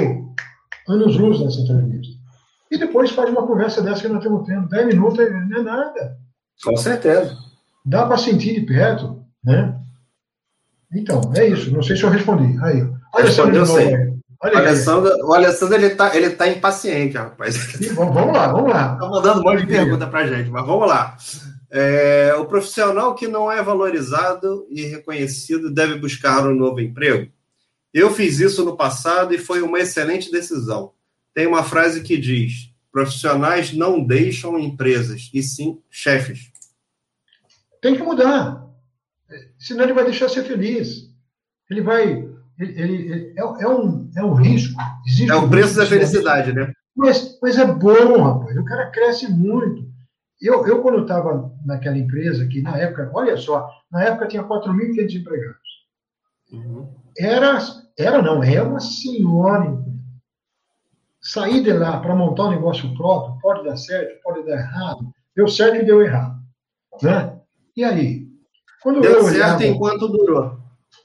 [0.88, 2.14] anos-luz nessa entrevista.
[2.70, 4.70] E depois faz uma conversa dessa que nós estamos tendo.
[4.70, 6.18] 10 minutos não é nada.
[6.64, 7.36] Com certeza.
[7.84, 9.80] Dá para sentir de perto, né?
[10.94, 11.72] Então, é isso.
[11.72, 12.58] Não sei se eu respondi.
[12.64, 14.16] Aí, olha Respondeu sim.
[14.44, 17.56] Olha o Alessandro, o Alessandro ele tá, ele tá impaciente, rapaz.
[17.94, 18.96] vamos lá, vamos lá.
[18.96, 21.18] Tá mandando um monte de pergunta pra gente, mas vamos lá.
[21.72, 27.32] É, o profissional que não é valorizado e reconhecido deve buscar um novo emprego?
[27.94, 30.92] Eu fiz isso no passado e foi uma excelente decisão.
[31.34, 36.52] Tem uma frase que diz: profissionais não deixam empresas, e sim chefes.
[37.82, 38.65] Tem que mudar
[39.60, 41.10] senão ele vai deixar ser feliz.
[41.70, 42.04] Ele vai.
[42.58, 44.80] Ele, ele, ele é, é, um, é um risco.
[45.06, 46.72] Existe é o preço da felicidade, né?
[46.96, 48.58] Mas, mas é bom, rapaz.
[48.58, 49.86] O cara cresce muito.
[50.42, 55.16] Eu, eu quando estava naquela empresa, que na época, olha só, na época tinha 4.500
[55.16, 55.58] empregados.
[56.52, 56.88] Uhum.
[57.18, 57.58] Era,
[57.98, 59.84] era não, é uma senhora
[61.26, 65.12] Sair de lá para montar um negócio próprio, pode dar certo, pode dar errado.
[65.36, 66.40] Deu certo e deu errado.
[67.02, 67.42] Né?
[67.76, 68.25] E aí?
[68.86, 70.60] Quando Deu certo olhava, enquanto durou.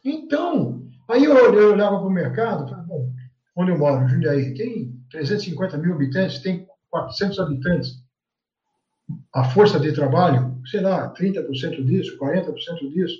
[0.04, 3.10] Então, aí eu, eu olhava para o mercado, bom,
[3.56, 8.04] onde eu moro, Jundiaí, tem 350 mil habitantes, tem 400 habitantes.
[9.34, 12.54] A força de trabalho, sei lá, 30% disso, 40%
[12.92, 13.16] disso.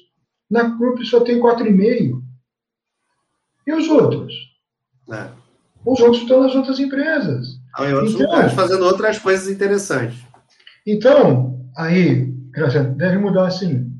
[0.50, 2.22] Na CRUP só tem 4,5%.
[3.66, 4.34] E os outros?
[5.10, 5.26] É.
[5.86, 7.58] Os outros estão nas outras empresas.
[7.74, 10.22] Ah, em outros então, lugares, fazendo outras coisas interessantes.
[10.86, 12.26] Então, aí,
[12.96, 13.90] deve mudar assim.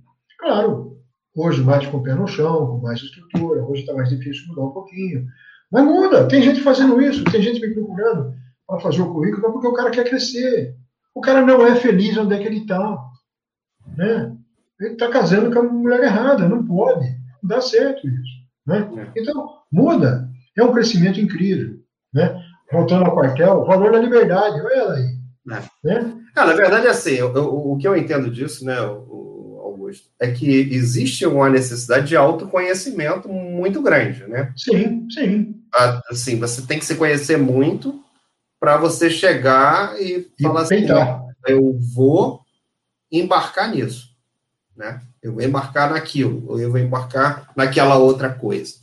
[0.40, 0.96] Claro,
[1.36, 4.62] hoje mais com o pé no chão, com mais estrutura, hoje está mais difícil mudar
[4.62, 5.26] um pouquinho.
[5.70, 8.34] Mas muda, tem gente fazendo isso, tem gente me procurando
[8.66, 10.74] para fazer o currículo, porque o cara quer crescer.
[11.14, 12.98] O cara não é feliz onde é que ele está.
[13.96, 14.34] Né?
[14.80, 17.06] Ele está casando com a mulher errada, não pode.
[17.42, 18.40] Não dá certo isso.
[18.66, 18.88] Né?
[18.96, 19.20] É.
[19.20, 20.28] Então, muda.
[20.56, 21.78] É um crescimento incrível.
[22.12, 22.42] Né?
[22.72, 25.20] Voltando ao quartel, o valor da liberdade, olha ela aí.
[25.50, 25.62] É.
[25.84, 26.16] Né?
[26.34, 29.20] Ah, na verdade, é assim, eu, eu, o que eu entendo disso, né, o,
[30.18, 34.52] é que existe uma necessidade de autoconhecimento muito grande, né?
[34.56, 35.62] Sim, sim.
[36.10, 38.02] Assim, você tem que se conhecer muito
[38.58, 40.86] para você chegar e, e falar assim,
[41.46, 42.40] eu vou
[43.10, 44.10] embarcar nisso,
[44.76, 45.00] né?
[45.22, 48.74] Eu vou embarcar naquilo, ou eu vou embarcar naquela outra coisa.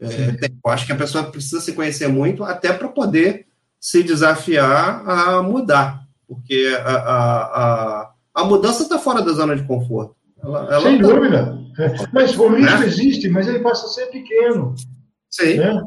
[0.00, 3.46] É, eu acho que a pessoa precisa se conhecer muito até para poder
[3.80, 9.64] se desafiar a mudar, porque a, a, a, a mudança está fora da zona de
[9.64, 10.16] conforto.
[10.42, 11.08] Ela, ela Sem tá...
[11.08, 11.58] dúvida.
[12.12, 12.86] Mas o risco né?
[12.86, 14.74] existe, mas ele passa a ser pequeno.
[15.30, 15.56] Sim.
[15.56, 15.82] Né?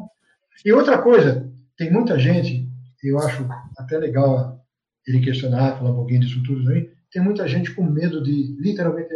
[0.64, 2.68] E outra coisa, tem muita gente,
[3.04, 3.46] eu acho
[3.78, 4.60] até legal
[5.06, 9.08] ele questionar, falar um pouquinho disso tudo também, tem muita gente com medo de literalmente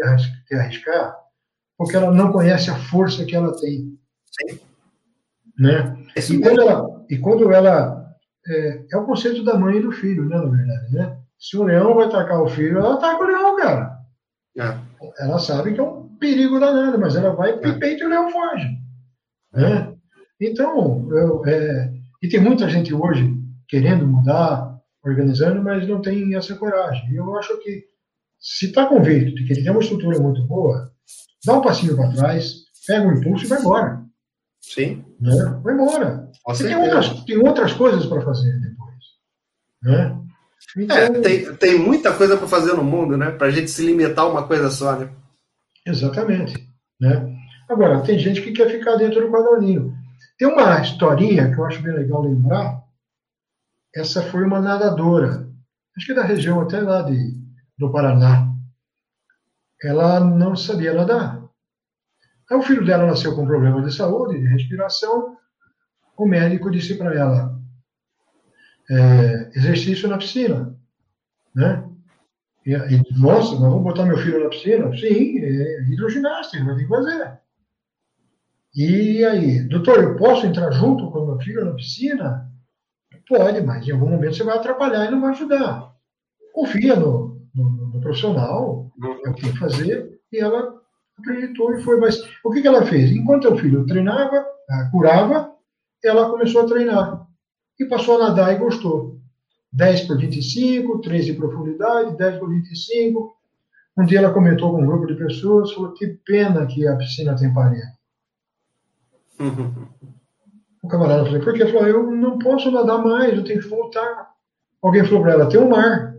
[0.53, 1.17] arriscar,
[1.77, 3.99] porque ela não conhece a força que ela tem.
[4.31, 4.61] Sim.
[5.59, 5.97] Né?
[6.17, 8.01] E quando ela, e quando ela
[8.47, 11.19] é, é, o conceito da mãe e do filho, né, na verdade, né?
[11.39, 13.99] Se o leão vai atacar o filho, ela ataca o leão, cara.
[14.59, 14.90] É.
[15.19, 17.73] Ela sabe que é um perigo danado, mas ela vai é.
[17.79, 18.69] peito e o leão foge.
[19.53, 19.95] Né?
[20.41, 23.35] Então, eu, é, e tem muita gente hoje
[23.69, 27.11] querendo mudar, organizando, mas não tem essa coragem.
[27.11, 27.85] E eu acho que,
[28.39, 30.91] se está convicto de que ele tem uma estrutura muito boa,
[31.45, 34.05] dá um passinho para trás, pega um impulso e vai embora.
[34.61, 35.05] Sim.
[35.21, 35.61] Né?
[35.63, 36.31] Vai embora.
[36.47, 39.05] Você tem outras, tem outras coisas para fazer depois.
[39.83, 40.21] Né?
[40.91, 43.31] É, tem, tem muita coisa para fazer no mundo, né?
[43.31, 45.11] Para a gente se limitar a uma coisa só, né?
[45.87, 46.55] Exatamente.
[47.01, 47.37] Né?
[47.69, 49.95] Agora, tem gente que quer ficar dentro do quadradinho.
[50.39, 52.83] Tem uma historinha que eu acho bem legal lembrar.
[53.95, 55.49] Essa foi uma nadadora,
[55.97, 57.35] acho que da região até lá de,
[57.77, 58.49] do Paraná.
[59.83, 61.43] Ela não sabia nadar.
[62.51, 65.37] Aí o filho dela nasceu com problema de saúde, de respiração.
[66.17, 67.60] O médico disse para ela:
[68.91, 70.77] é, exercício na piscina.
[71.55, 71.85] Né?
[72.67, 74.95] E, e, nossa, mas vamos botar meu filho na piscina?
[74.97, 77.41] Sim, é hidroginástica, vai ter que fazer.
[78.75, 82.49] E aí, doutor, eu posso entrar junto com meu filho na piscina?
[83.29, 85.93] Pode, mas em algum momento você vai atrapalhar e não vai ajudar.
[86.53, 88.91] Confia no, no, no profissional,
[89.25, 90.81] é o que fazer, e ela
[91.19, 91.99] acreditou e foi.
[91.99, 93.11] Mas o que, que ela fez?
[93.11, 95.53] Enquanto o filho treinava, ah, curava,
[96.05, 97.30] ela começou a treinar.
[97.81, 99.19] E passou a nadar e gostou.
[99.73, 103.37] 10 por 25, 13 de profundidade, 10 por 25.
[103.97, 107.35] Um dia ela comentou com um grupo de pessoas, falou, que pena que a piscina
[107.37, 107.99] tem parede.
[110.83, 111.67] O camarada falou, por quê?
[111.67, 114.31] Falou, eu não posso nadar mais, eu tenho que voltar.
[114.83, 116.15] Alguém falou para ela, tem um mar.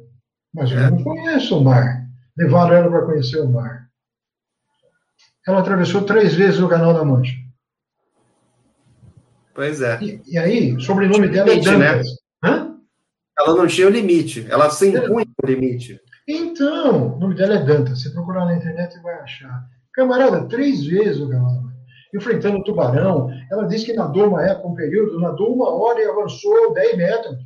[0.53, 0.89] Mas eu é.
[0.89, 2.07] não conheço o mar.
[2.37, 3.87] Levaram ela para conhecer o mar.
[5.47, 7.33] Ela atravessou três vezes o Canal da Mancha.
[9.53, 9.99] Pois é.
[10.01, 12.07] E, e aí, o sobrenome dela é limite, é Dantas.
[12.07, 12.49] Né?
[12.49, 12.77] Hã?
[13.39, 15.99] Ela não tinha o limite, ela se impunha o limite.
[16.27, 18.01] Então, o nome dela é Dantas.
[18.01, 19.65] Você procurar na internet vai achar.
[19.93, 21.71] Camarada, três vezes o Mancha
[22.13, 23.29] enfrentando o tubarão.
[23.49, 27.37] Ela disse que nadou uma época, um período, nadou uma hora e avançou 10 metros.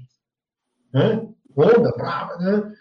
[0.93, 1.27] Né?
[1.55, 2.73] Onda, brava, né?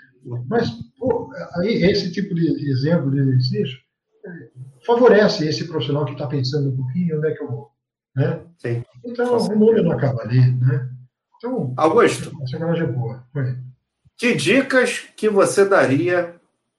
[0.49, 3.79] Mas, pô, aí esse tipo de exemplo de exercício
[4.27, 4.31] é,
[4.87, 7.74] favorece esse profissional que está pensando um pouquinho onde é que eu vou.
[8.15, 8.41] Né?
[8.59, 8.85] Sim.
[9.05, 10.89] Então, o mundo não acaba ali, né?
[11.37, 13.27] Então, Augusto, essa é boa.
[13.33, 13.57] Foi.
[14.17, 16.35] Que dicas que você daria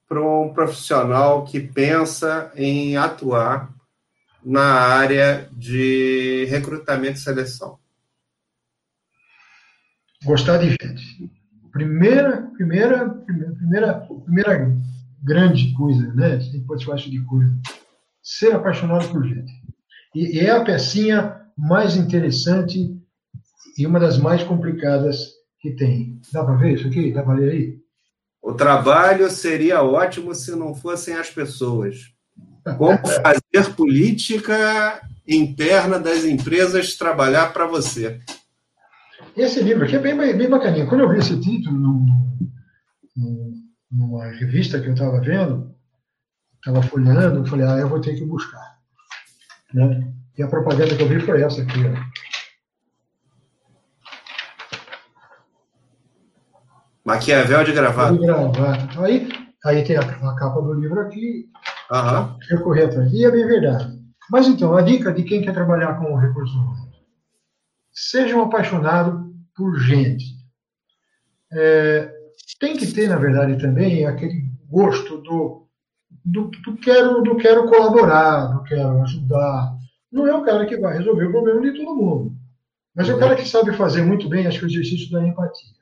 [0.08, 3.74] para um profissional que pensa em atuar
[4.44, 7.78] na área de recrutamento e seleção?
[10.24, 11.32] Gostar de gente.
[11.72, 13.94] Primeira, primeira, primeira,
[14.24, 14.76] primeira
[15.22, 16.34] grande coisa, né?
[16.34, 17.54] A gente pode falar isso de coisa.
[18.24, 19.52] Ser apaixonado por gente.
[20.16, 22.98] E, é a pecinha mais interessante
[23.78, 26.22] e uma das mais complicadas que tem.
[26.32, 27.12] Dá para ver isso aqui?
[27.12, 27.78] Dá para ler aí?
[28.42, 32.14] O trabalho seria ótimo se não fossem as pessoas.
[32.78, 38.20] Como fazer política interna das empresas trabalhar para você.
[39.36, 40.88] Esse livro aqui é bem, bem bacaninha.
[40.88, 42.06] Quando eu vi esse título
[43.92, 45.76] numa revista que eu estava vendo,
[46.58, 48.75] estava folheando, eu falei, ah, eu vou ter que buscar.
[49.76, 50.14] Né?
[50.38, 51.80] E a propaganda que eu vi foi essa aqui.
[51.86, 52.26] Ó.
[57.06, 58.14] Maquiavel de gravata.
[58.14, 59.04] De gravata.
[59.04, 59.30] Aí,
[59.64, 61.52] aí tem a, a capa do livro aqui,
[61.92, 62.38] Uhum.
[62.50, 63.12] Eu corri atrás.
[63.14, 63.96] E é bem verdade.
[64.32, 66.96] Mas então, a dica de quem quer trabalhar com recursos humanos.
[67.92, 70.26] Seja um apaixonado por gente.
[71.54, 72.12] É,
[72.60, 75.65] tem que ter, na verdade, também aquele gosto do,
[76.26, 79.76] do, do, quero, do quero colaborar, do quero ajudar.
[80.12, 82.34] Não é o cara que vai resolver o problema de todo mundo.
[82.96, 85.76] Mas é o cara que sabe fazer muito bem, acho que o exercício da empatia.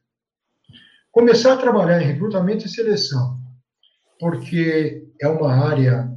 [1.12, 3.44] Começar a trabalhar em recrutamento e seleção
[4.24, 6.10] porque é uma área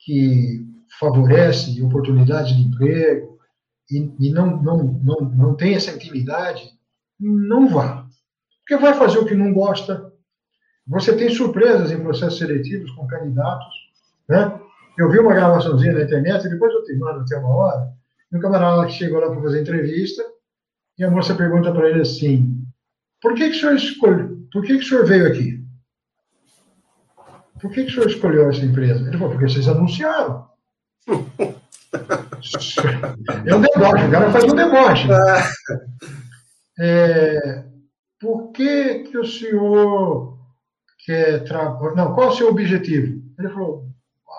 [0.00, 0.66] que
[1.00, 3.38] favorece oportunidades de emprego
[3.90, 6.70] e, e não, não, não, não tem essa intimidade,
[7.18, 8.06] não vá.
[8.60, 10.07] Porque vai fazer o que não gosta.
[10.88, 13.74] Você tem surpresas em processos seletivos com candidatos.
[14.28, 14.58] Né?
[14.96, 17.92] Eu vi uma gravaçãozinha na internet, depois eu te mando até uma hora,
[18.32, 20.24] um camarada que chegou lá para fazer entrevista,
[20.98, 22.64] e a moça pergunta para ele assim:
[23.20, 24.38] por que, que o senhor escolheu?
[24.50, 25.62] Por que, que o senhor veio aqui?
[27.60, 29.06] Por que, que o senhor escolheu essa empresa?
[29.06, 30.48] Ele falou, porque vocês anunciaram.
[33.46, 35.08] é um deboche, o cara faz um deboche.
[36.80, 37.64] É,
[38.20, 40.37] por que, que o senhor
[41.04, 41.94] quer trabalhar?
[41.94, 43.22] Não, qual é o seu objetivo?
[43.38, 43.88] Ele falou,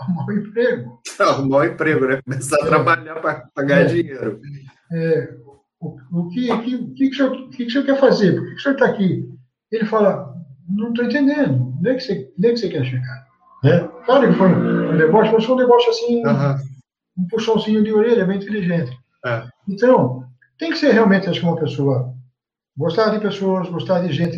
[0.02, 1.02] arrumar um emprego.
[1.20, 2.22] Arrumar um emprego, né?
[2.22, 2.70] Começar a é.
[2.70, 3.86] trabalhar para ganhar é.
[3.86, 4.42] dinheiro.
[4.92, 5.34] É,
[5.80, 8.34] o, o, que, que, que, que, o senhor, que, que o senhor quer fazer?
[8.34, 9.30] Por que, que o senhor está aqui?
[9.72, 10.34] Ele fala,
[10.68, 11.76] não estou entendendo.
[11.78, 13.28] Onde é que você, onde é que você quer chegar?
[13.64, 13.90] Né?
[14.06, 16.56] Claro que foi um negócio, mas foi um negócio assim, uhum.
[17.18, 18.98] um puxãozinho de orelha, bem inteligente.
[19.26, 19.44] É.
[19.68, 20.24] Então,
[20.58, 22.14] tem que ser realmente, acho que uma pessoa
[22.78, 24.38] gostar de pessoas, gostar de gente,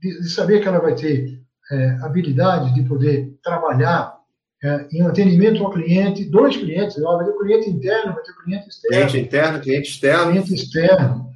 [0.00, 1.39] de, de saber que ela vai ter
[1.70, 4.18] é, habilidade de poder trabalhar
[4.62, 8.96] é, em atendimento ao cliente, dois clientes, vai ter cliente interno, vai ter cliente externo.
[8.96, 10.30] Cliente interno, cliente externo.
[10.30, 11.30] Cliente externo.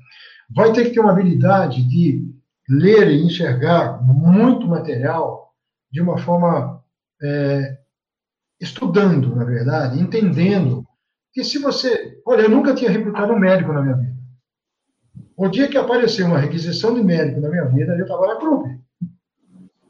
[0.54, 2.22] Vai ter que ter uma habilidade de
[2.68, 5.52] ler e enxergar muito material
[5.90, 6.82] de uma forma
[7.22, 7.78] é,
[8.60, 10.84] estudando, na verdade, entendendo.
[11.32, 12.20] Que se você.
[12.26, 14.14] Olha, eu nunca tinha recrutado um médico na minha vida.
[15.36, 18.83] O dia que apareceu uma requisição de médico na minha vida, eu estava na clube.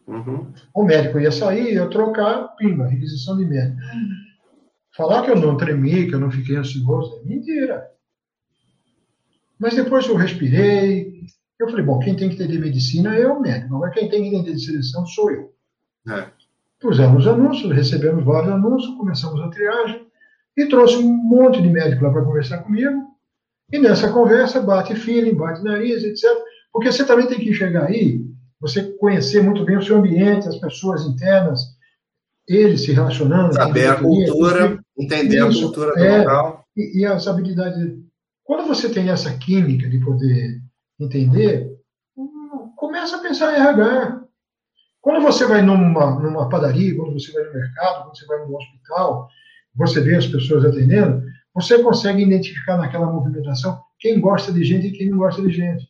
[0.07, 0.53] Uhum.
[0.75, 3.81] O médico ia sair, ia trocar, pimba, requisição de médico.
[4.97, 7.91] Falar que eu não tremi, que eu não fiquei ansioso, é mentira.
[9.59, 11.23] Mas depois eu respirei,
[11.59, 14.29] eu falei, bom, quem tem que entender medicina é o médico, agora quem tem que
[14.29, 15.53] entender de seleção sou eu.
[16.09, 16.29] É.
[16.81, 20.07] Pusemos anúncios, recebemos vários anúncios, começamos a triagem
[20.57, 23.15] e trouxe um monte de médico lá para conversar comigo.
[23.73, 26.25] E nessa conversa bate feeling, bate nariz, etc.
[26.71, 28.34] Porque você também tem que chegar aí
[28.65, 31.61] você conhecer muito bem o seu ambiente, as pessoas internas,
[32.49, 33.53] eles se relacionando.
[33.53, 36.65] Saber a cultura, entender a cultura do é, local.
[36.75, 37.93] E, e as habilidades.
[38.43, 40.63] Quando você tem essa química de poder
[40.99, 41.77] entender,
[42.75, 44.25] começa a pensar em RH.
[45.03, 48.57] Quando você vai numa, numa padaria, quando você vai no mercado, quando você vai no
[48.57, 49.29] hospital,
[49.75, 51.23] você vê as pessoas atendendo,
[51.55, 55.87] você consegue identificar naquela movimentação quem gosta de gente e quem não gosta de gente.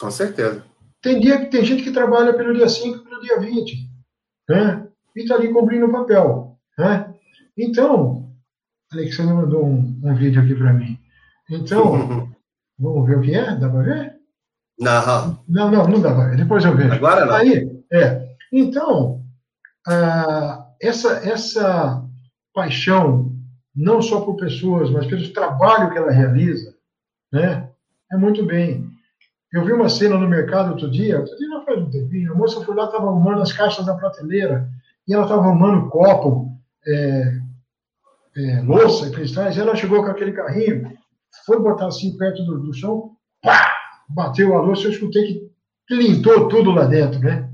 [0.00, 0.69] Com certeza.
[1.02, 3.90] Tem, dia, tem gente que trabalha pelo dia 5 e pelo dia 20,
[4.48, 4.86] né?
[5.16, 6.58] e está ali cumprindo o papel.
[6.78, 7.14] Né?
[7.56, 8.30] Então,
[8.92, 10.98] Alexandre mandou um, um vídeo aqui para mim.
[11.50, 12.30] Então,
[12.78, 13.56] vamos ver o que é?
[13.56, 14.16] Dá para ver?
[14.78, 15.44] Não.
[15.48, 16.36] Não, não, não dá para ver.
[16.36, 16.92] Depois eu vejo.
[16.92, 17.34] Agora não.
[17.34, 18.30] Aí, é.
[18.52, 19.22] Então,
[19.86, 22.04] ah, essa, essa
[22.54, 23.32] paixão,
[23.74, 26.74] não só por pessoas, mas pelo trabalho que ela realiza,
[27.32, 27.70] né?
[28.12, 28.89] É muito bem.
[29.52, 32.36] Eu vi uma cena no mercado outro dia, outro dia não faz um tempinho, a
[32.36, 34.68] moça foi lá, estava arrumando as caixas da prateleira,
[35.08, 36.56] e ela estava arrumando copo,
[36.86, 37.40] é,
[38.36, 40.92] é, louça e cristais, e ela chegou com aquele carrinho,
[41.44, 43.74] foi botar assim perto do, do chão, pá,
[44.08, 45.50] bateu a louça, eu escutei
[45.86, 47.50] que lintou tudo lá dentro, né?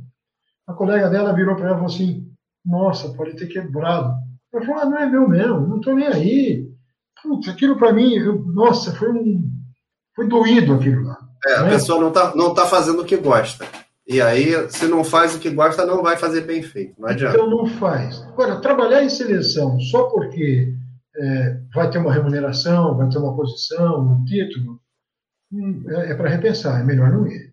[0.67, 2.31] A colega dela virou para ela e falou assim,
[2.65, 4.13] nossa, pode ter quebrado.
[4.53, 6.71] Eu falei, ah, não é meu mesmo, não estou nem aí.
[7.23, 9.51] Putz, aquilo para mim, eu, nossa, foi um,
[10.15, 11.26] foi doído aquilo lá.
[11.45, 13.67] É, a pessoa não está não tá fazendo o que gosta.
[14.09, 16.95] E aí, se não faz o que gosta, não vai fazer bem feito.
[16.97, 17.35] Não adianta.
[17.35, 18.23] Então não faz.
[18.23, 20.73] Agora, trabalhar em seleção só porque
[21.17, 24.81] é, vai ter uma remuneração, vai ter uma posição, um título,
[25.53, 27.53] hum, é, é para repensar, é melhor não ir.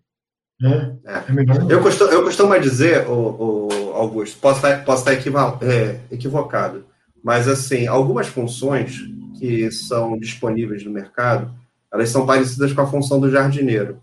[0.60, 0.96] Né?
[1.04, 1.22] É.
[1.28, 5.66] é melhor não eu, costumo, eu costumo dizer, o, o Augusto, posso estar, posso estar
[5.66, 6.84] é, equivocado,
[7.22, 9.00] mas assim, algumas funções
[9.38, 11.52] que são disponíveis no mercado
[11.94, 14.02] elas são parecidas com a função do jardineiro.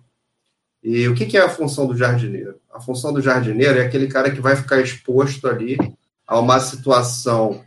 [0.81, 2.55] E o que é a função do jardineiro?
[2.73, 5.77] A função do jardineiro é aquele cara que vai ficar exposto ali
[6.25, 7.61] a uma situação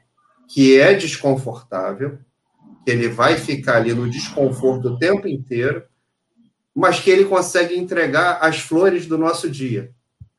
[0.48, 2.18] que é desconfortável,
[2.82, 5.84] que ele vai ficar ali no desconforto o tempo inteiro,
[6.74, 9.92] mas que ele consegue entregar as flores do nosso dia.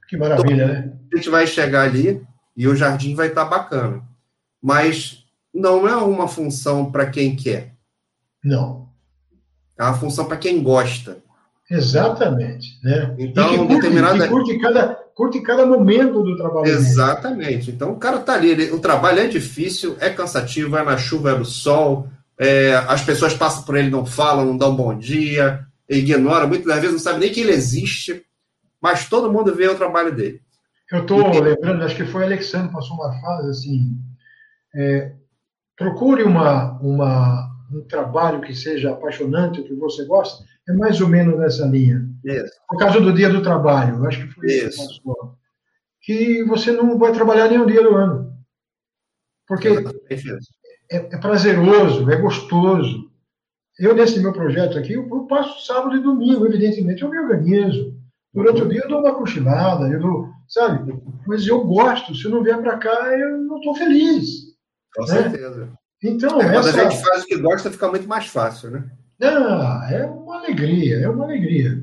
[0.09, 0.93] Que maravilha, então, né?
[1.13, 2.25] A gente vai chegar ali
[2.57, 4.03] e o jardim vai estar bacana.
[4.59, 7.75] Mas não é uma função para quem quer.
[8.43, 8.84] Não.
[9.77, 11.17] É uma função para quem gosta.
[11.69, 12.79] Exatamente.
[12.83, 13.15] Né?
[13.17, 14.23] Então, e que curte, determinada...
[14.23, 16.67] que curte, cada, curte cada momento do trabalho.
[16.67, 17.71] Exatamente.
[17.71, 21.31] Então, o cara está ali, ele, o trabalho é difícil, é cansativo, é na chuva,
[21.31, 22.07] é no sol,
[22.37, 26.91] é, as pessoas passam por ele, não falam, não dão bom dia, ignora, muitas vezes
[26.91, 28.23] não sabe nem que ele existe,
[28.81, 30.41] mas todo mundo vê o trabalho dele.
[30.91, 33.97] Eu estou lembrando, acho que foi o Alexandre passou uma fase assim,
[34.75, 35.13] é,
[35.75, 41.37] procure uma, uma, um trabalho que seja apaixonante, que você gosta, é mais ou menos
[41.37, 42.07] nessa linha.
[42.23, 42.53] Isso.
[42.67, 44.81] Por causa do dia do trabalho, acho que foi isso.
[44.81, 45.35] isso
[46.05, 48.31] que você não vai trabalhar nenhum dia do ano.
[49.47, 53.09] Porque é, é, prazeroso, é gostoso.
[53.79, 57.93] Eu, nesse meu projeto aqui, eu, passo sábado e domingo, evidentemente, eu me organizo.
[58.31, 60.93] Durante o dia eu dou uma cochilada, eu dou, sabe?
[61.25, 62.13] Mas eu gosto.
[62.13, 64.55] Se eu não vier para cá, eu não estou feliz.
[64.95, 65.07] Com né?
[65.07, 65.73] certeza.
[66.05, 66.81] Então, é, quando essa...
[66.81, 68.83] a gente faz o que gosta, fica muito mais fácil, né?
[69.21, 71.81] Ah, é uma alegria, é uma alegria.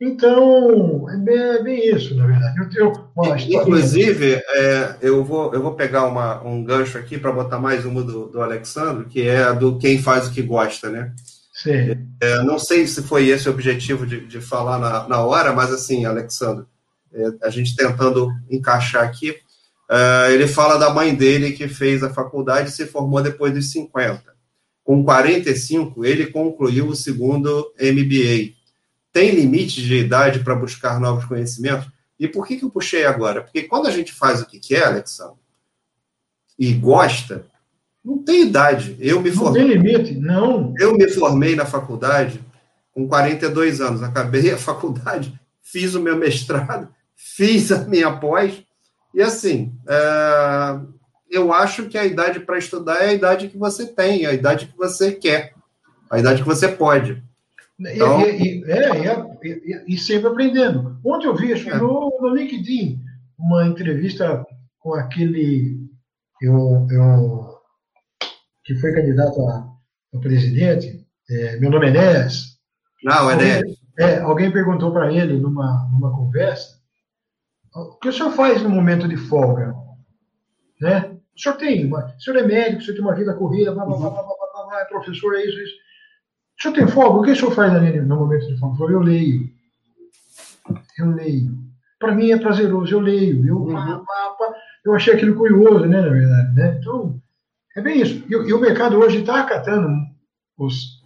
[0.00, 2.58] Então, é bem, é bem, isso, na verdade.
[2.58, 7.30] Eu tenho uma Inclusive, é, eu, vou, eu vou pegar uma, um gancho aqui para
[7.30, 11.12] botar mais uma do, do Alexandre, que é do quem faz o que gosta, né?
[11.52, 11.96] Sim.
[12.20, 15.72] É, não sei se foi esse o objetivo de, de falar na, na hora, mas
[15.72, 16.66] assim, Alexandre,
[17.14, 19.36] é, a gente tentando encaixar aqui,
[19.92, 23.70] uh, ele fala da mãe dele que fez a faculdade e se formou depois dos
[23.70, 24.32] 50.
[24.82, 28.62] Com 45, ele concluiu o segundo MBA
[29.12, 31.86] tem limite de idade para buscar novos conhecimentos?
[32.18, 33.42] E por que, que eu puxei agora?
[33.42, 35.36] Porque quando a gente faz o que quer, Alexandre,
[36.58, 37.46] e gosta,
[38.02, 38.96] não tem idade.
[38.98, 39.62] Eu me não formei.
[39.62, 40.74] Não tem limite, não.
[40.78, 42.40] Eu me formei na faculdade
[42.92, 44.02] com 42 anos.
[44.02, 48.62] Acabei a faculdade, fiz o meu mestrado, fiz a minha pós.
[49.14, 50.80] E assim, é...
[51.30, 54.66] eu acho que a idade para estudar é a idade que você tem, a idade
[54.66, 55.54] que você quer,
[56.10, 57.22] a idade que você pode.
[57.78, 58.20] Então...
[58.20, 60.98] E, e, é, e, e, sempre aprendendo.
[61.04, 61.76] Ontem eu vi, acho que é.
[61.76, 63.00] no, no LinkedIn,
[63.38, 64.44] uma entrevista
[64.78, 65.82] com aquele
[66.42, 67.58] eu, eu,
[68.64, 69.68] que foi candidato a,
[70.14, 72.58] a presidente, é, meu nome é Enéas.
[73.04, 73.82] Não, é Enéas.
[73.98, 76.80] É, alguém perguntou para ele numa, numa conversa,
[77.74, 79.74] o que o senhor faz no momento de folga?
[80.80, 81.16] Né?
[81.34, 83.84] O senhor tem, uma, o senhor é médico, o senhor tem uma vida corrida, blá,
[83.84, 85.74] blá, blá, blá, blá, blá, é professor, é isso, é isso.
[86.58, 87.18] O senhor tem folga?
[87.18, 88.92] O que o senhor faz no momento de folga?
[88.92, 89.48] Eu leio.
[90.98, 91.58] Eu leio.
[91.98, 93.46] Para mim é prazeroso, eu leio.
[93.46, 94.04] Eu, uhum.
[94.84, 96.54] eu achei aquilo curioso, né, na verdade.
[96.54, 96.78] Né?
[96.78, 97.20] Então,
[97.76, 98.24] é bem isso.
[98.28, 99.88] E, e o mercado hoje está acatando
[100.58, 101.02] os,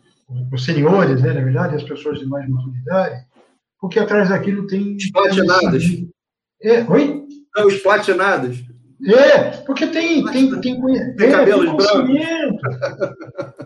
[0.52, 3.24] os senhores, né, na verdade, as pessoas de mais maturidade,
[3.80, 4.96] porque atrás daquilo tem.
[4.96, 5.84] Os platinados.
[6.62, 7.26] É, oi?
[7.64, 8.64] Os platinados.
[9.04, 12.16] É, porque tem, tem, tem, tem, tem cabelos brancos.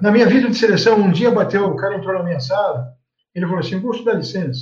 [0.03, 2.93] Na minha vida de seleção, um dia bateu, o cara entrou na minha sala,
[3.35, 4.61] ele falou assim: vou estudar licença.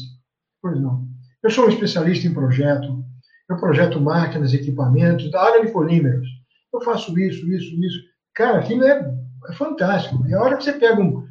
[0.60, 1.06] Pois não.
[1.42, 3.02] Eu sou um especialista em projeto,
[3.48, 6.26] eu projeto máquinas, equipamentos, da área de polímeros.
[6.72, 7.98] Eu faço isso, isso, isso.
[8.34, 9.10] Cara, aquilo é,
[9.48, 10.26] é fantástico.
[10.26, 11.26] E a hora que você pega um,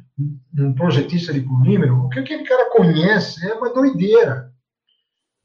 [0.58, 4.50] um projetista de polímero, o que aquele cara conhece é uma doideira.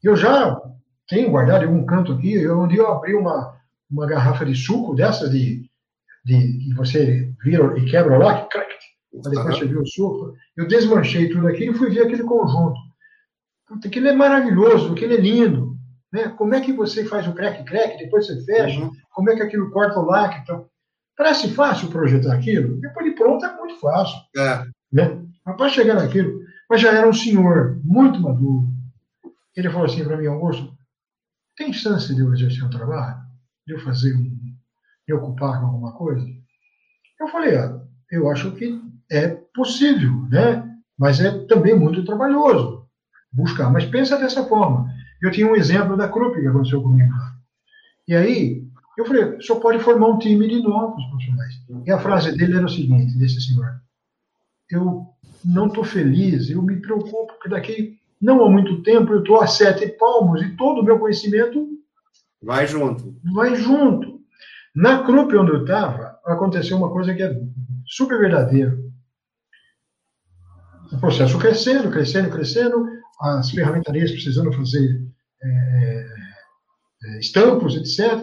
[0.02, 0.60] Eu já
[1.08, 3.56] tenho guardado em algum canto aqui, onde eu abri uma,
[3.90, 5.68] uma garrafa de suco dessas de,
[6.24, 8.74] de que você vira e quebra lá, que crack,
[9.12, 9.44] depois uhum.
[9.44, 10.34] você viu o suco.
[10.56, 12.78] Eu desmanchei tudo aquilo e fui ver aquele conjunto.
[13.66, 15.74] Puta, aquilo é maravilhoso, aquilo é lindo.
[16.12, 16.28] Né?
[16.28, 18.90] Como é que você faz o crack-crack, depois você fecha, uhum.
[19.12, 20.40] como é que aquilo corta o lacre.
[20.42, 20.66] Então,
[21.16, 24.16] parece fácil projetar aquilo, depois de pronto é muito fácil.
[24.36, 24.64] É.
[24.92, 25.22] Né?
[25.44, 28.68] Mas para chegar naquilo, mas já era um senhor muito maduro.
[29.56, 30.72] Ele falou assim para mim, Augusto,
[31.56, 33.24] tem chance de eu exercer um trabalho?
[33.66, 36.24] de eu fazer, me ocupar com alguma coisa?
[37.20, 40.70] Eu falei, ah, eu acho que é possível, né?
[40.98, 42.86] Mas é também muito trabalhoso
[43.32, 43.70] buscar.
[43.70, 44.92] Mas pensa dessa forma.
[45.20, 47.12] Eu tinha um exemplo da Krupp que aconteceu comigo.
[48.06, 48.62] E aí,
[48.96, 51.54] eu falei, só pode formar um time de novos profissionais.
[51.86, 53.80] E a frase dele era o seguinte, desse senhor.
[54.70, 55.06] Eu
[55.44, 59.46] não estou feliz, eu me preocupo, porque daqui não há muito tempo eu estou a
[59.46, 61.74] sete palmos e todo o meu conhecimento
[62.44, 63.16] Vai junto.
[63.32, 64.20] Vai junto.
[64.74, 67.34] Na Krupp, onde eu estava, aconteceu uma coisa que é
[67.86, 68.76] super verdadeira.
[70.92, 72.86] O processo crescendo, crescendo, crescendo,
[73.20, 75.02] as ferramentarias precisando fazer
[75.42, 76.06] é,
[77.04, 78.22] é, estampos, etc.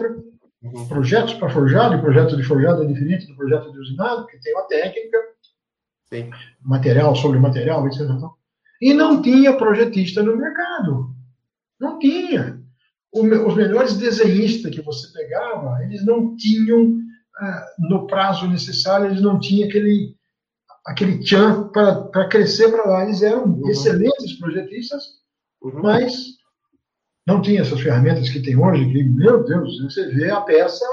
[0.62, 0.86] Uhum.
[0.86, 4.54] Projetos para forjado, e projeto de forjado é diferente do projeto de usinado, porque tem
[4.54, 5.18] uma técnica,
[6.08, 6.30] Sim.
[6.62, 8.02] material sobre material, etc.
[8.82, 11.14] E não tinha projetista no mercado.
[11.78, 12.60] Não tinha
[13.12, 16.96] os melhores desenhistas que você pegava, eles não tinham,
[17.38, 20.16] ah, no prazo necessário, eles não tinham aquele,
[20.84, 23.04] aquele tchan para crescer para lá.
[23.04, 23.68] Eles eram uhum.
[23.68, 25.04] excelentes projetistas,
[25.62, 25.80] uhum.
[25.80, 26.38] mas
[27.24, 30.84] não tinha essas ferramentas que tem hoje, que, meu Deus, você vê a peça.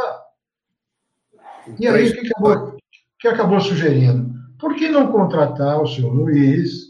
[1.80, 2.78] E aí, o que acabou,
[3.20, 4.32] que acabou sugerindo?
[4.60, 6.89] Por que não contratar o senhor Luiz,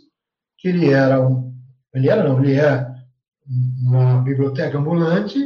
[0.59, 1.53] que ele era um.
[1.93, 2.87] Ele era, não, ele é
[3.81, 5.39] uma biblioteca ambulante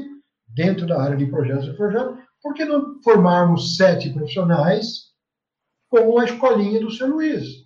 [0.50, 5.14] dentro da área de projetos de projeto, por que não formarmos sete profissionais
[5.90, 7.66] com a escolinha do seu Luiz?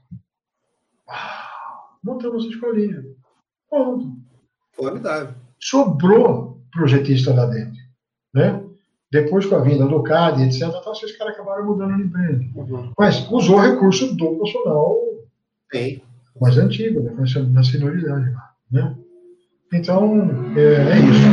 [1.09, 3.03] Ah, montamos a escolinha.
[3.69, 4.15] Ponto.
[4.73, 5.33] Formidável.
[5.59, 7.81] Sobrou projetista lá dentro.
[8.33, 8.63] Né?
[9.11, 12.43] Depois, com a vinda do CAD, etc., então, esses caras acabaram mudando de empresa.
[12.55, 12.93] Uhum.
[12.97, 14.97] Mas usou recurso do profissional
[15.73, 16.01] Sim.
[16.39, 17.13] Mais antigo, né?
[17.51, 18.33] na senioridade.
[18.71, 18.95] Né?
[19.73, 21.27] Então, é, é isso.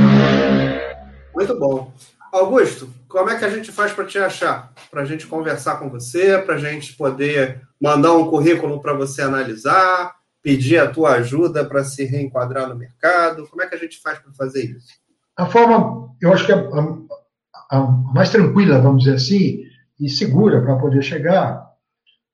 [1.34, 1.92] Muito bom.
[2.32, 4.72] Augusto, como é que a gente faz para te achar?
[4.90, 9.22] Para a gente conversar com você, para a gente poder mandar um currículo para você
[9.22, 10.14] analisar?
[10.44, 13.48] pedir a tua ajuda para se reenquadrar no mercado?
[13.48, 14.92] Como é que a gente faz para fazer isso?
[15.34, 17.80] A forma, eu acho que a, a, a
[18.12, 19.62] mais tranquila, vamos dizer assim,
[19.98, 21.66] e segura para poder chegar,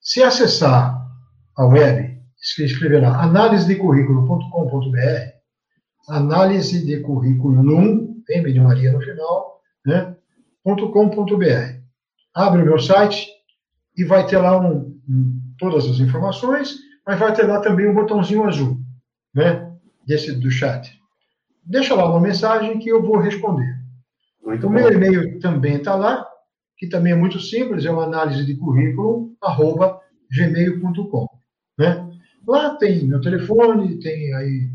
[0.01, 1.01] se acessar
[1.57, 2.10] a web,
[2.41, 5.31] escrever lá analisedecurrículo.com.br,
[6.09, 7.63] análise de currículo,
[8.53, 10.17] de Maria no final, né?
[10.65, 11.81] .com.br.
[12.35, 13.29] Abre o meu site
[13.97, 16.77] e vai ter lá um, um, todas as informações,
[17.07, 18.79] mas vai ter lá também um botãozinho azul,
[19.35, 19.71] né?
[20.07, 20.99] Desse do chat.
[21.65, 23.79] Deixa lá uma mensagem que eu vou responder.
[24.45, 24.75] Muito o bom.
[24.75, 26.27] meu e-mail também está lá,
[26.77, 30.01] que também é muito simples, é uma análise de currículo, arroba
[30.31, 31.27] gmail.com.
[31.79, 32.10] Né?
[32.47, 34.71] Lá tem meu telefone, tem aí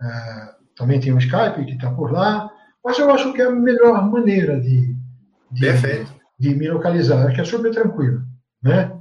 [0.00, 2.50] uh, também tem o Skype que está por lá,
[2.84, 4.94] mas eu acho que é a melhor maneira de,
[5.50, 5.66] de,
[6.38, 8.22] de me localizar, que é super tranquilo.
[8.62, 8.92] Né?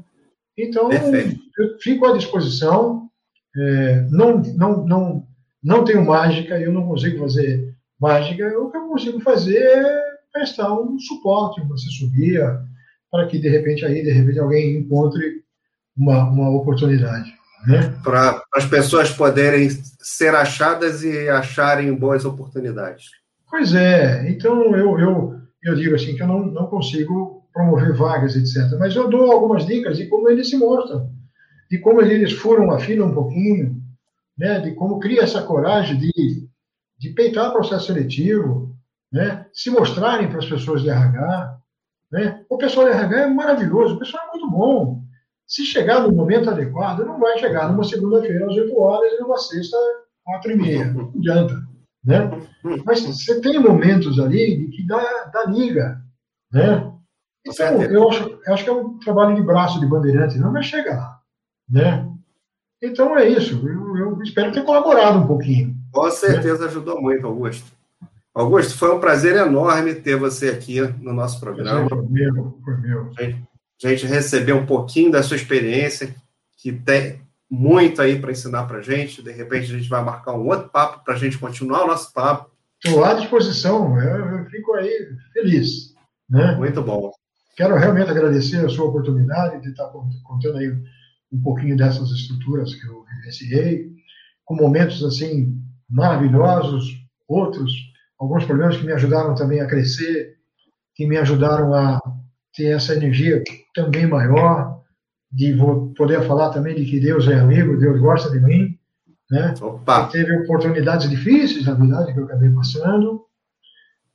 [0.57, 1.39] Então, Perfeito.
[1.57, 3.09] eu fico à disposição,
[3.57, 5.27] é, não, não, não,
[5.63, 10.73] não tenho mágica, eu não consigo fazer mágica, o que eu consigo fazer é prestar
[10.73, 12.59] um suporte, uma assessoria,
[13.11, 15.43] para que de repente aí, de repente, alguém encontre
[15.95, 17.33] uma, uma oportunidade.
[17.65, 17.93] Né?
[18.03, 19.69] Para as pessoas poderem
[19.99, 23.05] ser achadas e acharem boas oportunidades.
[23.49, 28.35] Pois é, então eu, eu, eu digo assim que eu não, não consigo promover vagas,
[28.35, 28.77] etc.
[28.79, 31.09] Mas eu dou algumas dicas de como eles se mostram,
[31.69, 33.81] de como eles furam a fila um pouquinho,
[34.37, 34.59] né?
[34.59, 36.47] de como cria essa coragem de,
[36.97, 38.75] de peitar o processo seletivo,
[39.11, 39.45] né?
[39.53, 41.57] se mostrarem para as pessoas de RH.
[42.11, 42.43] Né?
[42.49, 45.02] O pessoal de RH é maravilhoso, o pessoal é muito bom.
[45.47, 49.37] Se chegar no momento adequado, não vai chegar numa segunda-feira às 8 horas e numa
[49.37, 50.85] sexta às 4 e meia.
[50.93, 51.61] Não adianta.
[52.03, 52.29] Né?
[52.85, 56.01] Mas você tem momentos ali que dá, dá liga.
[56.51, 56.91] Né?
[57.45, 60.63] Então, eu acho, eu acho que é um trabalho de braço de bandeirante, não vai
[60.63, 61.19] chegar.
[61.69, 62.09] Né?
[62.81, 63.65] Então é isso.
[63.67, 65.75] Eu, eu espero ter colaborado um pouquinho.
[65.91, 66.65] Com certeza né?
[66.67, 67.71] ajudou muito, Augusto.
[68.35, 71.87] Augusto, foi um prazer enorme ter você aqui no nosso programa.
[71.87, 73.11] Foi meu, foi meu.
[73.85, 76.15] A gente recebeu um pouquinho da sua experiência,
[76.57, 79.21] que tem muito aí para ensinar para a gente.
[79.21, 82.11] De repente, a gente vai marcar um outro papo para a gente continuar o nosso
[82.13, 82.51] papo.
[82.83, 85.93] Estou à disposição, eu, eu, fico aí feliz.
[86.29, 86.55] Né?
[86.55, 87.11] Muito bom.
[87.55, 89.91] Quero realmente agradecer a sua oportunidade de estar
[90.23, 90.69] contando aí
[91.31, 93.91] um pouquinho dessas estruturas que eu vivenciei,
[94.43, 96.85] com momentos assim maravilhosos,
[97.27, 97.71] outros,
[98.19, 100.37] alguns problemas que me ajudaram também a crescer,
[100.95, 101.99] que me ajudaram a
[102.55, 103.43] ter essa energia
[103.73, 104.81] também maior,
[105.31, 105.57] de
[105.97, 108.77] poder falar também de que Deus é amigo, Deus gosta de mim,
[109.29, 109.53] né?
[110.11, 113.25] Teve oportunidades difíceis, na verdade, que eu acabei passando,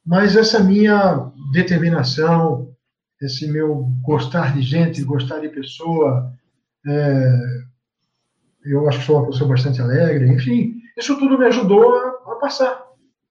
[0.06, 2.72] mas essa minha determinação,
[3.20, 6.32] esse meu gostar de gente, gostar de pessoa,
[6.86, 7.38] é,
[8.64, 12.36] eu acho que sou uma pessoa bastante alegre, enfim, isso tudo me ajudou a, a
[12.36, 12.80] passar,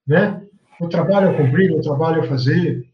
[0.05, 0.43] né?
[0.79, 2.85] O trabalho a cumprir, o trabalho a fazer.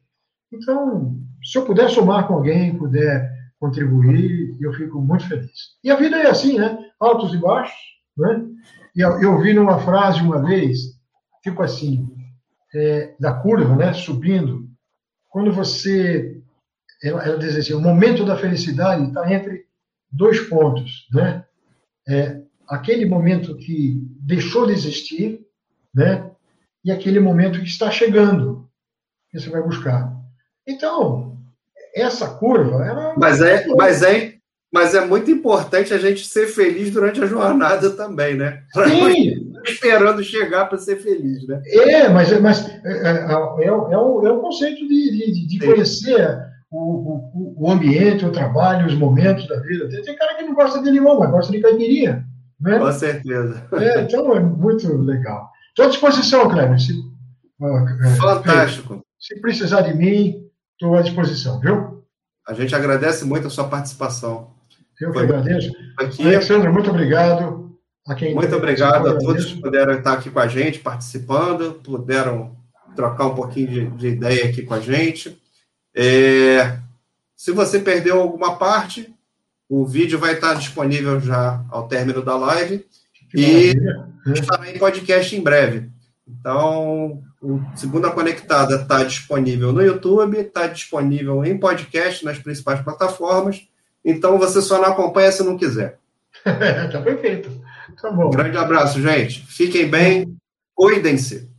[0.52, 5.78] Então, se eu puder somar com alguém, puder contribuir, eu fico muito feliz.
[5.84, 6.78] E a vida é assim, né?
[7.00, 7.80] Altos e baixos,
[8.18, 8.46] né?
[8.96, 11.00] E eu, vi numa frase uma vez,
[11.42, 12.08] tipo assim,
[12.76, 13.94] é, da curva, né?
[13.94, 14.70] Subindo,
[15.30, 16.42] quando você,
[17.02, 19.66] ela, ela diz assim, o momento da felicidade está entre
[20.12, 21.46] dois pontos, né?
[22.08, 25.46] É, aquele momento que deixou de existir,
[25.94, 26.30] né?
[26.84, 28.70] E aquele momento que está chegando,
[29.30, 30.14] que você vai buscar.
[30.68, 31.23] Então,
[31.96, 32.86] essa curva.
[32.86, 33.14] Ela...
[33.18, 34.34] Mas, é, mas, é,
[34.72, 38.64] mas é muito importante a gente ser feliz durante a jornada também, né?
[38.74, 39.54] Sim.
[39.66, 41.62] Esperando chegar para ser feliz, né?
[41.66, 46.38] É, mas, mas é, é, é, é, o, é o conceito de, de, de conhecer
[46.70, 49.88] o, o, o, ambiente, o trabalho, os momentos da vida.
[49.88, 52.26] Tem, tem, cara que não gosta de limão, mas gosta de caipirinha.
[52.60, 52.80] Né?
[52.80, 53.64] Com certeza.
[53.74, 55.50] É, então é muito legal.
[55.70, 56.80] Estou à disposição, Cleber.
[56.80, 56.94] Se,
[58.18, 59.02] Fantástico.
[59.20, 60.44] Se precisar de mim,
[60.74, 62.04] Estou à disposição, viu?
[62.48, 64.52] A gente agradece muito a sua participação.
[65.00, 65.72] Eu que Foi agradeço.
[65.98, 66.24] Aqui.
[66.24, 67.78] Alexandre, muito obrigado.
[68.08, 72.56] A quem muito obrigado a todos que puderam estar aqui com a gente, participando, puderam
[72.96, 75.42] trocar um pouquinho de, de ideia aqui com a gente.
[75.96, 76.80] É,
[77.36, 79.14] se você perdeu alguma parte,
[79.70, 82.86] o vídeo vai estar disponível já ao término da live
[83.30, 83.74] que
[84.28, 85.90] e estará em podcast em breve.
[86.28, 93.68] Então, o Segunda Conectada está disponível no YouTube, está disponível em podcast nas principais plataformas.
[94.04, 96.00] Então você só não acompanha se não quiser.
[96.44, 97.50] tá perfeito.
[98.02, 98.30] Tá bom.
[98.30, 99.46] Grande abraço, gente.
[99.46, 100.38] Fiquem bem,
[100.74, 101.50] cuidem-se.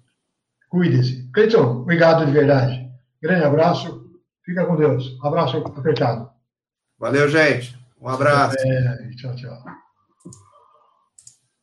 [0.68, 1.28] Cuidem-se.
[1.32, 2.90] Cleiton, obrigado de verdade.
[3.22, 4.10] Grande abraço.
[4.44, 5.18] Fica com Deus.
[5.22, 6.28] Abraço apertado.
[6.98, 7.78] Valeu, gente.
[8.00, 8.56] Um abraço.
[8.58, 9.84] É, tchau, tchau.